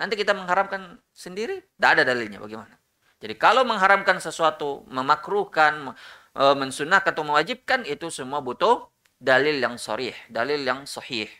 Nanti 0.00 0.16
kita 0.16 0.32
mengharamkan 0.32 0.96
sendiri, 1.12 1.60
tidak 1.76 1.90
ada 2.00 2.02
dalilnya, 2.08 2.40
bagaimana? 2.40 2.74
Jadi 3.22 3.38
kalau 3.38 3.62
mengharamkan 3.62 4.18
sesuatu, 4.18 4.82
memakruhkan, 4.90 5.94
e, 6.32 6.42
mensunahkan 6.56 7.12
atau 7.12 7.24
mewajibkan 7.24 7.84
itu 7.88 8.08
semua 8.08 8.40
butuh 8.40 8.88
dalil 9.22 9.56
yang 9.62 9.78
sharih, 9.78 10.16
dalil 10.28 10.60
yang 10.60 10.84
sahih. 10.84 11.30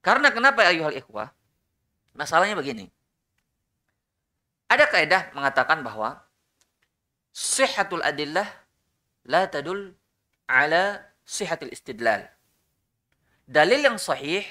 Karena 0.00 0.32
kenapa 0.32 0.64
ayuhal 0.64 0.96
ikhwah? 0.96 1.32
Masalahnya 2.14 2.56
begini. 2.56 2.88
Ada 4.70 4.88
kaidah 4.88 5.22
mengatakan 5.36 5.84
bahwa 5.84 6.24
sihhatul 7.34 8.00
adillah 8.00 8.46
la 9.28 9.46
tadul 9.48 9.92
ala 10.48 11.02
sihhatil 11.24 11.72
istidlal. 11.72 12.26
Dalil 13.44 13.84
yang 13.84 14.00
sahih 14.00 14.44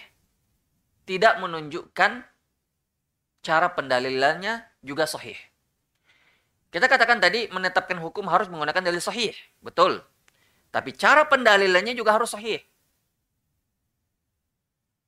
tidak 1.10 1.38
menunjukkan 1.42 2.24
cara 3.44 3.68
pendalilannya 3.74 4.64
juga 4.86 5.10
sahih. 5.10 5.36
Kita 6.74 6.90
katakan 6.90 7.22
tadi 7.22 7.46
menetapkan 7.54 8.02
hukum 8.02 8.26
harus 8.34 8.50
menggunakan 8.50 8.82
dalil 8.82 8.98
sahih. 8.98 9.30
Betul. 9.62 10.02
Tapi 10.74 10.90
cara 10.98 11.22
pendalilannya 11.30 11.94
juga 11.94 12.18
harus 12.18 12.34
sahih. 12.34 12.58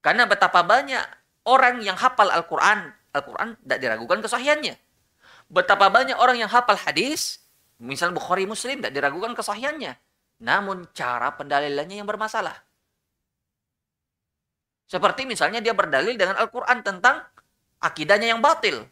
Karena 0.06 0.30
betapa 0.30 0.62
banyak 0.62 1.02
orang 1.50 1.82
yang 1.82 1.98
hafal 1.98 2.30
Al-Quran. 2.30 2.94
Al-Quran 3.18 3.58
tidak 3.66 3.80
diragukan 3.82 4.22
kesahihannya. 4.22 4.78
Betapa 5.50 5.90
banyak 5.90 6.14
orang 6.14 6.38
yang 6.38 6.54
hafal 6.54 6.78
hadis. 6.78 7.42
Misal 7.82 8.14
Bukhari 8.14 8.46
Muslim 8.46 8.86
tidak 8.86 8.94
diragukan 8.94 9.34
kesahihannya. 9.34 9.98
Namun 10.46 10.86
cara 10.94 11.34
pendalilannya 11.34 11.98
yang 11.98 12.06
bermasalah. 12.06 12.62
Seperti 14.86 15.26
misalnya 15.26 15.66
dia 15.66 15.74
berdalil 15.74 16.14
dengan 16.14 16.38
Al-Quran 16.38 16.86
tentang 16.86 17.26
akidahnya 17.82 18.38
yang 18.38 18.42
batil. 18.46 18.86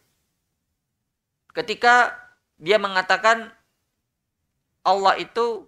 Ketika 1.54 2.23
dia 2.64 2.80
mengatakan 2.80 3.52
Allah 4.88 5.20
itu 5.20 5.68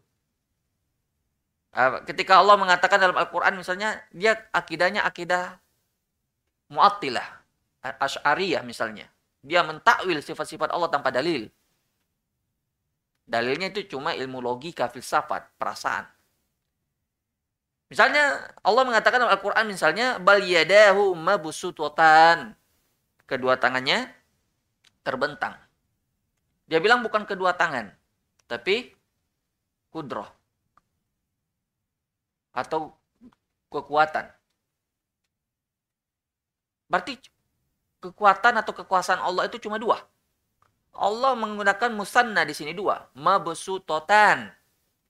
ketika 2.07 2.39
Allah 2.39 2.55
mengatakan 2.55 2.95
dalam 2.95 3.19
Al-Quran 3.19 3.59
misalnya 3.59 3.99
dia 4.15 4.39
akidahnya 4.55 5.03
akidah 5.03 5.59
mu'attilah 6.71 7.27
asy'ariyah 7.99 8.63
misalnya. 8.63 9.11
Dia 9.43 9.61
mentakwil 9.61 10.23
sifat-sifat 10.23 10.71
Allah 10.71 10.87
tanpa 10.87 11.11
dalil. 11.11 11.51
Dalilnya 13.27 13.75
itu 13.75 13.91
cuma 13.91 14.15
ilmu 14.15 14.39
logika 14.39 14.87
filsafat 14.87 15.51
perasaan. 15.59 16.07
Misalnya 17.91 18.39
Allah 18.63 18.81
mengatakan 18.87 19.21
dalam 19.21 19.35
Al-Quran 19.35 19.67
misalnya 19.69 20.17
bal 20.17 20.41
yadahu 20.41 21.13
mabsututan 21.13 22.57
kedua 23.29 23.61
tangannya 23.61 24.09
terbentang 25.05 25.53
dia 26.65 26.81
bilang 26.81 27.05
bukan 27.05 27.29
kedua 27.29 27.53
tangan, 27.53 27.93
tapi 28.49 28.89
kudroh. 29.93 30.25
Atau 32.55 32.95
kekuatan. 33.69 34.31
Berarti 36.89 37.17
kekuatan 38.01 38.53
atau 38.61 38.73
kekuasaan 38.73 39.21
Allah 39.21 39.49
itu 39.49 39.61
cuma 39.61 39.77
dua. 39.77 40.01
Allah 40.95 41.35
menggunakan 41.35 41.91
musanna 41.91 42.47
di 42.47 42.55
sini 42.55 42.71
dua. 42.71 43.03
Mabsutotan. 43.17 44.47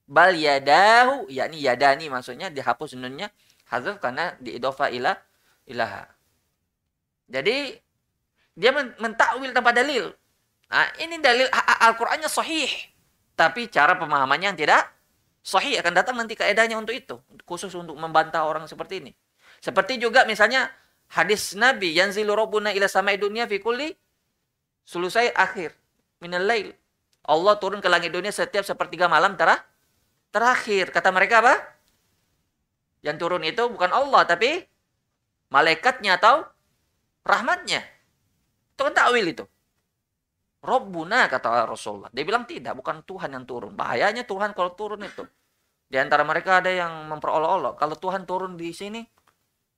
Bal 0.06 0.34
yadahu, 0.38 1.26
yakni 1.30 1.62
yadani 1.62 2.06
maksudnya 2.10 2.50
dihapus 2.50 2.94
nunnya 2.94 3.30
hazaf 3.66 3.98
karena 3.98 4.34
diidofa 4.38 4.90
ila 4.90 5.14
ilaha. 5.66 6.06
Jadi 7.26 7.74
dia 8.54 8.70
mentakwil 8.74 9.50
tanpa 9.50 9.74
dalil. 9.74 10.14
Nah, 10.66 10.86
ini 10.98 11.22
dalil 11.22 11.46
Al-Qur'annya 11.86 12.26
sahih. 12.26 12.68
Tapi 13.36 13.68
cara 13.68 13.94
pemahamannya 14.00 14.54
yang 14.54 14.58
tidak 14.58 14.88
sahih 15.44 15.78
akan 15.78 15.92
datang 15.94 16.16
nanti 16.18 16.34
kaedahnya 16.34 16.74
untuk 16.80 16.96
itu. 16.96 17.20
Khusus 17.46 17.70
untuk 17.76 17.94
membantah 17.94 18.42
orang 18.48 18.66
seperti 18.66 19.04
ini. 19.04 19.12
Seperti 19.62 20.00
juga 20.00 20.26
misalnya 20.26 20.68
Hadis 21.06 21.54
Nabi, 21.54 21.94
yanzilu 21.94 22.34
rabbuna 22.34 22.74
ila 22.74 22.90
samai 22.90 23.14
dunia 23.14 23.46
fi 23.46 23.62
kulli 23.62 23.94
sulusai 24.82 25.30
akhir 25.30 25.70
minal 26.18 26.42
lail. 26.42 26.74
Allah 27.26 27.58
turun 27.58 27.82
ke 27.82 27.86
langit 27.90 28.14
dunia 28.14 28.30
setiap 28.30 28.62
sepertiga 28.62 29.06
malam 29.10 29.34
terah, 29.34 29.58
terakhir. 30.30 30.94
Kata 30.94 31.10
mereka 31.10 31.42
apa? 31.42 31.58
Yang 33.02 33.16
turun 33.22 33.42
itu 33.42 33.62
bukan 33.66 33.90
Allah, 33.90 34.22
tapi 34.26 34.62
malaikatnya 35.50 36.18
atau 36.18 36.46
rahmatnya. 37.26 37.82
Itu 38.74 38.86
kan 38.86 38.94
takwil 38.94 39.26
itu. 39.30 39.44
Robbuna 40.66 41.30
kata 41.30 41.70
Rasulullah. 41.70 42.10
Dia 42.10 42.26
bilang 42.26 42.42
tidak, 42.42 42.74
bukan 42.74 43.06
Tuhan 43.06 43.30
yang 43.30 43.46
turun. 43.46 43.78
Bahayanya 43.78 44.26
Tuhan 44.26 44.50
kalau 44.50 44.74
turun 44.74 45.06
itu. 45.06 45.22
Di 45.86 46.02
antara 46.02 46.26
mereka 46.26 46.58
ada 46.58 46.68
yang 46.74 47.06
memperolok-olok. 47.06 47.78
Kalau 47.78 47.94
Tuhan 47.94 48.26
turun 48.26 48.58
di 48.58 48.74
sini, 48.74 49.06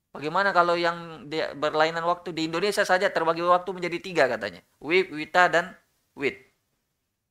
bagaimana 0.09 0.49
kalau 0.49 0.73
yang 0.73 1.29
berlainan 1.61 2.01
waktu 2.09 2.33
di 2.33 2.49
Indonesia 2.49 2.81
saja 2.81 3.13
terbagi 3.13 3.45
waktu 3.45 3.69
menjadi 3.69 3.97
tiga 4.01 4.23
katanya. 4.25 4.65
Wib, 4.81 5.13
Wita, 5.13 5.45
dan 5.53 5.77
Wit. 6.17 6.49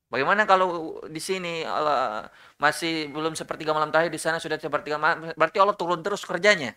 Bagaimana 0.08 0.48
kalau 0.48 0.96
di 1.04 1.20
sini 1.20 1.68
Allah 1.68 2.32
masih 2.56 3.12
belum 3.12 3.36
sepertiga 3.36 3.76
malam 3.76 3.92
terakhir 3.92 4.08
di 4.08 4.16
sana 4.16 4.40
sudah 4.40 4.56
sepertiga 4.56 4.96
malam 4.96 5.36
berarti 5.36 5.60
Allah 5.60 5.76
turun 5.76 6.00
terus 6.00 6.24
kerjanya. 6.24 6.72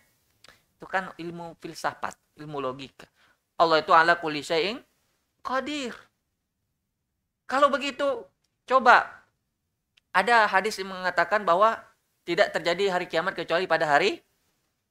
Itu 0.76 0.84
kan 0.84 1.16
ilmu 1.16 1.56
filsafat, 1.56 2.12
ilmu 2.36 2.60
logika. 2.60 3.08
Allah 3.56 3.80
itu 3.80 3.96
ala 3.96 4.20
kulli 4.20 4.44
syai'in 4.44 4.84
qadir. 5.40 5.96
Kalau 7.52 7.68
begitu, 7.68 8.24
coba 8.64 9.12
ada 10.16 10.48
hadis 10.48 10.80
yang 10.80 10.88
mengatakan 10.88 11.44
bahwa 11.44 11.76
tidak 12.24 12.48
terjadi 12.56 12.96
hari 12.96 13.04
kiamat 13.04 13.36
kecuali 13.36 13.68
pada 13.68 13.84
hari 13.84 14.24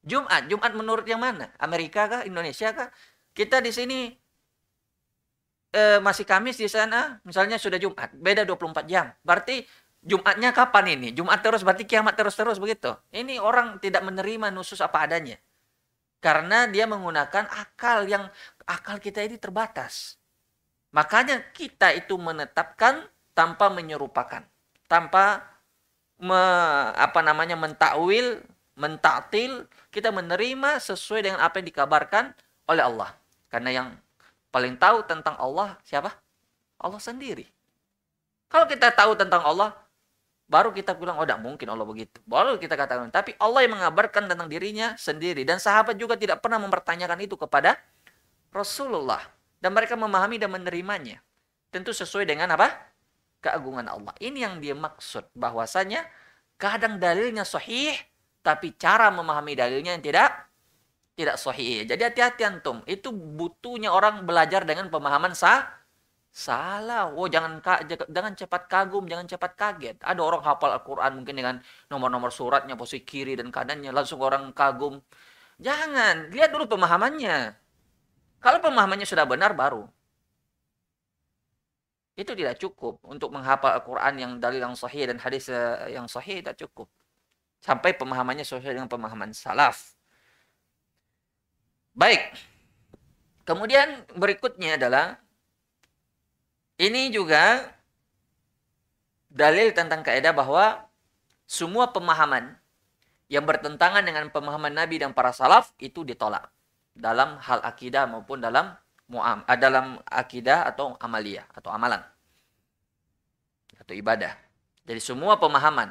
Jumat. 0.05 0.45
Jumat 0.45 0.77
menurut 0.77 1.05
yang 1.09 1.17
mana? 1.17 1.49
Amerika 1.57 2.05
kah? 2.05 2.21
Indonesia 2.21 2.69
kah? 2.69 2.93
Kita 3.33 3.65
di 3.65 3.73
sini 3.73 4.13
eh, 5.73 5.97
masih 5.97 6.21
Kamis 6.21 6.61
di 6.61 6.69
sana, 6.69 7.17
misalnya 7.25 7.57
sudah 7.57 7.81
Jumat, 7.81 8.13
beda 8.13 8.45
24 8.45 8.85
jam. 8.85 9.09
Berarti 9.25 9.65
Jumatnya 10.01 10.49
kapan 10.49 10.97
ini? 10.97 11.07
Jumat 11.13 11.45
terus 11.45 11.61
berarti 11.61 11.85
kiamat 11.85 12.17
terus-terus 12.17 12.57
begitu. 12.57 12.89
Ini 13.13 13.37
orang 13.37 13.77
tidak 13.77 14.01
menerima 14.01 14.49
nusus 14.49 14.81
apa 14.81 15.05
adanya. 15.05 15.37
Karena 16.17 16.65
dia 16.65 16.89
menggunakan 16.89 17.45
akal 17.45 18.09
yang 18.09 18.25
akal 18.65 18.97
kita 18.97 19.21
ini 19.21 19.37
terbatas. 19.37 20.20
Makanya 20.91 21.39
kita 21.55 21.95
itu 21.95 22.19
menetapkan 22.19 23.07
tanpa 23.31 23.71
menyerupakan, 23.71 24.43
tanpa 24.91 25.43
me, 26.19 26.41
apa 26.99 27.19
namanya 27.23 27.55
mentakwil, 27.55 28.43
mentaktil, 28.75 29.65
kita 29.87 30.11
menerima 30.11 30.83
sesuai 30.83 31.27
dengan 31.27 31.39
apa 31.39 31.63
yang 31.63 31.67
dikabarkan 31.71 32.35
oleh 32.67 32.83
Allah. 32.83 33.09
Karena 33.47 33.69
yang 33.71 33.87
paling 34.51 34.75
tahu 34.75 35.03
tentang 35.07 35.39
Allah 35.39 35.79
siapa? 35.87 36.11
Allah 36.75 36.99
sendiri. 36.99 37.47
Kalau 38.51 38.67
kita 38.67 38.91
tahu 38.91 39.15
tentang 39.15 39.47
Allah, 39.47 39.71
baru 40.51 40.75
kita 40.75 40.91
bilang, 40.91 41.15
oh 41.15 41.23
tidak 41.23 41.39
mungkin 41.39 41.71
Allah 41.71 41.87
begitu. 41.87 42.19
Baru 42.27 42.59
kita 42.59 42.75
katakan, 42.75 43.07
tapi 43.07 43.31
Allah 43.39 43.63
yang 43.63 43.79
mengabarkan 43.79 44.27
tentang 44.27 44.51
dirinya 44.51 44.91
sendiri. 44.99 45.47
Dan 45.47 45.63
sahabat 45.63 45.95
juga 45.95 46.19
tidak 46.19 46.43
pernah 46.43 46.59
mempertanyakan 46.59 47.23
itu 47.23 47.39
kepada 47.39 47.79
Rasulullah. 48.51 49.23
Dan 49.61 49.77
mereka 49.77 49.93
memahami 49.93 50.41
dan 50.41 50.49
menerimanya. 50.49 51.21
Tentu 51.69 51.93
sesuai 51.93 52.25
dengan 52.25 52.49
apa? 52.57 52.67
Keagungan 53.39 53.85
Allah. 53.85 54.11
Ini 54.17 54.49
yang 54.49 54.55
dia 54.57 54.73
maksud. 54.73 55.29
Bahwasanya 55.37 56.03
kadang 56.57 56.97
dalilnya 56.97 57.45
sahih, 57.45 57.93
tapi 58.41 58.73
cara 58.75 59.13
memahami 59.13 59.53
dalilnya 59.53 59.93
yang 59.93 60.03
tidak 60.03 60.49
tidak 61.13 61.37
sahih. 61.37 61.85
Jadi 61.85 62.01
hati-hati 62.01 62.41
antum. 62.41 62.81
Itu 62.89 63.13
butuhnya 63.13 63.93
orang 63.93 64.25
belajar 64.25 64.65
dengan 64.65 64.89
pemahaman 64.89 65.37
sah 65.37 65.69
salah. 66.31 67.11
Oh 67.13 67.27
jangan 67.27 67.59
jangan 68.09 68.33
cepat 68.33 68.71
kagum, 68.71 69.05
jangan 69.05 69.27
cepat 69.27 69.51
kaget. 69.59 69.97
Ada 70.01 70.21
orang 70.23 70.41
hafal 70.41 70.71
Al-Qur'an 70.73 71.11
mungkin 71.19 71.35
dengan 71.37 71.55
nomor-nomor 71.91 72.31
suratnya 72.31 72.73
posisi 72.79 73.03
kiri 73.03 73.35
dan 73.37 73.51
kanannya 73.51 73.91
langsung 73.93 74.23
orang 74.23 74.49
kagum. 74.55 75.03
Jangan, 75.61 76.33
lihat 76.33 76.49
dulu 76.49 76.65
pemahamannya. 76.73 77.60
Kalau 78.41 78.57
pemahamannya 78.57 79.05
sudah 79.05 79.29
benar 79.29 79.53
baru. 79.53 79.85
Itu 82.17 82.33
tidak 82.33 82.57
cukup 82.57 82.97
untuk 83.05 83.29
menghafal 83.29 83.77
Al-Qur'an 83.77 84.17
yang 84.17 84.41
dalil 84.41 84.59
yang 84.59 84.73
sahih 84.73 85.07
dan 85.07 85.21
hadis 85.21 85.47
eh, 85.47 85.93
yang 85.93 86.09
sahih 86.09 86.41
tidak 86.41 86.57
cukup. 86.57 86.89
Sampai 87.61 87.93
pemahamannya 87.93 88.41
sesuai 88.41 88.73
dengan 88.73 88.89
pemahaman 88.89 89.31
salaf. 89.37 89.93
Baik. 91.93 92.33
Kemudian 93.45 94.09
berikutnya 94.17 94.81
adalah 94.81 95.21
ini 96.81 97.13
juga 97.13 97.69
dalil 99.29 99.69
tentang 99.69 100.01
kaidah 100.01 100.33
bahwa 100.33 100.81
semua 101.45 101.93
pemahaman 101.93 102.57
yang 103.29 103.45
bertentangan 103.45 104.01
dengan 104.01 104.33
pemahaman 104.33 104.73
Nabi 104.73 104.97
dan 104.97 105.13
para 105.13 105.29
salaf 105.29 105.71
itu 105.77 106.01
ditolak 106.01 106.49
dalam 106.91 107.39
hal 107.39 107.63
akidah 107.63 108.07
maupun 108.07 108.43
dalam 108.43 108.75
muam 109.11 109.43
eh, 109.47 109.59
dalam 109.59 109.99
akidah 110.07 110.67
atau 110.67 110.95
amalia 110.99 111.43
atau 111.51 111.71
amalan 111.71 111.99
atau 113.81 113.93
ibadah. 113.97 114.31
Jadi 114.85 115.01
semua 115.01 115.35
pemahaman 115.41 115.89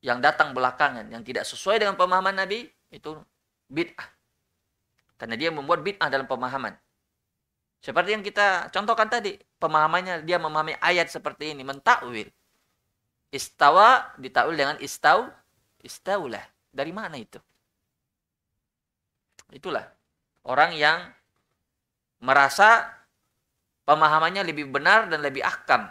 yang 0.00 0.22
datang 0.22 0.54
belakangan 0.54 1.10
yang 1.10 1.26
tidak 1.26 1.44
sesuai 1.44 1.82
dengan 1.82 1.98
pemahaman 1.98 2.34
Nabi 2.34 2.70
itu 2.94 3.18
bid'ah. 3.66 4.08
Karena 5.18 5.34
dia 5.34 5.50
membuat 5.50 5.82
bid'ah 5.82 6.06
dalam 6.06 6.30
pemahaman. 6.30 6.78
Seperti 7.82 8.10
yang 8.14 8.22
kita 8.22 8.70
contohkan 8.70 9.10
tadi, 9.10 9.38
pemahamannya 9.58 10.22
dia 10.26 10.38
memahami 10.38 10.78
ayat 10.78 11.10
seperti 11.10 11.54
ini, 11.54 11.62
mentakwil. 11.62 12.26
Istawa 13.30 14.14
ditakwil 14.18 14.58
dengan 14.58 14.76
istau, 14.82 15.30
istaulah. 15.82 16.42
Dari 16.70 16.90
mana 16.94 17.18
itu? 17.18 17.38
Itulah 19.50 19.97
orang 20.48 20.72
yang 20.74 20.98
merasa 22.24 22.88
pemahamannya 23.84 24.42
lebih 24.42 24.72
benar 24.72 25.06
dan 25.06 25.20
lebih 25.20 25.44
akam 25.44 25.86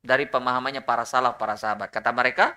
dari 0.00 0.24
pemahamannya 0.24 0.80
para 0.80 1.04
salaf, 1.04 1.36
para 1.36 1.58
sahabat. 1.58 1.92
Kata 1.92 2.10
mereka, 2.14 2.56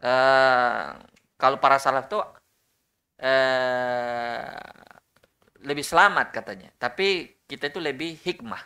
eh, 0.00 0.88
kalau 1.36 1.58
para 1.60 1.76
salaf 1.76 2.08
itu 2.08 2.18
eh, 3.22 4.72
lebih 5.62 5.84
selamat 5.86 6.34
katanya. 6.34 6.70
Tapi 6.78 7.38
kita 7.46 7.70
itu 7.70 7.78
lebih 7.78 8.18
hikmah. 8.18 8.62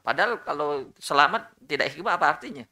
Padahal 0.00 0.42
kalau 0.42 0.90
selamat 0.98 1.54
tidak 1.64 1.92
hikmah 1.92 2.16
apa 2.16 2.26
artinya? 2.36 2.64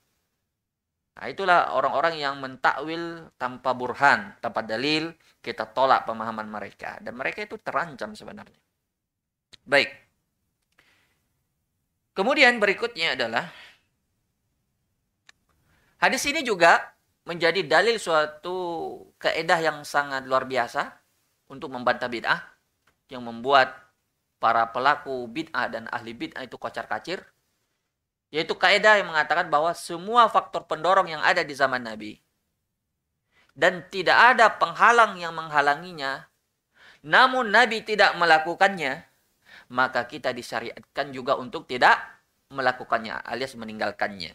Nah, 1.17 1.33
itulah 1.33 1.73
orang-orang 1.73 2.21
yang 2.21 2.37
mentakwil 2.37 3.33
tanpa 3.41 3.73
burhan, 3.73 4.37
tanpa 4.45 4.61
dalil, 4.61 5.17
kita 5.41 5.65
tolak 5.73 6.05
pemahaman 6.05 6.45
mereka. 6.45 7.01
Dan 7.01 7.17
mereka 7.17 7.41
itu 7.41 7.57
terancam 7.57 8.13
sebenarnya. 8.13 8.61
Baik. 9.65 9.89
Kemudian 12.13 12.61
berikutnya 12.61 13.17
adalah 13.17 13.49
hadis 16.01 16.25
ini 16.29 16.45
juga 16.45 16.97
menjadi 17.25 17.65
dalil 17.65 17.97
suatu 17.97 18.57
keedah 19.17 19.61
yang 19.61 19.79
sangat 19.89 20.29
luar 20.29 20.45
biasa 20.45 20.97
untuk 21.49 21.73
membantah 21.73 22.13
bid'ah 22.13 22.41
yang 23.09 23.25
membuat 23.25 23.73
para 24.37 24.69
pelaku 24.69 25.29
bid'ah 25.29 25.69
dan 25.73 25.89
ahli 25.93 26.13
bid'ah 26.13 26.45
itu 26.45 26.57
kocar-kacir 26.61 27.25
yaitu 28.35 28.55
kaidah 28.59 28.99
yang 28.99 29.09
mengatakan 29.09 29.47
bahwa 29.49 29.71
semua 29.73 30.27
faktor 30.27 30.67
pendorong 30.67 31.11
yang 31.11 31.23
ada 31.23 31.47
di 31.47 31.55
zaman 31.55 31.83
Nabi 31.83 32.19
dan 33.57 33.87
tidak 33.89 34.37
ada 34.37 34.53
penghalang 34.53 35.17
yang 35.17 35.33
menghalanginya 35.33 36.27
namun 37.07 37.55
Nabi 37.55 37.87
tidak 37.87 38.19
melakukannya 38.19 39.07
maka 39.71 40.07
kita 40.07 40.31
disyariatkan 40.31 41.11
juga 41.11 41.35
untuk 41.35 41.67
tidak 41.67 41.99
melakukannya 42.51 43.27
alias 43.27 43.59
meninggalkannya. 43.59 44.35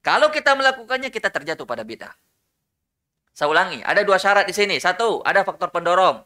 Kalau 0.00 0.32
kita 0.32 0.56
melakukannya 0.56 1.12
kita 1.12 1.28
terjatuh 1.28 1.68
pada 1.68 1.84
bid'ah. 1.84 2.12
Saya 3.36 3.52
ulangi 3.52 3.84
ada 3.84 4.00
dua 4.00 4.16
syarat 4.16 4.48
di 4.48 4.54
sini. 4.56 4.80
Satu 4.80 5.20
ada 5.20 5.44
faktor 5.44 5.68
pendorong. 5.68 6.24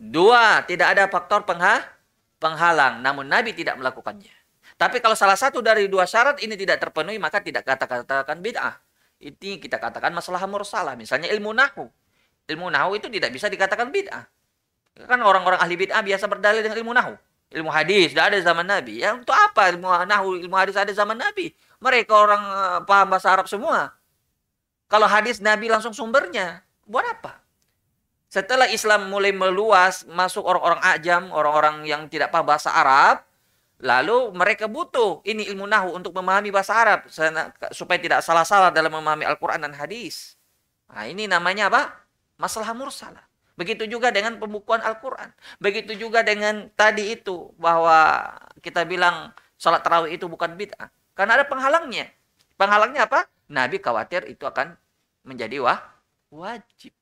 Dua, 0.00 0.64
tidak 0.64 0.96
ada 0.96 1.04
faktor 1.06 1.44
pengha 1.44 1.84
penghalang, 2.40 3.04
namun 3.04 3.28
Nabi 3.28 3.52
tidak 3.52 3.76
melakukannya. 3.76 4.32
Tapi 4.80 4.96
kalau 5.04 5.12
salah 5.12 5.36
satu 5.36 5.60
dari 5.60 5.92
dua 5.92 6.08
syarat 6.08 6.40
ini 6.40 6.56
tidak 6.56 6.80
terpenuhi, 6.80 7.20
maka 7.20 7.44
tidak 7.44 7.68
kata-katakan 7.68 8.40
bid'ah. 8.40 8.80
Ini 9.20 9.60
kita 9.60 9.76
katakan 9.76 10.08
masalah 10.16 10.40
mursalah. 10.48 10.96
Misalnya 10.96 11.28
ilmu 11.36 11.52
nahu. 11.52 11.84
Ilmu 12.48 12.72
nahu 12.72 12.96
itu 12.96 13.12
tidak 13.12 13.28
bisa 13.28 13.52
dikatakan 13.52 13.92
bid'ah. 13.92 14.24
Kan 15.04 15.20
orang-orang 15.20 15.60
ahli 15.60 15.76
bid'ah 15.76 16.00
biasa 16.00 16.24
berdalil 16.32 16.64
dengan 16.64 16.80
ilmu 16.80 16.96
nahu. 16.96 17.12
Ilmu 17.52 17.68
hadis 17.68 18.16
tidak 18.16 18.32
ada 18.32 18.38
zaman 18.40 18.64
Nabi. 18.64 19.04
Ya 19.04 19.12
untuk 19.12 19.36
apa 19.36 19.68
ilmu 19.68 19.84
nahu, 19.84 20.40
ilmu 20.48 20.56
hadis 20.56 20.80
ada 20.80 20.96
zaman 20.96 21.20
Nabi? 21.20 21.52
Mereka 21.84 22.16
orang 22.16 22.42
uh, 22.48 22.80
paham 22.88 23.12
bahasa 23.12 23.36
Arab 23.36 23.52
semua. 23.52 23.92
Kalau 24.88 25.04
hadis 25.04 25.44
Nabi 25.44 25.68
langsung 25.68 25.92
sumbernya, 25.92 26.64
buat 26.88 27.04
apa? 27.04 27.36
Setelah 28.32 28.70
Islam 28.72 29.12
mulai 29.12 29.36
meluas, 29.36 30.08
masuk 30.08 30.40
orang-orang 30.40 30.80
ajam, 30.88 31.22
orang-orang 31.36 31.84
yang 31.84 32.08
tidak 32.08 32.32
paham 32.32 32.48
bahasa 32.48 32.72
Arab, 32.72 33.28
lalu 33.80 34.32
mereka 34.36 34.68
butuh 34.68 35.24
ini 35.24 35.48
ilmu 35.48 35.64
nahu 35.64 35.96
untuk 35.96 36.12
memahami 36.12 36.52
bahasa 36.52 36.76
Arab 36.76 37.08
supaya 37.72 37.98
tidak 37.98 38.20
salah-salah 38.20 38.68
dalam 38.68 38.92
memahami 38.92 39.24
Al-Quran 39.24 39.64
dan 39.64 39.72
hadis. 39.72 40.36
Nah, 40.92 41.08
ini 41.08 41.24
namanya 41.24 41.72
apa? 41.72 41.96
Masalah 42.36 42.76
mursalah. 42.76 43.24
Begitu 43.56 43.84
juga 43.88 44.08
dengan 44.12 44.40
pembukuan 44.40 44.80
Al-Quran. 44.80 45.32
Begitu 45.60 45.96
juga 45.96 46.24
dengan 46.24 46.68
tadi 46.72 47.12
itu 47.12 47.52
bahwa 47.60 48.24
kita 48.64 48.84
bilang 48.88 49.32
sholat 49.60 49.84
tarawih 49.84 50.16
itu 50.16 50.24
bukan 50.28 50.56
bid'ah. 50.56 50.88
Karena 51.12 51.36
ada 51.40 51.44
penghalangnya. 51.44 52.08
Penghalangnya 52.56 53.04
apa? 53.04 53.28
Nabi 53.52 53.76
khawatir 53.80 54.24
itu 54.32 54.48
akan 54.48 54.76
menjadi 55.24 55.60
wah, 55.60 55.80
wajib. 56.32 56.96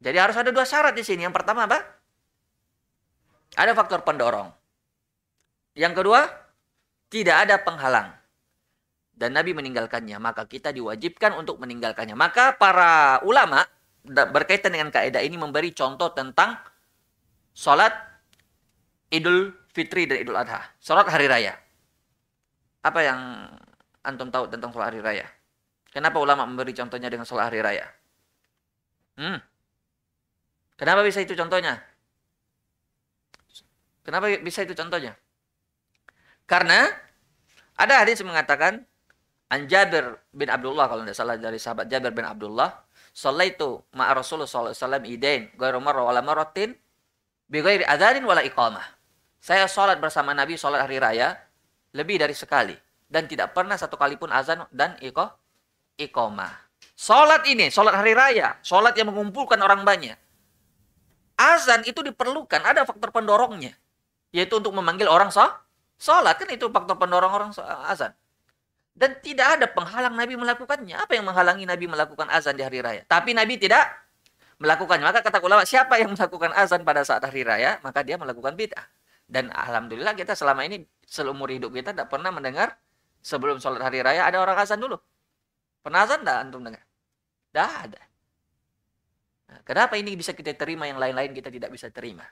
Jadi 0.00 0.16
harus 0.16 0.36
ada 0.38 0.54
dua 0.54 0.62
syarat 0.62 0.94
di 0.94 1.02
sini. 1.02 1.26
Yang 1.26 1.42
pertama 1.42 1.66
apa? 1.66 1.82
Ada 3.58 3.74
faktor 3.74 4.06
pendorong. 4.06 4.59
Yang 5.74 6.02
kedua, 6.02 6.26
tidak 7.10 7.36
ada 7.46 7.56
penghalang. 7.62 8.10
Dan 9.10 9.36
Nabi 9.36 9.52
meninggalkannya, 9.52 10.16
maka 10.16 10.48
kita 10.48 10.72
diwajibkan 10.72 11.36
untuk 11.36 11.60
meninggalkannya. 11.60 12.16
Maka 12.16 12.56
para 12.56 13.20
ulama 13.20 13.66
berkaitan 14.06 14.72
dengan 14.72 14.88
kaidah 14.88 15.20
ini 15.20 15.36
memberi 15.36 15.76
contoh 15.76 16.08
tentang 16.16 16.56
sholat 17.52 17.92
Idul 19.12 19.52
Fitri 19.76 20.08
dan 20.08 20.24
Idul 20.24 20.40
Adha. 20.40 20.64
Sholat 20.80 21.04
hari 21.12 21.28
raya. 21.28 21.52
Apa 22.80 23.00
yang 23.04 23.20
antum 24.00 24.32
tahu 24.32 24.48
tentang 24.48 24.72
sholat 24.72 24.94
hari 24.94 25.04
raya? 25.04 25.26
Kenapa 25.92 26.16
ulama 26.16 26.48
memberi 26.48 26.72
contohnya 26.72 27.12
dengan 27.12 27.28
sholat 27.28 27.52
hari 27.52 27.60
raya? 27.60 27.86
Hmm. 29.20 29.36
Kenapa 30.80 31.04
bisa 31.04 31.20
itu 31.20 31.36
contohnya? 31.36 31.76
Kenapa 34.00 34.32
bisa 34.40 34.64
itu 34.64 34.72
contohnya? 34.72 35.12
Karena 36.50 36.90
ada 37.78 38.02
hadis 38.02 38.18
mengatakan 38.26 38.82
An 39.50 39.70
Jabir 39.70 40.18
bin 40.34 40.50
Abdullah 40.50 40.90
kalau 40.90 41.06
tidak 41.06 41.18
salah 41.18 41.38
dari 41.38 41.58
sahabat 41.62 41.86
Jabir 41.86 42.10
bin 42.10 42.26
Abdullah, 42.26 42.70
"Shallaitu 43.14 43.82
ma'a 43.94 44.14
Rasulullah 44.14 44.46
sallallahu 44.50 44.74
alaihi 44.74 44.82
wasallam 44.82 45.04
idain 45.06 45.42
ghairu 45.54 45.78
marra 45.78 46.02
wala 46.06 46.22
marratin 46.22 46.74
bi 47.46 47.58
ghairi 47.62 47.86
adzan 47.86 48.22
wala 48.26 48.42
iqamah." 48.42 48.82
Saya 49.38 49.66
sholat 49.70 50.02
bersama 50.02 50.34
Nabi 50.34 50.58
sholat 50.58 50.86
hari 50.86 50.98
raya 50.98 51.38
lebih 51.94 52.18
dari 52.18 52.34
sekali 52.34 52.74
dan 53.10 53.26
tidak 53.26 53.54
pernah 53.54 53.74
satu 53.74 53.98
kali 53.98 54.18
pun 54.18 54.30
azan 54.30 54.66
dan 54.74 54.94
iko 55.02 55.30
iqamah. 55.98 56.50
Sholat 56.94 57.46
ini, 57.46 57.74
sholat 57.74 57.94
hari 57.94 58.12
raya, 58.14 58.58
sholat 58.62 58.94
yang 58.94 59.10
mengumpulkan 59.10 59.58
orang 59.58 59.82
banyak 59.82 60.14
azan 61.40 61.80
itu 61.88 62.04
diperlukan, 62.04 62.60
ada 62.60 62.84
faktor 62.84 63.08
pendorongnya. 63.08 63.72
Yaitu 64.30 64.60
untuk 64.60 64.76
memanggil 64.76 65.08
orang 65.08 65.32
sah, 65.32 65.56
sholat. 66.00 66.40
Kan 66.40 66.48
itu 66.48 66.72
faktor 66.72 66.96
pendorong 66.96 67.28
orang 67.28 67.50
azan. 67.86 68.16
Dan 68.96 69.20
tidak 69.20 69.60
ada 69.60 69.66
penghalang 69.68 70.16
Nabi 70.16 70.34
melakukannya. 70.40 70.96
Apa 70.96 71.14
yang 71.20 71.28
menghalangi 71.28 71.68
Nabi 71.68 71.86
melakukan 71.86 72.26
azan 72.32 72.56
di 72.56 72.64
hari 72.64 72.80
raya? 72.80 73.04
Tapi 73.04 73.36
Nabi 73.36 73.60
tidak 73.60 73.86
melakukannya. 74.58 75.04
Maka 75.04 75.20
kata 75.20 75.38
ulama, 75.44 75.62
siapa 75.68 76.00
yang 76.00 76.12
melakukan 76.16 76.52
azan 76.56 76.82
pada 76.82 77.04
saat 77.04 77.22
hari 77.24 77.44
raya, 77.44 77.78
maka 77.84 78.00
dia 78.00 78.16
melakukan 78.16 78.56
bid'ah. 78.56 78.84
Dan 79.30 79.46
alhamdulillah 79.54 80.18
kita 80.18 80.34
selama 80.34 80.66
ini 80.66 80.82
seumur 81.06 81.54
hidup 81.54 81.70
kita 81.70 81.94
tidak 81.94 82.10
pernah 82.10 82.34
mendengar 82.34 82.74
sebelum 83.22 83.62
sholat 83.62 83.78
hari 83.78 84.02
raya 84.02 84.26
ada 84.26 84.42
orang 84.42 84.58
azan 84.58 84.82
dulu. 84.82 84.98
Pernah 85.80 86.02
azan 86.02 86.20
tidak 86.26 86.36
antum 86.42 86.60
dengar? 86.66 86.82
Tidak 87.54 87.70
ada. 87.88 88.02
Nah, 89.50 89.60
kenapa 89.64 89.94
ini 89.96 90.18
bisa 90.18 90.34
kita 90.34 90.52
terima, 90.58 90.90
yang 90.90 90.98
lain-lain 90.98 91.30
kita 91.30 91.48
tidak 91.48 91.70
bisa 91.72 91.88
terima? 91.94 92.26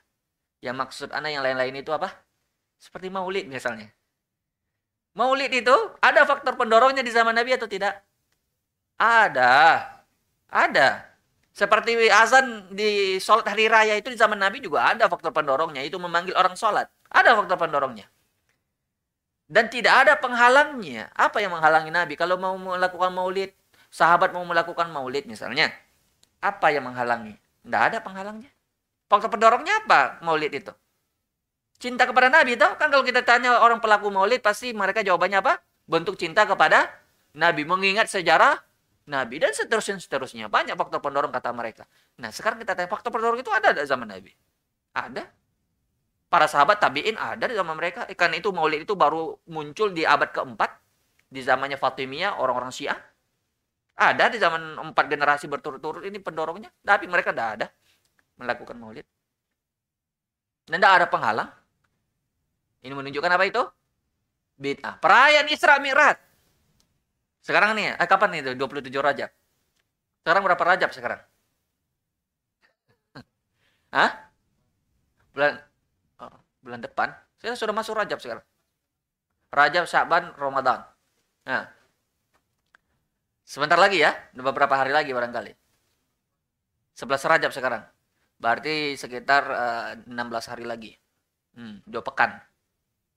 Yang 0.59 0.75
maksud 0.75 1.09
anak 1.15 1.31
yang 1.33 1.43
lain-lain 1.43 1.81
itu 1.81 1.91
apa? 1.95 2.13
Seperti 2.79 3.11
maulid 3.11 3.45
misalnya. 3.51 3.91
Maulid 5.19 5.51
itu 5.51 5.75
ada 5.99 6.23
faktor 6.23 6.55
pendorongnya 6.55 7.03
di 7.03 7.11
zaman 7.11 7.35
Nabi 7.35 7.59
atau 7.59 7.67
tidak? 7.67 7.99
Ada. 8.95 9.83
Ada. 10.47 11.05
Seperti 11.51 12.07
azan 12.07 12.71
di 12.71 13.19
sholat 13.19 13.43
hari 13.51 13.67
raya 13.67 13.99
itu 13.99 14.07
di 14.07 14.15
zaman 14.15 14.39
Nabi 14.39 14.63
juga 14.63 14.95
ada 14.95 15.11
faktor 15.11 15.35
pendorongnya. 15.35 15.83
Itu 15.83 15.99
memanggil 15.99 16.31
orang 16.39 16.55
sholat. 16.55 16.87
Ada 17.11 17.35
faktor 17.35 17.59
pendorongnya. 17.59 18.07
Dan 19.49 19.67
tidak 19.67 20.07
ada 20.07 20.13
penghalangnya. 20.15 21.11
Apa 21.19 21.43
yang 21.43 21.51
menghalangi 21.51 21.91
Nabi? 21.91 22.13
Kalau 22.15 22.39
mau 22.39 22.55
melakukan 22.55 23.11
maulid, 23.11 23.51
sahabat 23.91 24.31
mau 24.31 24.45
melakukan 24.47 24.87
maulid 24.87 25.27
misalnya 25.27 25.73
apa 26.39 26.71
yang 26.71 26.87
menghalangi? 26.87 27.35
Tidak 27.65 27.81
ada 27.91 27.97
penghalangnya. 27.99 28.47
Faktor 29.11 29.33
pendorongnya 29.33 29.83
apa 29.83 30.23
maulid 30.23 30.53
itu? 30.55 30.71
Cinta 31.79 32.03
kepada 32.03 32.27
Nabi 32.27 32.59
itu. 32.59 32.67
Kan 32.75 32.91
kalau 32.91 33.07
kita 33.07 33.23
tanya 33.23 33.63
orang 33.63 33.79
pelaku 33.79 34.11
maulid, 34.11 34.43
pasti 34.43 34.75
mereka 34.75 34.99
jawabannya 34.99 35.39
apa? 35.39 35.63
Bentuk 35.87 36.19
cinta 36.19 36.43
kepada 36.43 36.91
Nabi. 37.33 37.63
Mengingat 37.63 38.11
sejarah 38.11 38.59
Nabi. 39.07 39.39
Dan 39.39 39.55
seterusnya, 39.55 39.95
seterusnya. 39.97 40.51
Banyak 40.51 40.75
faktor 40.75 40.99
pendorong 40.99 41.31
kata 41.31 41.55
mereka. 41.55 41.87
Nah 42.19 42.35
sekarang 42.35 42.59
kita 42.59 42.75
tanya, 42.75 42.91
faktor 42.91 43.15
pendorong 43.15 43.39
itu 43.39 43.47
ada 43.47 43.71
di 43.71 43.79
zaman 43.87 44.11
Nabi? 44.11 44.35
Ada. 44.91 45.23
Para 46.29 46.45
sahabat 46.45 46.77
tabi'in 46.83 47.15
ada 47.15 47.47
di 47.47 47.55
zaman 47.55 47.79
mereka. 47.79 48.03
Karena 48.11 48.37
itu 48.37 48.51
maulid 48.51 48.83
itu 48.83 48.93
baru 48.99 49.39
muncul 49.47 49.95
di 49.95 50.03
abad 50.03 50.35
keempat. 50.35 50.75
Di 51.31 51.39
zamannya 51.39 51.79
Fatimiyah, 51.79 52.43
orang-orang 52.43 52.75
Syiah. 52.75 52.99
Ada 53.99 54.31
di 54.31 54.39
zaman 54.39 54.79
empat 54.79 55.11
generasi 55.11 55.51
berturut-turut 55.51 56.03
ini 56.07 56.23
pendorongnya, 56.23 56.71
tapi 56.87 57.03
mereka 57.03 57.35
tidak 57.35 57.49
ada 57.59 57.67
melakukan 58.39 58.79
maulid. 58.79 59.03
Dan 60.63 60.79
tidak 60.79 61.03
ada 61.03 61.07
penghalang. 61.11 61.49
Ini 62.85 62.93
menunjukkan 62.95 63.31
apa 63.31 63.45
itu? 63.47 63.63
Bid'ah. 64.59 64.99
Perayaan 64.99 65.47
Isra 65.51 65.79
Mi'raj. 65.79 66.19
Sekarang 67.39 67.75
nih, 67.75 67.95
eh, 67.95 68.07
kapan 68.07 68.29
nih 68.35 68.39
itu? 68.43 68.51
27 68.55 68.99
Rajab. 68.99 69.31
Sekarang 70.23 70.41
berapa 70.43 70.63
Rajab 70.63 70.91
sekarang? 70.91 71.21
Hah? 73.95 74.11
Bulan 75.31 75.53
oh, 76.19 76.37
bulan 76.63 76.79
depan. 76.83 77.09
Saya 77.39 77.55
sudah 77.55 77.75
masuk 77.75 77.95
Rajab 77.95 78.19
sekarang. 78.19 78.43
Rajab, 79.49 79.87
Syaban, 79.87 80.35
Ramadan. 80.35 80.83
Nah, 81.47 81.65
Sebentar 83.49 83.81
lagi 83.81 83.97
ya, 83.97 84.13
beberapa 84.37 84.77
hari 84.77 84.93
lagi 84.93 85.09
barangkali. 85.09 85.49
11 86.93 87.25
Rajab 87.33 87.49
sekarang. 87.49 87.81
Berarti 88.37 88.93
sekitar 88.93 89.43
uh, 89.49 89.85
eh, 89.97 90.05
16 90.05 90.51
hari 90.53 90.69
lagi. 90.69 90.93
Hmm, 91.57 91.81
dua 91.81 92.05
pekan. 92.05 92.37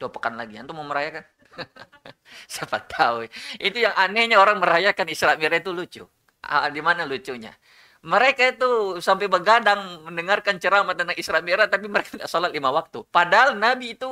Dua 0.02 0.10
pekan 0.10 0.34
lagi. 0.34 0.58
Antum 0.58 0.82
mau 0.82 0.86
merayakan? 0.90 1.22
Siapa 2.50 2.82
tahu. 2.82 3.30
Itu 3.62 3.78
yang 3.78 3.94
anehnya 3.94 4.42
orang 4.42 4.58
merayakan 4.58 5.06
Isra 5.06 5.38
Mi'raj 5.38 5.62
itu 5.62 5.70
lucu. 5.70 6.02
Ah, 6.42 6.66
di 6.66 6.82
mana 6.82 7.06
lucunya? 7.06 7.54
Mereka 8.02 8.58
itu 8.58 8.98
sampai 8.98 9.30
begadang 9.30 10.02
mendengarkan 10.10 10.58
ceramah 10.58 10.98
tentang 10.98 11.14
Isra 11.14 11.38
Mi'raj 11.38 11.70
tapi 11.70 11.86
mereka 11.86 12.18
tidak 12.18 12.26
sholat 12.26 12.50
lima 12.50 12.74
waktu. 12.74 13.06
Padahal 13.14 13.54
Nabi 13.54 13.94
itu 13.94 14.10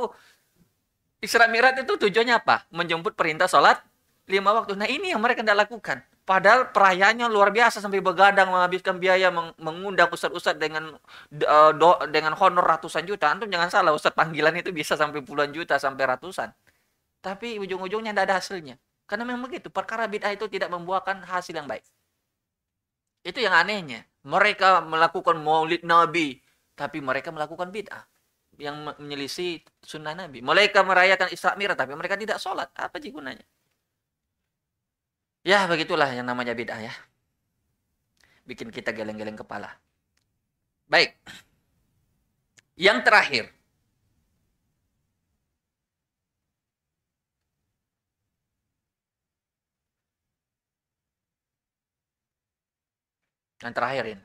Isra 1.18 1.50
Mi'raj 1.50 1.82
itu 1.82 1.98
tujuannya 1.98 2.38
apa? 2.38 2.70
Menjemput 2.70 3.18
perintah 3.18 3.50
sholat 3.50 3.82
lima 4.30 4.54
waktu. 4.54 4.78
Nah 4.78 4.86
ini 4.86 5.10
yang 5.10 5.18
mereka 5.18 5.42
tidak 5.42 5.66
lakukan. 5.66 6.06
Padahal 6.30 6.70
perayaannya 6.70 7.26
luar 7.26 7.50
biasa 7.50 7.82
sampai 7.82 7.98
begadang 7.98 8.54
menghabiskan 8.54 9.02
biaya 9.02 9.34
mengundang 9.58 10.06
ustadz-ustadz 10.14 10.62
dengan 10.62 10.94
uh, 11.42 11.72
do, 11.74 11.98
dengan 12.06 12.38
honor 12.38 12.62
ratusan 12.62 13.02
juta. 13.02 13.34
Antum 13.34 13.50
jangan 13.50 13.66
salah, 13.66 13.90
ustadz 13.90 14.14
panggilan 14.14 14.54
itu 14.54 14.70
bisa 14.70 14.94
sampai 14.94 15.26
puluhan 15.26 15.50
juta 15.50 15.74
sampai 15.82 16.06
ratusan. 16.06 16.54
Tapi 17.18 17.58
ujung-ujungnya 17.58 18.14
tidak 18.14 18.24
ada 18.30 18.34
hasilnya. 18.38 18.78
Karena 19.10 19.26
memang 19.26 19.50
begitu, 19.50 19.74
perkara 19.74 20.06
bid'ah 20.06 20.30
itu 20.30 20.46
tidak 20.46 20.70
membuahkan 20.70 21.18
hasil 21.26 21.50
yang 21.50 21.66
baik. 21.66 21.82
Itu 23.26 23.42
yang 23.42 23.58
anehnya. 23.58 24.06
Mereka 24.22 24.86
melakukan 24.86 25.34
maulid 25.34 25.82
Nabi, 25.82 26.38
tapi 26.78 27.02
mereka 27.02 27.34
melakukan 27.34 27.74
bid'ah 27.74 28.06
yang 28.54 28.78
menyelisih 29.02 29.66
sunnah 29.82 30.14
Nabi. 30.14 30.46
Mereka 30.46 30.86
merayakan 30.86 31.34
Isra 31.34 31.58
Mi'raj, 31.58 31.74
tapi 31.74 31.98
mereka 31.98 32.14
tidak 32.14 32.38
sholat. 32.38 32.70
Apa 32.78 33.02
sih 33.02 33.10
gunanya? 33.10 33.42
Ya, 35.44 35.64
begitulah 35.64 36.08
yang 36.12 36.28
namanya 36.28 36.52
bid'ah 36.52 36.80
ya. 36.84 36.92
Bikin 38.44 38.68
kita 38.68 38.92
geleng-geleng 38.92 39.38
kepala. 39.40 39.72
Baik. 40.90 41.16
Yang 42.76 42.98
terakhir. 43.06 43.44
Yang 53.60 53.72
terakhir 53.76 54.04
ini. 54.16 54.24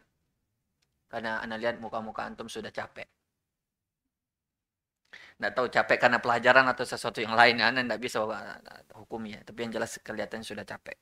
Karena 1.12 1.40
anda 1.44 1.56
lihat 1.56 1.80
muka-muka 1.84 2.24
antum 2.28 2.48
sudah 2.52 2.72
capek. 2.72 3.08
Nggak 5.40 5.54
tahu 5.56 5.68
capek 5.68 5.98
karena 6.00 6.20
pelajaran 6.24 6.66
atau 6.72 6.84
sesuatu 6.88 7.20
yang 7.20 7.36
lain. 7.36 7.60
Anda 7.60 7.84
tidak 7.84 8.00
bisa 8.04 8.20
hukumnya. 8.96 9.44
Tapi 9.44 9.60
yang 9.68 9.72
jelas 9.76 10.00
kelihatan 10.00 10.42
sudah 10.44 10.64
capek. 10.64 10.96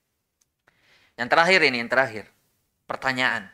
Yang 1.20 1.30
terakhir 1.30 1.60
ini, 1.70 1.78
yang 1.82 1.92
terakhir. 1.92 2.26
Pertanyaan. 2.90 3.50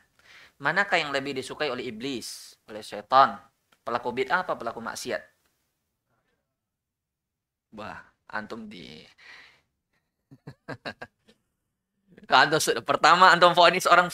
manakah 0.59 0.99
yang 0.99 1.15
lebih 1.15 1.39
disukai 1.39 1.71
oleh 1.71 1.87
iblis, 1.87 2.59
oleh 2.67 2.83
setan? 2.83 3.39
Pelaku 3.87 4.11
bid'ah 4.11 4.43
apa 4.43 4.59
pelaku 4.59 4.83
maksiat? 4.83 5.23
Wah, 7.77 8.01
antum 8.27 8.65
di 8.65 9.05
antum 12.29 12.59
pertama 12.85 13.33
antum 13.33 13.53
vonis 13.55 13.87
orang 13.87 14.11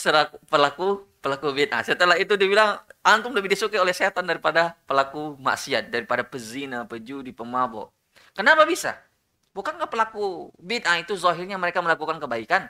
pelaku 0.47 1.03
pelaku 1.23 1.47
bid'ah. 1.55 1.81
Setelah 1.81 2.15
itu 2.21 2.37
dibilang 2.37 2.77
antum 3.01 3.33
lebih 3.33 3.57
disukai 3.57 3.81
oleh 3.81 3.95
setan 3.95 4.29
daripada 4.29 4.77
pelaku 4.85 5.33
maksiat, 5.41 5.89
daripada 5.89 6.21
pezina, 6.21 6.85
pejudi, 6.85 7.33
pemabuk. 7.33 7.89
Kenapa 8.37 8.69
bisa? 8.69 8.93
Bukankah 9.55 9.89
pelaku 9.89 10.53
bid'ah 10.61 11.01
itu 11.01 11.17
zahirnya 11.17 11.57
mereka 11.57 11.81
melakukan 11.81 12.21
kebaikan? 12.21 12.69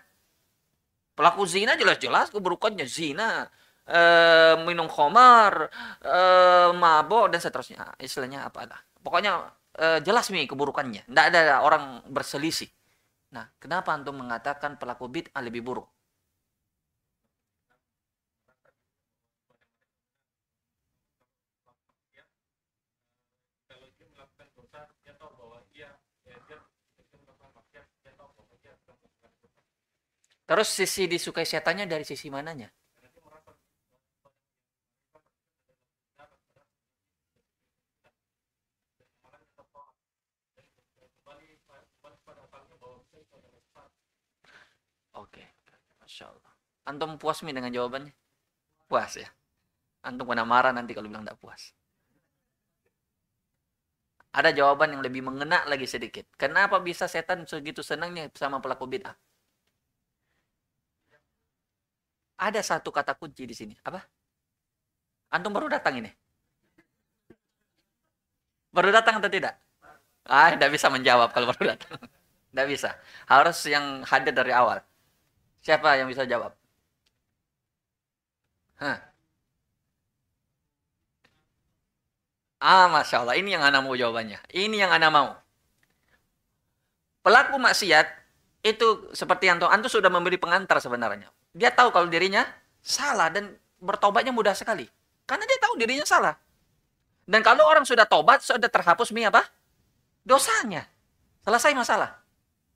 Pelaku 1.16 1.48
zina 1.48 1.80
jelas-jelas 1.80 2.28
keburukannya 2.28 2.84
zina, 2.84 3.48
e, 3.88 4.00
minum 4.68 4.92
khamar, 4.92 5.72
e, 6.04 6.20
mabok 6.76 7.32
dan 7.32 7.40
seterusnya. 7.40 7.96
Istilahnya 8.04 8.44
apa 8.44 8.68
lah. 8.68 8.80
Pokoknya 9.00 9.48
e, 9.72 10.04
jelas 10.04 10.28
nih 10.28 10.44
keburukannya. 10.44 11.08
Tidak 11.08 11.26
ada 11.32 11.64
orang 11.64 12.04
berselisih. 12.12 12.68
Nah, 13.32 13.48
kenapa 13.60 13.96
antum 13.96 14.20
mengatakan 14.20 14.76
pelaku 14.76 15.08
bid'ah 15.08 15.40
lebih 15.40 15.64
buruk? 15.64 15.88
Terus 30.46 30.70
sisi 30.70 31.10
disukai 31.10 31.46
setannya 31.46 31.86
dari 31.90 32.06
sisi 32.06 32.30
mananya? 32.30 32.70
Oke, 45.16 45.42
masya 46.04 46.30
Allah. 46.30 46.54
Antum 46.86 47.18
puas 47.18 47.42
mi 47.42 47.56
dengan 47.56 47.72
jawabannya? 47.74 48.14
Puas 48.86 49.18
ya. 49.18 49.30
Antum 50.06 50.30
kena 50.30 50.46
marah 50.46 50.70
nanti 50.76 50.94
kalau 50.94 51.10
bilang 51.10 51.26
tidak 51.26 51.40
puas. 51.42 51.74
Ada 54.36 54.52
jawaban 54.52 54.94
yang 54.94 55.02
lebih 55.02 55.24
mengena 55.24 55.64
lagi 55.66 55.88
sedikit. 55.88 56.28
Kenapa 56.36 56.78
bisa 56.84 57.08
setan 57.08 57.48
segitu 57.48 57.82
senangnya 57.82 58.28
sama 58.36 58.60
pelaku 58.60 58.86
bid'ah? 58.86 59.16
Ada 62.36 62.60
satu 62.62 62.92
kata 62.92 63.16
kunci 63.16 63.48
di 63.48 63.56
sini. 63.56 63.76
Apa? 63.84 64.04
Antum 65.32 65.56
baru 65.56 65.72
datang 65.72 66.00
ini. 66.00 66.12
Baru 68.76 68.92
datang 68.92 69.24
atau 69.24 69.32
tidak? 69.32 69.56
Ah, 70.28 70.52
tidak 70.52 70.74
bisa 70.76 70.92
menjawab 70.92 71.32
kalau 71.32 71.48
baru 71.54 71.76
datang. 71.78 71.96
Tidak 72.56 72.72
bisa. 72.72 72.96
Harus 73.28 73.60
yang 73.68 74.08
hadir 74.08 74.32
dari 74.32 74.56
awal. 74.56 74.80
Siapa 75.60 76.00
yang 76.00 76.08
bisa 76.08 76.24
jawab? 76.24 76.56
Hah. 78.80 78.96
Ah, 82.64 82.88
Masya 82.88 83.28
Allah. 83.28 83.36
Ini 83.36 83.60
yang 83.60 83.64
anak 83.68 83.84
mau 83.84 83.92
jawabannya. 83.92 84.40
Ini 84.56 84.88
yang 84.88 84.92
anak 84.96 85.12
mau. 85.12 85.30
Pelaku 87.28 87.60
maksiat 87.60 88.08
itu 88.64 89.12
seperti 89.12 89.52
yang 89.52 89.60
Antum 89.68 89.92
sudah 89.92 90.08
memberi 90.08 90.40
pengantar 90.40 90.80
sebenarnya. 90.80 91.28
Dia 91.56 91.72
tahu 91.72 91.88
kalau 91.96 92.12
dirinya 92.12 92.44
salah 92.84 93.32
dan 93.32 93.56
bertobatnya 93.80 94.36
mudah 94.36 94.52
sekali. 94.52 94.84
Karena 95.24 95.48
dia 95.48 95.58
tahu 95.64 95.80
dirinya 95.80 96.04
salah. 96.04 96.36
Dan 97.26 97.42
kalau 97.42 97.66
orang 97.66 97.88
sudah 97.88 98.06
tobat, 98.06 98.44
sudah 98.44 98.68
terhapus 98.68 99.16
mi 99.16 99.24
apa? 99.24 99.42
Dosanya. 100.28 100.86
Selesai 101.48 101.72
masalah. 101.72 102.22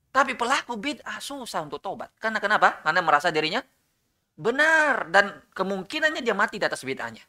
Tapi 0.09 0.33
pelaku 0.33 0.79
bid'ah 0.79 1.21
susah 1.21 1.67
untuk 1.67 1.83
tobat. 1.83 2.09
Karena 2.17 2.41
kenapa? 2.41 2.81
Karena 2.81 3.03
merasa 3.03 3.29
dirinya 3.29 3.61
benar. 4.33 5.11
Dan 5.11 5.37
kemungkinannya 5.53 6.23
dia 6.23 6.33
mati 6.33 6.57
di 6.57 6.65
atas 6.65 6.81
bid'ahnya. 6.81 7.21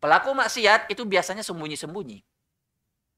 Pelaku 0.00 0.32
maksiat 0.32 0.88
itu 0.88 1.04
biasanya 1.04 1.44
sembunyi-sembunyi. 1.44 2.24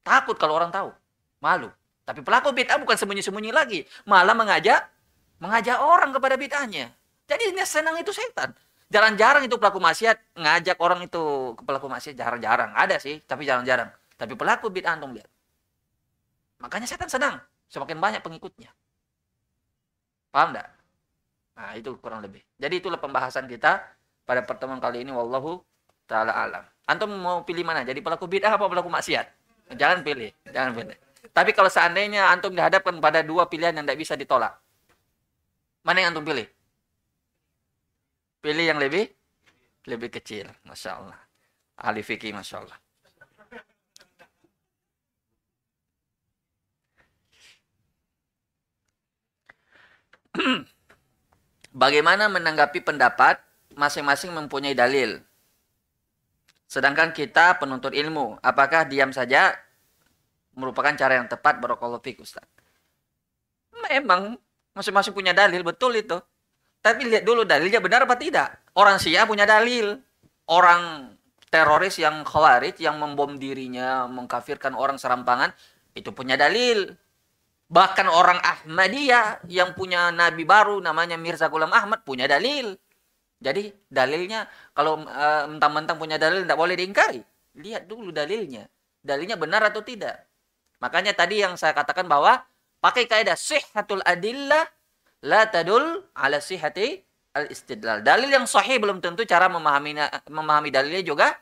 Takut 0.03 0.35
kalau 0.35 0.59
orang 0.59 0.73
tahu. 0.73 0.91
Malu. 1.39 1.71
Tapi 2.03 2.19
pelaku 2.19 2.51
bid'ah 2.51 2.75
bukan 2.81 2.99
sembunyi-sembunyi 2.99 3.55
lagi. 3.55 3.87
Malah 4.03 4.35
mengajak 4.35 4.91
mengajak 5.39 5.79
orang 5.79 6.11
kepada 6.11 6.35
bid'ahnya. 6.35 6.91
Jadi 7.27 7.55
ini 7.55 7.63
senang 7.63 7.95
itu 7.99 8.11
setan. 8.11 8.51
Jarang-jarang 8.93 9.41
itu 9.47 9.57
pelaku 9.57 9.81
maksiat 9.81 10.37
ngajak 10.37 10.77
orang 10.77 11.07
itu 11.07 11.55
ke 11.57 11.63
pelaku 11.65 11.89
maksiat 11.89 12.13
jarang-jarang. 12.13 12.75
Ada 12.77 13.01
sih, 13.01 13.23
tapi 13.25 13.47
jarang-jarang. 13.47 13.89
Tapi 14.19 14.37
pelaku 14.37 14.69
bid'ah 14.69 14.93
antum 14.99 15.15
lihat. 15.15 15.27
Makanya 16.61 16.85
setan 16.87 17.09
senang 17.09 17.41
semakin 17.73 17.97
banyak 17.97 18.21
pengikutnya. 18.21 18.69
Paham 20.29 20.53
enggak? 20.53 20.69
Nah, 21.57 21.73
itu 21.73 21.97
kurang 21.97 22.21
lebih. 22.21 22.41
Jadi 22.61 22.81
itulah 22.81 23.01
pembahasan 23.01 23.49
kita 23.49 23.81
pada 24.25 24.45
pertemuan 24.45 24.77
kali 24.77 25.01
ini 25.01 25.09
wallahu 25.09 25.61
taala 26.05 26.33
alam. 26.33 26.63
Antum 26.85 27.09
mau 27.17 27.41
pilih 27.41 27.65
mana? 27.65 27.81
Jadi 27.81 28.03
pelaku 28.03 28.29
bid'ah 28.29 28.53
apa 28.53 28.69
pelaku 28.69 28.93
maksiat? 28.93 29.25
Jangan 29.73 30.05
pilih, 30.05 30.29
jangan 30.53 30.71
pilih. 30.77 30.97
Tapi 31.33 31.49
kalau 31.55 31.71
seandainya 31.71 32.29
antum 32.29 32.53
dihadapkan 32.53 32.93
pada 33.01 33.25
dua 33.25 33.49
pilihan 33.49 33.73
yang 33.73 33.87
tidak 33.87 33.99
bisa 34.05 34.13
ditolak, 34.13 34.53
mana 35.81 35.97
yang 36.03 36.13
antum 36.13 36.27
pilih? 36.27 36.45
Pilih 38.43 38.67
yang 38.67 38.75
lebih 38.75 39.07
lebih 39.87 40.11
kecil. 40.11 40.51
Masya 40.67 40.99
Allah. 40.99 41.15
Ahli 41.79 42.03
fikih, 42.03 42.35
Masya 42.35 42.59
Allah. 42.59 42.75
Bagaimana 51.71 52.27
menanggapi 52.27 52.83
pendapat 52.83 53.39
masing-masing 53.79 54.35
mempunyai 54.35 54.75
dalil? 54.75 55.23
Sedangkan 56.67 57.15
kita 57.15 57.63
penuntut 57.63 57.95
ilmu, 57.95 58.43
apakah 58.43 58.83
diam 58.83 59.15
saja 59.15 59.55
merupakan 60.51 60.91
cara 60.99 61.21
yang 61.21 61.31
tepat 61.31 61.63
barakallahu 61.63 62.03
fiik 62.03 62.19
Ustaz? 62.19 62.43
Memang 63.87 64.35
masing-masing 64.75 65.15
punya 65.15 65.31
dalil, 65.31 65.63
betul 65.63 65.95
itu. 65.95 66.19
Tapi 66.83 67.07
lihat 67.07 67.23
dulu 67.23 67.47
dalilnya 67.47 67.79
benar 67.79 68.03
apa 68.03 68.19
tidak. 68.19 68.59
Orang 68.75 68.99
Syiah 68.99 69.23
punya 69.23 69.47
dalil. 69.47 69.95
Orang 70.51 71.15
teroris 71.47 71.95
yang 71.95 72.27
khawarij 72.27 72.75
yang 72.83 72.99
membom 72.99 73.39
dirinya, 73.39 74.03
mengkafirkan 74.11 74.75
orang 74.75 74.99
serampangan, 74.99 75.55
itu 75.95 76.11
punya 76.11 76.35
dalil. 76.35 76.91
Bahkan 77.71 78.11
orang 78.11 78.43
Ahmadiyah 78.43 79.47
yang 79.47 79.71
punya 79.71 80.11
nabi 80.11 80.43
baru 80.43 80.83
namanya 80.83 81.15
Mirza 81.15 81.47
Ghulam 81.47 81.71
Ahmad 81.71 82.03
punya 82.03 82.27
dalil. 82.27 82.75
Jadi 83.39 83.71
dalilnya 83.87 84.45
kalau 84.75 85.07
uh, 85.07 85.47
mentang-mentang 85.47 85.95
punya 85.95 86.19
dalil 86.19 86.43
tidak 86.43 86.59
boleh 86.59 86.75
diingkari. 86.75 87.23
Lihat 87.55 87.87
dulu 87.87 88.11
dalilnya. 88.11 88.67
Dalilnya 88.99 89.39
benar 89.39 89.63
atau 89.71 89.79
tidak. 89.79 90.19
Makanya 90.83 91.15
tadi 91.15 91.39
yang 91.39 91.55
saya 91.55 91.71
katakan 91.71 92.11
bahwa 92.11 92.43
pakai 92.83 93.07
kaidah 93.07 93.39
sihhatul 93.39 94.03
adillah 94.03 94.67
la 95.23 95.47
tadul 95.47 96.03
ala 96.13 96.37
sihati 96.43 96.99
al 97.33 97.49
istidlal. 97.49 98.03
Dalil 98.03 98.29
yang 98.29 98.45
sahih 98.45 98.77
belum 98.77 98.99
tentu 98.99 99.23
cara 99.23 99.47
memahami 99.47 99.97
memahami 100.29 100.69
dalilnya 100.69 101.03
juga 101.03 101.33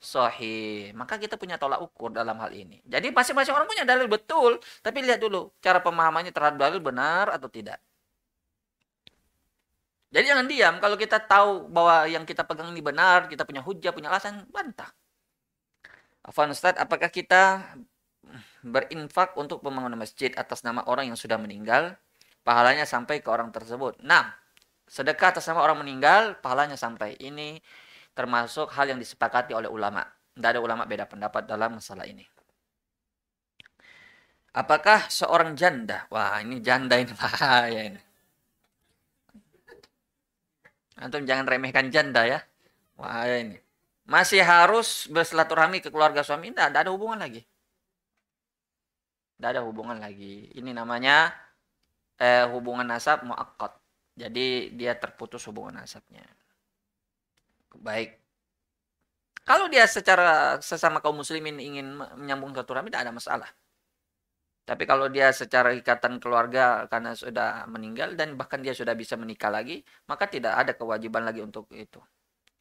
sahih. 0.00 0.90
Maka 0.96 1.20
kita 1.20 1.36
punya 1.36 1.60
tolak 1.60 1.78
ukur 1.84 2.10
dalam 2.10 2.36
hal 2.40 2.50
ini. 2.56 2.80
Jadi 2.88 3.12
masing-masing 3.14 3.54
orang 3.54 3.68
punya 3.68 3.84
dalil 3.86 4.08
betul, 4.10 4.58
tapi 4.80 5.04
lihat 5.04 5.20
dulu 5.20 5.52
cara 5.60 5.78
pemahamannya 5.78 6.32
terhadap 6.32 6.58
dalil 6.58 6.80
benar 6.82 7.30
atau 7.30 7.46
tidak. 7.46 7.78
Jadi 10.10 10.24
jangan 10.26 10.46
diam 10.50 10.74
kalau 10.82 10.98
kita 10.98 11.22
tahu 11.22 11.70
bahwa 11.70 12.10
yang 12.10 12.26
kita 12.26 12.42
pegang 12.42 12.74
ini 12.74 12.82
benar, 12.82 13.30
kita 13.30 13.46
punya 13.46 13.62
hujah, 13.62 13.94
punya 13.94 14.10
alasan, 14.10 14.42
bantah. 14.50 14.90
Afan 16.26 16.50
Ustaz, 16.50 16.74
apakah 16.82 17.06
kita 17.14 17.62
berinfak 18.60 19.38
untuk 19.38 19.62
pembangunan 19.62 19.96
masjid 19.96 20.34
atas 20.34 20.66
nama 20.66 20.82
orang 20.90 21.14
yang 21.14 21.18
sudah 21.18 21.38
meninggal 21.38 21.94
pahalanya 22.50 22.82
sampai 22.82 23.22
ke 23.22 23.30
orang 23.30 23.54
tersebut. 23.54 24.02
Nah, 24.02 24.26
sedekah 24.90 25.38
atas 25.38 25.46
nama 25.46 25.62
orang 25.62 25.86
meninggal, 25.86 26.34
pahalanya 26.42 26.74
sampai. 26.74 27.14
Ini 27.14 27.62
termasuk 28.10 28.74
hal 28.74 28.90
yang 28.90 28.98
disepakati 28.98 29.54
oleh 29.54 29.70
ulama. 29.70 30.02
Tidak 30.34 30.58
ada 30.58 30.58
ulama 30.58 30.82
beda 30.82 31.06
pendapat 31.06 31.46
dalam 31.46 31.78
masalah 31.78 32.10
ini. 32.10 32.26
Apakah 34.50 35.06
seorang 35.06 35.54
janda? 35.54 36.10
Wah, 36.10 36.42
ini 36.42 36.58
janda 36.58 36.98
ini 36.98 37.14
bahaya 37.22 37.94
ini. 37.94 38.02
Antum 40.98 41.22
jangan 41.22 41.46
remehkan 41.46 41.86
janda 41.94 42.26
ya. 42.26 42.42
Wah, 42.98 43.30
ini. 43.30 43.62
Masih 44.10 44.42
harus 44.42 45.06
bersilaturahmi 45.06 45.78
ke 45.78 45.94
keluarga 45.94 46.26
suami? 46.26 46.50
Tidak, 46.50 46.74
tidak 46.74 46.82
ada 46.82 46.90
hubungan 46.90 47.22
lagi. 47.22 47.46
Tidak 49.38 49.48
ada 49.54 49.62
hubungan 49.62 50.02
lagi. 50.02 50.50
Ini 50.50 50.74
namanya 50.74 51.30
eh, 52.20 52.44
hubungan 52.52 52.86
nasab 52.86 53.24
muakkad. 53.24 53.72
Jadi 54.14 54.76
dia 54.76 54.92
terputus 55.00 55.42
hubungan 55.48 55.80
nasabnya. 55.80 56.24
baik. 57.80 58.20
Kalau 59.46 59.66
dia 59.72 59.86
secara 59.88 60.60
sesama 60.60 61.00
kaum 61.00 61.16
muslimin 61.22 61.56
ingin 61.58 61.96
menyambung 61.96 62.52
silaturahmi 62.52 62.92
tidak 62.92 63.02
ada 63.08 63.14
masalah. 63.14 63.50
Tapi 64.68 64.86
kalau 64.86 65.10
dia 65.10 65.34
secara 65.34 65.74
ikatan 65.74 66.22
keluarga 66.22 66.86
karena 66.86 67.16
sudah 67.18 67.66
meninggal 67.66 68.14
dan 68.14 68.38
bahkan 68.38 68.62
dia 68.62 68.70
sudah 68.70 68.94
bisa 68.94 69.18
menikah 69.18 69.50
lagi, 69.50 69.82
maka 70.06 70.30
tidak 70.30 70.54
ada 70.54 70.72
kewajiban 70.78 71.26
lagi 71.26 71.42
untuk 71.42 71.66
itu. 71.74 71.98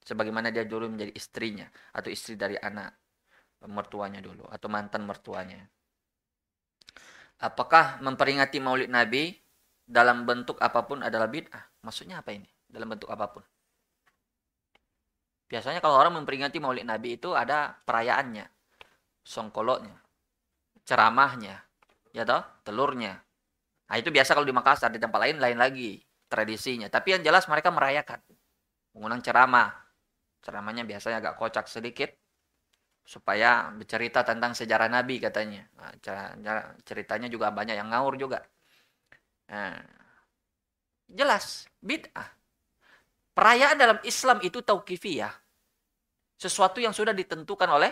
Sebagaimana 0.02 0.50
dia 0.50 0.66
dulu 0.66 0.90
menjadi 0.90 1.14
istrinya 1.14 1.70
atau 1.94 2.10
istri 2.10 2.34
dari 2.34 2.58
anak 2.58 2.96
mertuanya 3.70 4.24
dulu 4.24 4.48
atau 4.50 4.68
mantan 4.72 5.06
mertuanya. 5.06 5.62
Apakah 7.40 8.02
memperingati 8.02 8.58
Maulid 8.58 8.90
Nabi 8.90 9.30
dalam 9.90 10.30
bentuk 10.30 10.62
apa 10.62 10.86
pun 10.86 11.02
adalah 11.02 11.26
bid'ah? 11.26 11.82
Maksudnya 11.82 12.22
apa 12.22 12.30
ini? 12.38 12.46
Dalam 12.70 12.94
bentuk 12.94 13.10
apa 13.10 13.26
pun? 13.26 13.42
Biasanya 15.50 15.82
kalau 15.82 15.98
orang 15.98 16.14
memperingati 16.22 16.62
Maulid 16.62 16.86
Nabi 16.86 17.18
itu 17.18 17.34
ada 17.34 17.74
perayaannya, 17.74 18.46
songkoloknya, 19.26 19.98
ceramahnya, 20.86 21.58
ya 22.14 22.26
toh 22.26 22.42
telurnya 22.66 23.18
nah 23.90 23.98
itu 23.98 24.14
biasa 24.14 24.38
kalau 24.38 24.46
di 24.46 24.54
Makassar 24.54 24.94
di 24.94 25.02
tempat 25.02 25.18
lain 25.18 25.38
lain 25.42 25.58
lagi 25.58 25.98
tradisinya 26.30 26.90
tapi 26.90 27.18
yang 27.18 27.22
jelas 27.26 27.50
mereka 27.50 27.74
merayakan 27.74 28.22
mengundang 28.94 29.22
ceramah 29.26 29.74
ceramahnya 30.46 30.86
biasanya 30.86 31.18
agak 31.26 31.34
kocak 31.38 31.66
sedikit 31.66 32.14
supaya 33.02 33.74
bercerita 33.74 34.22
tentang 34.22 34.54
sejarah 34.54 34.86
Nabi 34.86 35.18
katanya 35.18 35.66
nah, 35.74 35.90
ceritanya 36.86 37.26
juga 37.26 37.50
banyak 37.50 37.74
yang 37.74 37.90
ngawur 37.90 38.22
juga 38.22 38.46
nah, 39.50 39.82
jelas 41.10 41.66
bid'ah 41.82 42.30
perayaan 43.34 43.76
dalam 43.76 44.00
Islam 44.06 44.40
itu 44.46 44.62
tauqifiyah 44.62 45.34
sesuatu 46.40 46.80
yang 46.80 46.96
sudah 46.96 47.12
ditentukan 47.12 47.68
oleh 47.68 47.92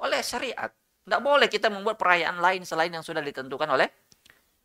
oleh 0.00 0.20
syariat 0.24 0.70
tidak 1.06 1.22
boleh 1.22 1.46
kita 1.46 1.70
membuat 1.70 2.02
perayaan 2.02 2.42
lain 2.42 2.66
selain 2.66 2.90
yang 2.90 3.06
sudah 3.06 3.22
ditentukan 3.22 3.70
oleh 3.70 3.86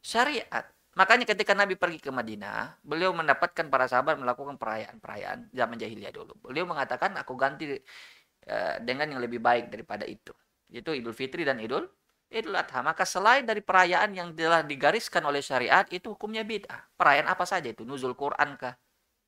syariat. 0.02 0.66
Makanya 0.98 1.30
ketika 1.30 1.54
Nabi 1.54 1.78
pergi 1.78 2.02
ke 2.02 2.10
Madinah, 2.10 2.82
beliau 2.82 3.14
mendapatkan 3.14 3.70
para 3.70 3.86
sahabat 3.86 4.18
melakukan 4.18 4.58
perayaan-perayaan 4.58 5.54
zaman 5.54 5.78
jahiliyah 5.78 6.10
dulu. 6.10 6.34
Beliau 6.42 6.66
mengatakan, 6.66 7.14
aku 7.14 7.38
ganti 7.38 7.78
uh, 7.78 8.76
dengan 8.82 9.14
yang 9.14 9.22
lebih 9.22 9.38
baik 9.38 9.70
daripada 9.70 10.04
itu. 10.10 10.34
Itu 10.74 10.98
Idul 10.98 11.14
Fitri 11.14 11.46
dan 11.46 11.62
Idul 11.62 11.86
Idul 12.32 12.56
Adha. 12.56 12.80
Maka 12.80 13.04
selain 13.04 13.44
dari 13.44 13.60
perayaan 13.60 14.16
yang 14.16 14.32
telah 14.32 14.64
digariskan 14.64 15.20
oleh 15.28 15.44
syariat, 15.44 15.84
itu 15.92 16.16
hukumnya 16.16 16.48
bid'ah. 16.48 16.96
Perayaan 16.96 17.28
apa 17.28 17.44
saja 17.44 17.68
itu? 17.68 17.84
Nuzul 17.84 18.16
Quran 18.16 18.56
kah? 18.56 18.74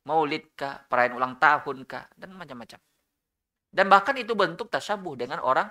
Maulid 0.08 0.56
kah? 0.56 0.80
Perayaan 0.88 1.14
ulang 1.20 1.34
tahun 1.36 1.84
kah? 1.84 2.08
Dan 2.16 2.32
macam-macam. 2.32 2.80
Dan 3.68 3.86
bahkan 3.92 4.16
itu 4.16 4.32
bentuk 4.32 4.72
tasabuh 4.72 5.20
dengan 5.20 5.44
orang 5.44 5.68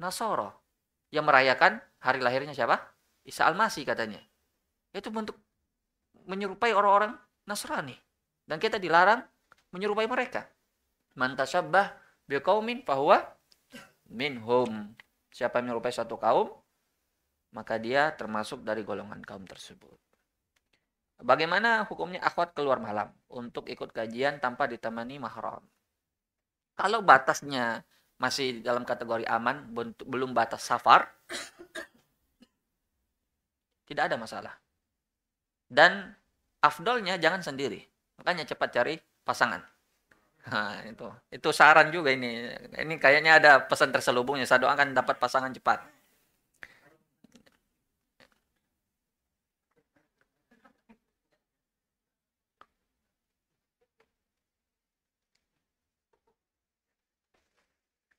Nasoro 0.00 0.64
yang 1.12 1.28
merayakan 1.28 1.78
hari 2.00 2.18
lahirnya 2.24 2.56
siapa? 2.56 2.80
Isa 3.22 3.44
Al-Masih 3.44 3.84
katanya. 3.84 4.18
Itu 4.90 5.12
bentuk 5.12 5.36
menyerupai 6.24 6.72
orang-orang 6.72 7.12
Nasrani. 7.44 7.94
Dan 8.44 8.56
kita 8.56 8.80
dilarang 8.80 9.20
menyerupai 9.72 10.08
mereka. 10.08 10.48
Man 11.14 11.36
tasabbah 11.36 11.94
biqaumin 12.26 12.82
fahuwa 12.86 13.20
minhum. 14.08 14.94
Siapa 15.34 15.58
yang 15.58 15.74
menyerupai 15.74 15.90
satu 15.90 16.14
kaum, 16.14 16.46
maka 17.58 17.74
dia 17.82 18.14
termasuk 18.14 18.62
dari 18.62 18.86
golongan 18.86 19.18
kaum 19.26 19.42
tersebut. 19.42 19.98
Bagaimana 21.18 21.82
hukumnya 21.90 22.22
akhwat 22.22 22.54
keluar 22.54 22.78
malam 22.78 23.10
untuk 23.26 23.66
ikut 23.66 23.90
kajian 23.90 24.38
tanpa 24.38 24.70
ditemani 24.70 25.18
mahram? 25.18 25.66
Kalau 26.78 27.02
batasnya 27.02 27.82
masih 28.22 28.62
dalam 28.62 28.86
kategori 28.86 29.26
aman, 29.26 29.74
belum 30.06 30.30
batas 30.30 30.70
safar, 30.70 31.10
tidak 33.90 34.06
ada 34.06 34.16
masalah. 34.18 34.54
Dan 35.66 36.14
afdolnya 36.62 37.18
jangan 37.18 37.42
sendiri. 37.42 37.82
Makanya 38.22 38.46
cepat 38.46 38.70
cari 38.70 38.94
pasangan. 39.26 39.73
Nah, 40.44 40.84
itu 40.84 41.06
itu 41.36 41.48
saran 41.58 41.88
juga 41.94 42.12
ini. 42.12 42.28
Ini 42.84 42.94
kayaknya 43.00 43.32
ada 43.40 43.52
pesan 43.68 43.90
terselubungnya. 43.94 44.44
Saya 44.48 44.60
doakan 44.64 44.92
dapat 44.92 45.16
pasangan 45.22 45.52
cepat. 45.56 45.78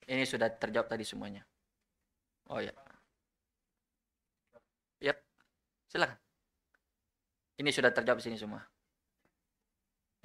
Ini 0.06 0.24
sudah 0.26 0.50
terjawab 0.54 0.88
tadi 0.90 1.06
semuanya. 1.06 1.42
Oh 2.50 2.62
ya. 2.62 2.74
Yap. 5.02 5.18
Silakan. 5.90 6.18
Ini 7.58 7.70
sudah 7.74 7.90
terjawab 7.96 8.20
sini 8.22 8.38
semua. 8.38 8.62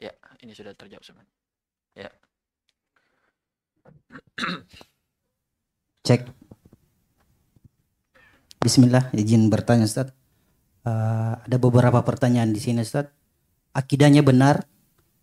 Ya, 0.01 0.13
ini 0.45 0.53
sudah 0.57 0.73
terjawab 0.77 1.05
semuanya. 1.05 1.33
Ya. 1.95 2.11
Cek. 6.07 6.27
Bismillah, 8.61 9.09
izin 9.17 9.49
bertanya 9.49 9.89
Ustaz. 9.89 10.13
Uh, 10.85 11.37
ada 11.41 11.57
beberapa 11.57 12.01
pertanyaan 12.05 12.53
di 12.53 12.61
sini 12.61 12.85
Ustaz. 12.85 13.09
Akidahnya 13.73 14.21
benar, 14.21 14.69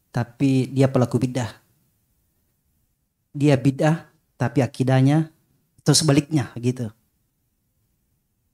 tapi 0.09 0.69
dia 0.73 0.89
pelaku 0.89 1.21
bidah. 1.21 1.51
Dia 3.37 3.53
bidah, 3.53 4.09
tapi 4.41 4.65
akidahnya 4.65 5.29
atau 5.83 5.93
sebaliknya 5.93 6.49
gitu. 6.57 6.89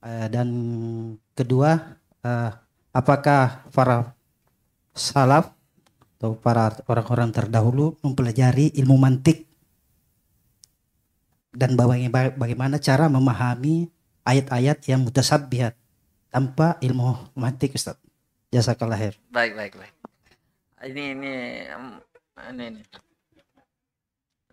Uh, 0.04 0.28
dan 0.28 0.48
kedua, 1.32 1.96
uh, 2.20 2.50
apakah 2.92 3.64
para 3.72 4.12
salaf 4.92 5.50
atau 6.24 6.40
para 6.40 6.72
orang-orang 6.88 7.36
terdahulu 7.36 8.00
mempelajari 8.00 8.72
ilmu 8.80 8.96
mantik 8.96 9.44
dan 11.52 11.76
bagaimana 11.76 12.80
cara 12.80 13.12
memahami 13.12 13.92
ayat-ayat 14.24 14.88
yang 14.88 15.04
mutasabbihat 15.04 15.76
tanpa 16.32 16.80
ilmu 16.80 17.28
mantik 17.36 17.76
Ustaz. 17.76 18.00
Jazakallah 18.48 18.96
khair. 18.96 19.20
Baik, 19.28 19.52
baik, 19.52 19.76
baik. 19.76 19.92
Ini 20.88 21.12
ini 21.12 21.32
ini, 22.48 22.64
ini. 22.72 22.82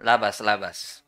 Labas, 0.04 0.44
labas. 0.44 1.00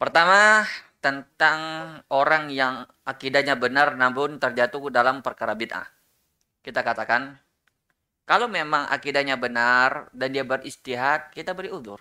Pertama, 0.00 0.64
tentang 1.04 1.60
orang 2.08 2.48
yang 2.48 2.88
akidahnya 3.04 3.52
benar 3.60 4.00
namun 4.00 4.40
terjatuh 4.40 4.88
dalam 4.88 5.20
perkara 5.20 5.52
bid'ah. 5.52 5.84
Kita 6.64 6.80
katakan, 6.80 7.36
kalau 8.22 8.46
memang 8.46 8.86
akidahnya 8.86 9.34
benar 9.34 10.06
dan 10.14 10.30
dia 10.30 10.46
beristihad, 10.46 11.34
kita 11.34 11.52
beri 11.52 11.74
udur. 11.74 11.98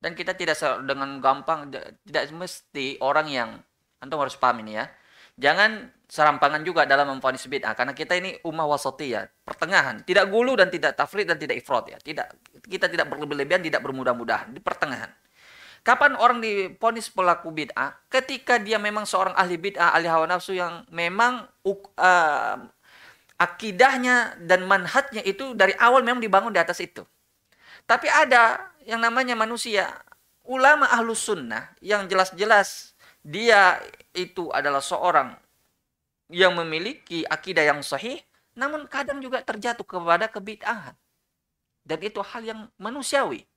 Dan 0.00 0.16
kita 0.16 0.32
tidak 0.32 0.56
dengan 0.84 1.20
gampang, 1.20 1.68
tidak 2.04 2.24
mesti 2.32 2.96
orang 3.04 3.28
yang, 3.28 3.50
antum 4.00 4.20
harus 4.20 4.36
paham 4.36 4.64
ini 4.64 4.80
ya. 4.80 4.88
Jangan 5.40 5.88
serampangan 6.04 6.60
juga 6.66 6.84
dalam 6.84 7.16
memfonis 7.16 7.48
bid'ah. 7.48 7.72
Karena 7.72 7.96
kita 7.96 8.16
ini 8.16 8.36
ummah 8.44 8.68
wasatiyah, 8.68 9.44
pertengahan. 9.44 10.04
Tidak 10.04 10.28
gulu 10.28 10.52
dan 10.56 10.68
tidak 10.68 10.96
tafrid 10.96 11.28
dan 11.28 11.40
tidak 11.40 11.60
ifrat 11.60 11.96
ya. 11.96 11.98
Tidak, 12.00 12.26
kita 12.68 12.92
tidak 12.92 13.08
berlebihan, 13.08 13.64
tidak 13.64 13.80
bermudah-mudahan. 13.80 14.52
Di 14.52 14.60
pertengahan. 14.60 15.08
Kapan 15.80 16.12
orang 16.20 16.44
diponis 16.44 17.08
pelaku 17.08 17.48
bid'ah? 17.56 18.04
Ketika 18.12 18.60
dia 18.60 18.76
memang 18.76 19.08
seorang 19.08 19.32
ahli 19.32 19.56
bid'ah, 19.56 19.96
ahli 19.96 20.12
hawa 20.12 20.28
nafsu 20.28 20.52
yang 20.52 20.84
memang 20.92 21.48
uh, 21.64 22.56
akidahnya 23.40 24.36
dan 24.44 24.68
manhatnya 24.68 25.24
itu 25.24 25.56
dari 25.56 25.72
awal 25.80 26.04
memang 26.04 26.20
dibangun 26.20 26.52
di 26.52 26.60
atas 26.60 26.76
itu. 26.84 27.00
Tapi 27.88 28.06
ada 28.12 28.60
yang 28.84 29.00
namanya 29.00 29.32
manusia, 29.32 29.88
ulama 30.44 30.84
ahlus 30.92 31.24
sunnah 31.24 31.72
yang 31.80 32.04
jelas-jelas 32.04 32.92
dia 33.24 33.80
itu 34.12 34.52
adalah 34.52 34.84
seorang 34.84 35.32
yang 36.28 36.52
memiliki 36.54 37.24
akidah 37.26 37.64
yang 37.64 37.80
sahih, 37.80 38.20
namun 38.54 38.84
kadang 38.86 39.18
juga 39.24 39.40
terjatuh 39.40 39.82
kepada 39.82 40.28
kebid'ahan. 40.28 40.94
Dan 41.80 41.98
itu 42.04 42.20
hal 42.20 42.42
yang 42.44 42.60
manusiawi. 42.76 43.48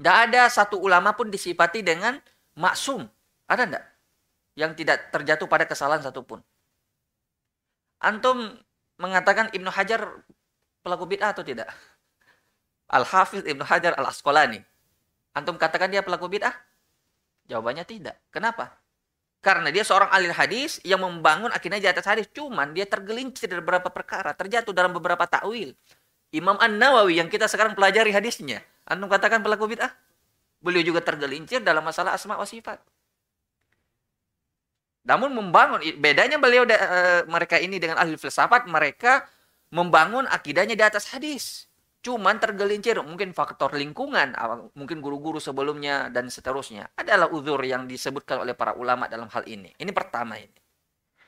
Tidak 0.00 0.16
ada 0.30 0.48
satu 0.48 0.80
ulama 0.80 1.12
pun 1.12 1.28
disifati 1.28 1.84
dengan 1.84 2.16
maksum. 2.56 3.04
Ada 3.44 3.68
enggak? 3.68 3.84
Yang 4.56 4.72
tidak 4.80 4.98
terjatuh 5.12 5.44
pada 5.44 5.68
kesalahan 5.68 6.00
satupun. 6.00 6.40
Antum 8.00 8.56
mengatakan 8.96 9.52
Ibnu 9.52 9.68
Hajar 9.68 10.24
pelaku 10.80 11.04
bid'ah 11.04 11.36
atau 11.36 11.44
tidak? 11.44 11.68
Al-Hafiz 12.88 13.44
Ibnu 13.44 13.62
Hajar 13.62 13.94
Al-Asqalani. 14.00 14.64
Antum 15.36 15.60
katakan 15.60 15.92
dia 15.92 16.00
pelaku 16.00 16.26
bid'ah? 16.26 16.52
Jawabannya 17.46 17.84
tidak. 17.84 18.16
Kenapa? 18.32 18.80
Karena 19.40 19.72
dia 19.72 19.84
seorang 19.84 20.12
ahli 20.12 20.28
hadis 20.28 20.80
yang 20.84 21.00
membangun 21.00 21.48
akhirnya 21.52 21.80
di 21.80 21.88
atas 21.88 22.04
hadis. 22.04 22.28
Cuman 22.32 22.76
dia 22.76 22.84
tergelincir 22.84 23.48
dari 23.48 23.64
beberapa 23.64 23.88
perkara. 23.88 24.36
Terjatuh 24.36 24.72
dalam 24.72 24.92
beberapa 24.92 25.24
takwil. 25.24 25.72
Imam 26.30 26.56
An-Nawawi 26.60 27.18
yang 27.18 27.28
kita 27.28 27.48
sekarang 27.48 27.76
pelajari 27.76 28.12
hadisnya. 28.14 28.62
Antum 28.88 29.08
katakan 29.08 29.40
pelaku 29.44 29.70
bid'ah? 29.76 29.92
Beliau 30.60 30.84
juga 30.84 31.00
tergelincir 31.00 31.64
dalam 31.64 31.80
masalah 31.80 32.12
asma 32.12 32.36
wa 32.36 32.44
sifat. 32.44 32.80
Namun 35.04 35.32
membangun 35.32 35.80
bedanya 35.96 36.36
beliau 36.36 36.68
uh, 36.68 37.24
mereka 37.24 37.56
ini 37.56 37.80
dengan 37.80 37.96
ahli 37.96 38.20
filsafat 38.20 38.68
mereka 38.68 39.24
membangun 39.72 40.28
akidahnya 40.28 40.76
di 40.76 40.84
atas 40.84 41.08
hadis. 41.14 41.70
Cuman 42.00 42.40
tergelincir 42.40 42.96
mungkin 43.04 43.36
faktor 43.36 43.76
lingkungan, 43.76 44.32
mungkin 44.72 45.04
guru-guru 45.04 45.36
sebelumnya 45.36 46.08
dan 46.08 46.32
seterusnya. 46.32 46.88
Adalah 46.96 47.28
uzur 47.28 47.60
yang 47.60 47.84
disebutkan 47.84 48.40
oleh 48.40 48.56
para 48.56 48.72
ulama 48.72 49.04
dalam 49.04 49.28
hal 49.28 49.44
ini. 49.44 49.68
Ini 49.76 49.92
pertama 49.92 50.40
ini. 50.40 50.56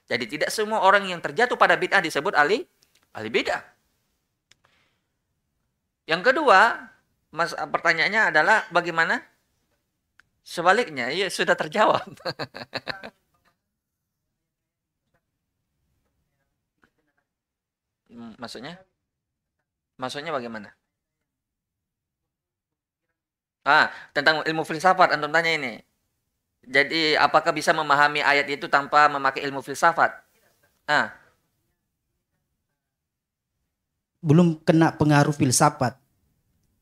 Jadi 0.09 0.25
tidak 0.29 0.49
semua 0.49 0.81
orang 0.81 1.05
yang 1.09 1.21
terjatuh 1.21 1.61
pada 1.61 1.77
bid'ah 1.77 2.01
disebut 2.01 2.33
ahli 2.33 2.65
ahli 3.13 3.29
bid'ah. 3.29 3.63
Yang 6.09 6.23
kedua, 6.33 6.89
mas 7.37 7.53
pertanyaannya 7.53 8.33
adalah 8.33 8.65
bagaimana? 8.73 9.21
Sebaliknya, 10.43 11.13
iya 11.15 11.31
sudah 11.31 11.55
terjawab. 11.55 12.03
maksudnya? 18.39 18.81
Maksudnya 20.01 20.33
bagaimana? 20.35 20.75
Ah, 23.63 23.95
tentang 24.11 24.43
ilmu 24.43 24.67
filsafat 24.67 25.15
antum 25.15 25.31
tanya 25.31 25.55
ini. 25.55 25.73
Jadi 26.67 27.15
apakah 27.19 27.55
bisa 27.55 27.71
memahami 27.71 28.23
ayat 28.23 28.47
itu 28.51 28.67
tanpa 28.67 29.07
memakai 29.07 29.43
ilmu 29.47 29.63
filsafat? 29.63 30.11
Ah. 30.87 31.15
Belum 34.23 34.59
kena 34.63 34.95
pengaruh 34.95 35.35
filsafat 35.35 35.99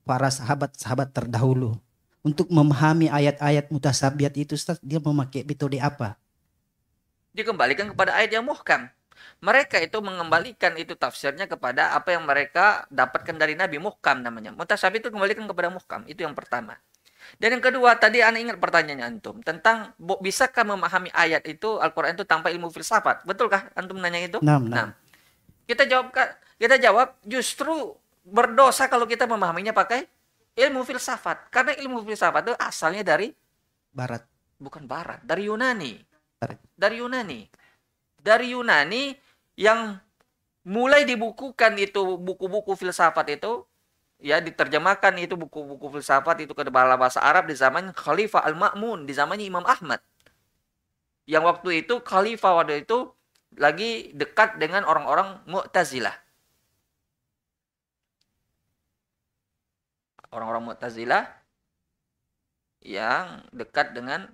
para 0.04 0.28
sahabat-sahabat 0.28 1.12
terdahulu. 1.12 1.76
Untuk 2.20 2.52
memahami 2.52 3.08
ayat-ayat 3.08 3.72
mutasabiat 3.72 4.36
itu 4.36 4.52
Ustaz, 4.52 4.76
dia 4.84 5.00
memakai 5.00 5.40
metode 5.40 5.80
apa? 5.80 6.20
Dikembalikan 7.32 7.88
kepada 7.88 8.12
ayat 8.12 8.36
yang 8.36 8.44
muhkam 8.44 8.92
mereka 9.40 9.80
itu 9.80 9.98
mengembalikan 10.04 10.76
itu 10.76 10.92
tafsirnya 10.94 11.48
kepada 11.48 11.96
apa 11.96 12.12
yang 12.12 12.28
mereka 12.28 12.84
dapatkan 12.92 13.36
dari 13.36 13.56
Nabi 13.56 13.80
muhkam 13.80 14.20
namanya. 14.20 14.52
Mutasyabih 14.52 15.00
itu 15.00 15.08
kembalikan 15.08 15.48
kepada 15.48 15.72
muhkam. 15.72 16.04
Itu 16.04 16.24
yang 16.24 16.36
pertama. 16.36 16.76
Dan 17.36 17.56
yang 17.56 17.64
kedua, 17.64 17.94
tadi 17.96 18.24
Anda 18.24 18.40
ingat 18.40 18.58
pertanyaannya 18.58 19.06
Antum. 19.06 19.44
Tentang 19.44 19.92
bisakah 20.00 20.64
memahami 20.66 21.12
ayat 21.14 21.44
itu, 21.46 21.78
Al-Quran 21.78 22.16
itu 22.16 22.24
tanpa 22.26 22.50
ilmu 22.50 22.72
filsafat. 22.72 23.22
Betulkah 23.28 23.70
Antum 23.76 24.00
nanya 24.00 24.20
itu? 24.24 24.38
Nah, 24.42 24.58
nah. 24.58 24.96
Kita 25.68 25.86
jawab, 25.86 26.10
kita 26.58 26.76
jawab 26.80 27.14
justru 27.22 27.94
berdosa 28.26 28.90
kalau 28.90 29.06
kita 29.06 29.24
memahaminya 29.30 29.70
pakai 29.70 30.08
ilmu 30.58 30.82
filsafat. 30.82 31.48
Karena 31.52 31.76
ilmu 31.78 32.02
filsafat 32.02 32.50
itu 32.50 32.54
asalnya 32.58 33.06
dari 33.06 33.30
Barat. 33.90 34.22
Bukan 34.60 34.84
Barat, 34.84 35.24
dari 35.24 35.48
Yunani. 35.48 35.96
Barat. 36.40 36.58
Dari 36.76 37.00
Yunani. 37.00 37.40
Dari 38.20 38.52
Yunani 38.52 39.16
yang 39.56 39.96
mulai 40.68 41.08
dibukukan 41.08 41.72
itu 41.80 42.20
buku-buku 42.20 42.76
filsafat 42.76 43.40
itu 43.40 43.64
ya 44.20 44.38
diterjemahkan 44.44 45.16
itu 45.16 45.34
buku-buku 45.34 45.98
filsafat 45.98 46.44
itu 46.44 46.52
ke 46.52 46.68
dalam 46.68 47.00
bahasa 47.00 47.24
Arab 47.24 47.48
di 47.48 47.56
zaman 47.56 47.96
Khalifah 47.96 48.44
Al-Ma'mun 48.44 49.08
di 49.08 49.12
zamannya 49.16 49.48
Imam 49.48 49.64
Ahmad. 49.64 50.04
Yang 51.24 51.44
waktu 51.48 51.68
itu 51.84 52.04
Khalifah 52.04 52.60
waktu 52.60 52.84
itu 52.84 53.08
lagi 53.56 54.12
dekat 54.12 54.60
dengan 54.60 54.84
orang-orang 54.84 55.40
Mu'tazilah. 55.48 56.14
Orang-orang 60.30 60.70
Mu'tazilah 60.70 61.24
yang 62.84 63.44
dekat 63.50 63.96
dengan 63.96 64.30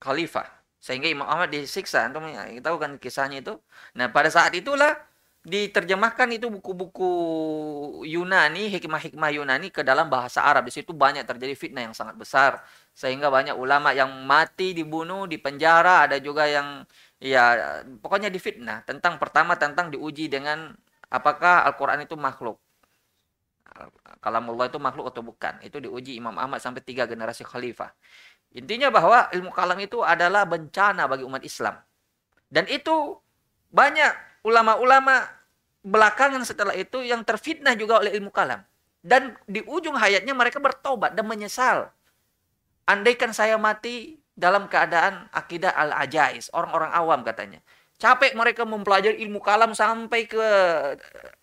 Khalifah. 0.00 0.59
Sehingga 0.80 1.06
Imam 1.12 1.28
Ahmad 1.28 1.52
disiksa. 1.52 2.08
Antum 2.08 2.24
tahu 2.64 2.76
kan 2.80 2.96
kisahnya 2.96 3.44
itu. 3.44 3.60
Nah, 3.94 4.08
pada 4.08 4.32
saat 4.32 4.56
itulah 4.56 4.96
diterjemahkan 5.40 6.28
itu 6.36 6.52
buku-buku 6.52 7.10
Yunani, 8.04 8.68
hikmah-hikmah 8.68 9.30
Yunani 9.40 9.68
ke 9.72 9.84
dalam 9.84 10.08
bahasa 10.08 10.44
Arab. 10.44 10.68
Di 10.68 10.72
situ 10.80 10.92
banyak 10.96 11.24
terjadi 11.28 11.54
fitnah 11.56 11.84
yang 11.88 11.94
sangat 11.96 12.16
besar. 12.16 12.64
Sehingga 12.96 13.28
banyak 13.28 13.56
ulama 13.56 13.92
yang 13.92 14.10
mati, 14.24 14.72
dibunuh, 14.76 15.28
dipenjara, 15.28 16.08
ada 16.08 16.16
juga 16.20 16.48
yang 16.48 16.84
ya 17.20 17.76
pokoknya 18.00 18.32
difitnah. 18.32 18.84
Tentang 18.88 19.20
pertama 19.20 19.56
tentang 19.60 19.92
diuji 19.92 20.28
dengan 20.32 20.72
apakah 21.12 21.68
Al-Qur'an 21.68 22.00
itu 22.04 22.16
makhluk. 22.16 22.56
Kalau 24.20 24.38
Allah 24.44 24.66
itu 24.68 24.76
makhluk 24.76 25.08
atau 25.08 25.24
bukan. 25.24 25.56
Itu 25.64 25.80
diuji 25.80 26.20
Imam 26.20 26.36
Ahmad 26.36 26.60
sampai 26.60 26.84
tiga 26.84 27.08
generasi 27.08 27.40
khalifah. 27.48 27.88
Intinya 28.50 28.90
bahwa 28.90 29.30
ilmu 29.30 29.54
kalam 29.54 29.78
itu 29.78 30.02
adalah 30.02 30.42
bencana 30.42 31.06
bagi 31.06 31.22
umat 31.22 31.42
Islam. 31.46 31.78
Dan 32.50 32.66
itu 32.66 33.14
banyak 33.70 34.42
ulama-ulama 34.42 35.22
belakangan 35.86 36.42
setelah 36.42 36.74
itu 36.74 37.00
yang 37.06 37.22
terfitnah 37.22 37.78
juga 37.78 38.02
oleh 38.02 38.10
ilmu 38.18 38.34
kalam. 38.34 38.60
Dan 39.00 39.38
di 39.46 39.62
ujung 39.64 39.96
hayatnya 39.96 40.34
mereka 40.34 40.58
bertobat 40.58 41.14
dan 41.14 41.24
menyesal. 41.24 41.88
Andaikan 42.84 43.30
saya 43.30 43.54
mati 43.54 44.18
dalam 44.34 44.66
keadaan 44.66 45.30
akidah 45.30 45.70
al-ajais, 45.70 46.50
orang-orang 46.50 46.90
awam 46.90 47.20
katanya. 47.22 47.62
Capek 48.00 48.32
mereka 48.32 48.64
mempelajari 48.64 49.20
ilmu 49.28 49.44
kalam 49.44 49.76
sampai 49.76 50.24
ke 50.24 50.40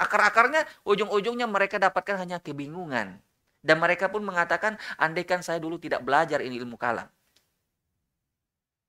akar-akarnya, 0.01 0.65
ujung-ujungnya 0.83 1.45
mereka 1.45 1.77
dapatkan 1.77 2.17
hanya 2.17 2.41
kebingungan. 2.41 3.21
Dan 3.67 3.83
mereka 3.83 4.07
pun 4.07 4.23
mengatakan, 4.23 4.79
andaikan 4.95 5.43
saya 5.43 5.59
dulu 5.59 5.75
tidak 5.75 5.99
belajar 6.07 6.39
ini 6.39 6.55
ilmu 6.55 6.79
kalam. 6.79 7.11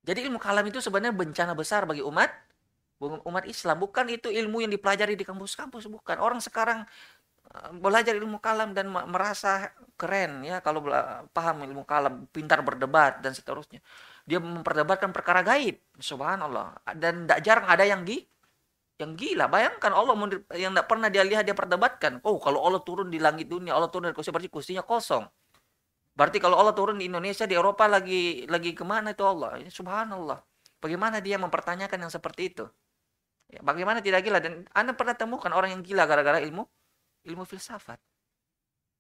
Jadi 0.07 0.25
ilmu 0.31 0.39
kalam 0.39 0.63
itu 0.71 0.79
sebenarnya 0.79 1.13
bencana 1.13 1.53
besar 1.59 1.83
bagi 1.85 2.01
umat 2.07 2.31
umat 3.03 3.45
Islam. 3.47 3.79
Bukan 3.79 4.11
itu 4.11 4.31
ilmu 4.31 4.63
yang 4.63 4.73
dipelajari 4.75 5.15
di 5.15 5.23
kampus-kampus, 5.27 5.87
bukan. 5.87 6.19
Orang 6.19 6.41
sekarang 6.43 6.83
eh, 7.51 7.71
belajar 7.75 8.15
ilmu 8.15 8.39
kalam 8.43 8.75
dan 8.75 8.91
merasa 8.91 9.71
keren 9.99 10.43
ya 10.47 10.63
kalau 10.63 10.87
paham 11.31 11.67
ilmu 11.67 11.83
kalam, 11.87 12.27
pintar 12.31 12.63
berdebat 12.63 13.23
dan 13.23 13.35
seterusnya. 13.35 13.83
Dia 14.29 14.43
memperdebatkan 14.43 15.11
perkara 15.15 15.43
gaib, 15.47 15.79
subhanallah. 15.99 16.79
Dan 16.99 17.27
tidak 17.27 17.41
jarang 17.47 17.67
ada 17.71 17.85
yang 17.87 18.03
di 18.03 18.23
yang 18.99 19.15
gila. 19.15 19.47
Bayangkan 19.47 19.95
Allah 19.95 20.15
yang 20.59 20.75
tidak 20.75 20.87
pernah 20.91 21.09
dia 21.09 21.23
lihat 21.23 21.47
dia 21.47 21.55
perdebatkan. 21.55 22.19
Oh 22.27 22.37
kalau 22.43 22.67
Allah 22.67 22.83
turun 22.83 23.09
di 23.09 23.23
langit 23.23 23.47
dunia, 23.47 23.79
Allah 23.79 23.87
turun 23.87 24.11
dari 24.11 24.17
kursi 24.19 24.35
berarti 24.35 24.51
kursinya 24.51 24.83
kosong. 24.83 25.23
Berarti 26.19 26.43
kalau 26.43 26.59
Allah 26.59 26.75
turun 26.75 26.99
di 26.99 27.07
Indonesia, 27.07 27.47
di 27.47 27.55
Eropa 27.55 27.87
lagi 27.87 28.43
lagi 28.51 28.75
ke 28.75 28.83
mana 28.83 29.15
itu 29.15 29.23
Allah? 29.23 29.63
Ya, 29.63 29.71
subhanallah. 29.71 30.43
Bagaimana 30.83 31.23
dia 31.23 31.39
mempertanyakan 31.39 31.99
yang 32.07 32.11
seperti 32.11 32.51
itu? 32.51 32.67
Ya, 33.49 33.63
bagaimana 33.63 34.03
tidak 34.03 34.27
gila? 34.27 34.43
Dan 34.43 34.67
Anda 34.75 34.99
pernah 34.99 35.15
temukan 35.15 35.49
orang 35.55 35.79
yang 35.79 35.83
gila 35.87 36.05
gara-gara 36.11 36.43
ilmu 36.43 36.67
ilmu 37.23 37.47
filsafat. 37.47 38.03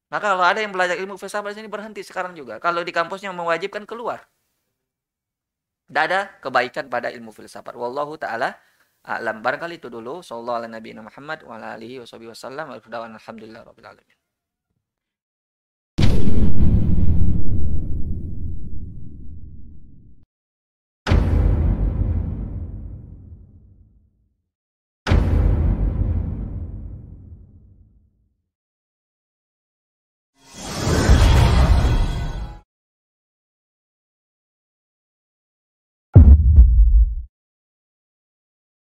Maka 0.09 0.27
kalau 0.33 0.47
ada 0.47 0.63
yang 0.63 0.73
belajar 0.73 0.97
ilmu 0.97 1.19
filsafat 1.19 1.53
di 1.53 1.57
sini 1.61 1.69
berhenti 1.69 2.01
sekarang 2.07 2.39
juga. 2.39 2.63
Kalau 2.63 2.87
di 2.87 2.95
kampusnya 2.95 3.35
mewajibkan 3.35 3.83
keluar. 3.85 4.25
Tidak 5.89 6.05
ada 6.05 6.31
kebaikan 6.39 6.87
pada 6.87 7.11
ilmu 7.11 7.33
filsafat. 7.33 7.73
Wallahu 7.75 8.15
ta'ala 8.15 8.57
alam. 9.07 9.41
Barangkali 9.45 9.79
itu 9.79 9.89
dulu. 9.89 10.21
Sallallahu 10.21 10.59
ala 10.65 10.69
nabi 10.69 10.91
Muhammad 11.07 11.43
wa 11.47 11.57
ala 11.57 11.79
alihi 11.79 12.03
wa 12.03 12.07
wasallam. 12.07 12.67
Alhamdulillah 12.75 13.63
rabbil 13.63 13.87
alamin. 13.87 14.18